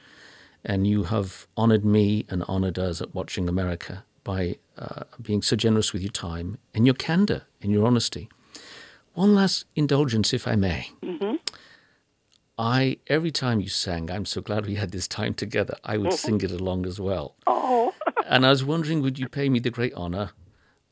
And 0.62 0.86
you 0.86 1.04
have 1.04 1.46
honored 1.56 1.84
me 1.84 2.26
and 2.28 2.44
honored 2.46 2.78
us 2.78 3.00
at 3.00 3.14
Watching 3.14 3.48
America 3.48 4.04
by 4.24 4.56
uh, 4.76 5.04
being 5.20 5.42
so 5.42 5.54
generous 5.54 5.92
with 5.92 6.02
your 6.02 6.10
time 6.10 6.58
and 6.74 6.86
your 6.86 6.94
candor 6.94 7.42
and 7.62 7.70
your 7.70 7.86
honesty. 7.86 8.28
One 9.12 9.34
last 9.34 9.66
indulgence, 9.76 10.32
if 10.32 10.48
I 10.48 10.56
may. 10.56 10.88
I 12.58 12.98
every 13.08 13.30
time 13.30 13.60
you 13.60 13.68
sang, 13.68 14.10
I'm 14.10 14.24
so 14.24 14.40
glad 14.40 14.66
we 14.66 14.76
had 14.76 14.92
this 14.92 15.08
time 15.08 15.34
together. 15.34 15.76
I 15.84 15.96
would 15.98 16.12
sing 16.12 16.40
it 16.40 16.50
along 16.50 16.86
as 16.86 16.98
well. 17.00 17.36
Oh, 17.46 17.92
And 18.26 18.46
I 18.46 18.50
was 18.50 18.64
wondering, 18.64 19.02
would 19.02 19.18
you 19.18 19.28
pay 19.28 19.48
me 19.48 19.58
the 19.58 19.70
great 19.70 19.92
honor 19.94 20.30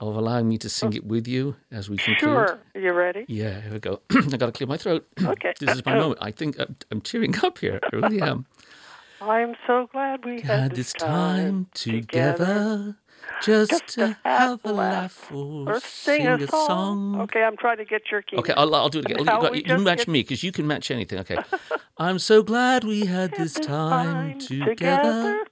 of 0.01 0.17
allowing 0.17 0.49
me 0.49 0.59
to 0.59 0.69
sing 0.69 0.93
it 0.95 1.05
with 1.05 1.29
you 1.29 1.57
as 1.71 1.89
we 1.89 1.97
conclude? 1.97 2.19
sure. 2.21 2.59
You 2.75 2.93
ready? 2.93 3.25
Yeah, 3.29 3.61
here 3.61 3.73
we 3.73 3.79
go. 3.79 4.01
I 4.11 4.37
got 4.37 4.47
to 4.47 4.53
clear 4.53 4.67
my 4.67 4.77
throat. 4.77 5.07
Okay. 5.25 5.53
this 5.61 5.71
is 5.71 5.85
my 5.87 5.95
moment. 5.99 6.19
I 6.21 6.31
think 6.33 6.59
I'm, 6.59 6.77
I'm 6.91 7.01
tearing 7.01 7.35
up 7.45 7.59
here. 7.59 7.79
I 7.83 7.97
really 7.97 8.21
am. 8.21 8.47
I'm 9.21 9.55
so 9.67 9.89
glad 9.93 10.25
we 10.25 10.41
had, 10.41 10.61
Had 10.63 10.75
this 10.75 10.93
time 10.93 11.69
together, 11.75 12.97
just 13.43 13.87
to 13.89 14.17
have 14.25 14.61
a 14.65 14.73
laugh 14.73 15.31
or 15.33 15.73
Or 15.75 15.81
sing, 15.81 16.27
a, 16.27 16.47
song. 16.47 16.67
song. 16.67 17.21
Okay, 17.23 17.43
I'm 17.43 17.57
trying 17.57 17.79
to 17.79 17.85
get 17.85 18.11
your 18.11 18.23
key. 18.23 18.37
Okay, 18.37 18.53
I'll, 18.55 18.75
I'll 18.75 18.89
do 18.89 19.01
it 19.01 19.07
again. 19.11 19.19
You, 19.67 19.79
match 19.79 19.99
get- 19.99 20.09
me 20.09 20.21
because 20.21 20.43
you 20.43 20.53
can 20.53 20.67
match 20.67 20.91
anything. 20.91 21.19
Okay. 21.21 21.37
I'm 21.99 22.19
so 22.19 22.43
glad 22.43 22.85
we 22.85 23.07
had 23.07 23.33
this 23.37 23.55
time 23.55 24.39
together, 24.39 25.45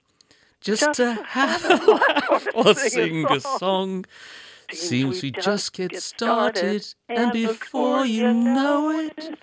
just, 0.61 0.83
just 0.83 0.97
to 0.97 1.15
have 1.29 1.65
a 1.65 1.77
laugh 1.93 2.47
or 2.55 2.75
sing 2.75 3.27
a 3.29 3.35
a 3.35 3.41
song. 3.41 4.05
Seems 4.73 5.23
we 5.23 5.33
just 5.33 5.73
get 5.73 6.01
started, 6.01 6.87
and 7.09 7.33
before 7.33 8.07
you 8.07 8.33
know 8.33 8.91
it, 8.91 9.37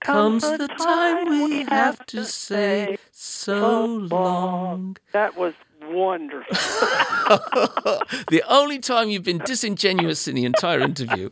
comes 0.00 0.42
the 0.42 0.68
time 0.68 1.28
we 1.28 1.64
have 1.64 2.04
to 2.06 2.24
say 2.24 2.96
so 3.12 3.84
long. 3.84 4.96
That 5.12 5.36
was 5.36 5.52
wonderful. 5.88 6.56
The 8.28 8.42
only 8.48 8.78
time 8.78 9.08
you've 9.08 9.22
been 9.24 9.38
disingenuous 9.38 10.28
in 10.28 10.34
the 10.34 10.44
entire 10.44 10.80
interview. 10.80 11.30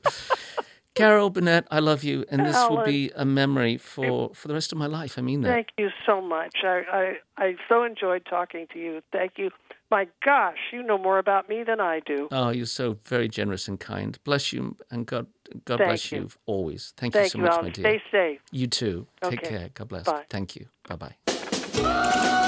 Carol 0.94 1.30
Burnett, 1.30 1.66
I 1.70 1.78
love 1.78 2.02
you, 2.02 2.24
and 2.28 2.44
this 2.44 2.56
will 2.68 2.84
be 2.84 3.12
a 3.14 3.24
memory 3.24 3.78
for, 3.78 4.34
for 4.34 4.48
the 4.48 4.54
rest 4.54 4.72
of 4.72 4.78
my 4.78 4.86
life. 4.86 5.16
I 5.16 5.22
mean 5.22 5.42
that. 5.42 5.48
Thank 5.52 5.68
you 5.78 5.90
so 6.04 6.20
much. 6.20 6.56
I, 6.64 6.82
I 6.92 7.44
I 7.44 7.54
so 7.68 7.84
enjoyed 7.84 8.26
talking 8.28 8.66
to 8.72 8.78
you. 8.80 9.00
Thank 9.12 9.32
you. 9.36 9.50
My 9.90 10.08
gosh, 10.24 10.58
you 10.72 10.82
know 10.82 10.98
more 10.98 11.18
about 11.18 11.48
me 11.48 11.62
than 11.62 11.80
I 11.80 12.00
do. 12.04 12.28
Oh, 12.32 12.50
you're 12.50 12.66
so 12.66 12.98
very 13.06 13.28
generous 13.28 13.68
and 13.68 13.78
kind. 13.78 14.18
Bless 14.24 14.52
you, 14.52 14.76
and 14.90 15.06
God, 15.06 15.26
God 15.64 15.78
Thank 15.78 15.88
bless 15.88 16.12
you. 16.12 16.18
you. 16.22 16.28
always. 16.46 16.92
Thank, 16.96 17.14
you 17.14 17.26
so 17.28 17.38
you, 17.38 17.44
much, 17.44 17.52
Alan. 17.52 17.64
my 17.66 17.70
dear. 17.70 17.84
Stay 17.84 18.02
safe. 18.10 18.40
You 18.50 18.66
too. 18.66 19.06
Take 19.22 19.42
care. 19.42 19.70
God 19.72 19.88
bless. 19.88 20.04
Bye. 20.06 20.24
Thank 20.28 20.56
you. 20.56 20.66
Bye 20.88 20.96
bye. 20.96 22.44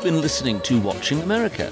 You've 0.00 0.14
been 0.14 0.22
listening 0.22 0.60
to 0.62 0.80
Watching 0.80 1.20
America. 1.20 1.70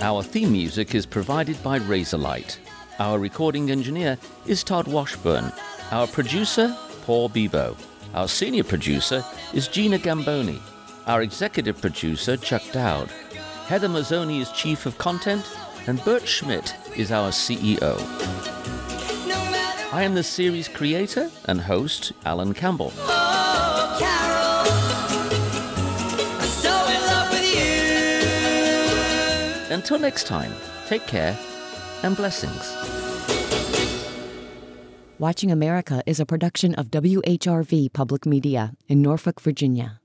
Our 0.00 0.22
theme 0.22 0.52
music 0.52 0.94
is 0.94 1.06
provided 1.06 1.60
by 1.60 1.80
Razorlight. 1.80 2.58
Our 3.00 3.18
recording 3.18 3.72
engineer 3.72 4.16
is 4.46 4.62
Todd 4.62 4.86
Washburn. 4.86 5.52
Our 5.90 6.06
producer, 6.06 6.72
Paul 7.04 7.30
Bebo. 7.30 7.76
Our 8.14 8.28
senior 8.28 8.62
producer 8.62 9.24
is 9.52 9.66
Gina 9.66 9.98
Gamboni. 9.98 10.62
Our 11.08 11.22
executive 11.22 11.80
producer, 11.80 12.36
Chuck 12.36 12.62
Dowd. 12.70 13.10
Heather 13.66 13.88
Mazzoni 13.88 14.40
is 14.40 14.52
chief 14.52 14.86
of 14.86 14.96
content, 14.98 15.44
and 15.88 16.00
Bert 16.04 16.28
Schmidt 16.28 16.76
is 16.96 17.10
our 17.10 17.30
CEO. 17.30 17.98
I 19.92 20.04
am 20.04 20.14
the 20.14 20.22
series 20.22 20.68
creator 20.68 21.28
and 21.46 21.60
host, 21.60 22.12
Alan 22.24 22.54
Campbell. 22.54 22.92
Oh, 22.98 24.41
Until 29.72 29.98
next 29.98 30.26
time, 30.26 30.52
take 30.86 31.06
care 31.06 31.36
and 32.02 32.14
blessings. 32.14 32.76
Watching 35.18 35.50
America 35.50 36.02
is 36.04 36.20
a 36.20 36.26
production 36.26 36.74
of 36.74 36.90
WHRV 36.90 37.92
Public 37.92 38.26
Media 38.26 38.74
in 38.88 39.00
Norfolk, 39.00 39.40
Virginia. 39.40 40.00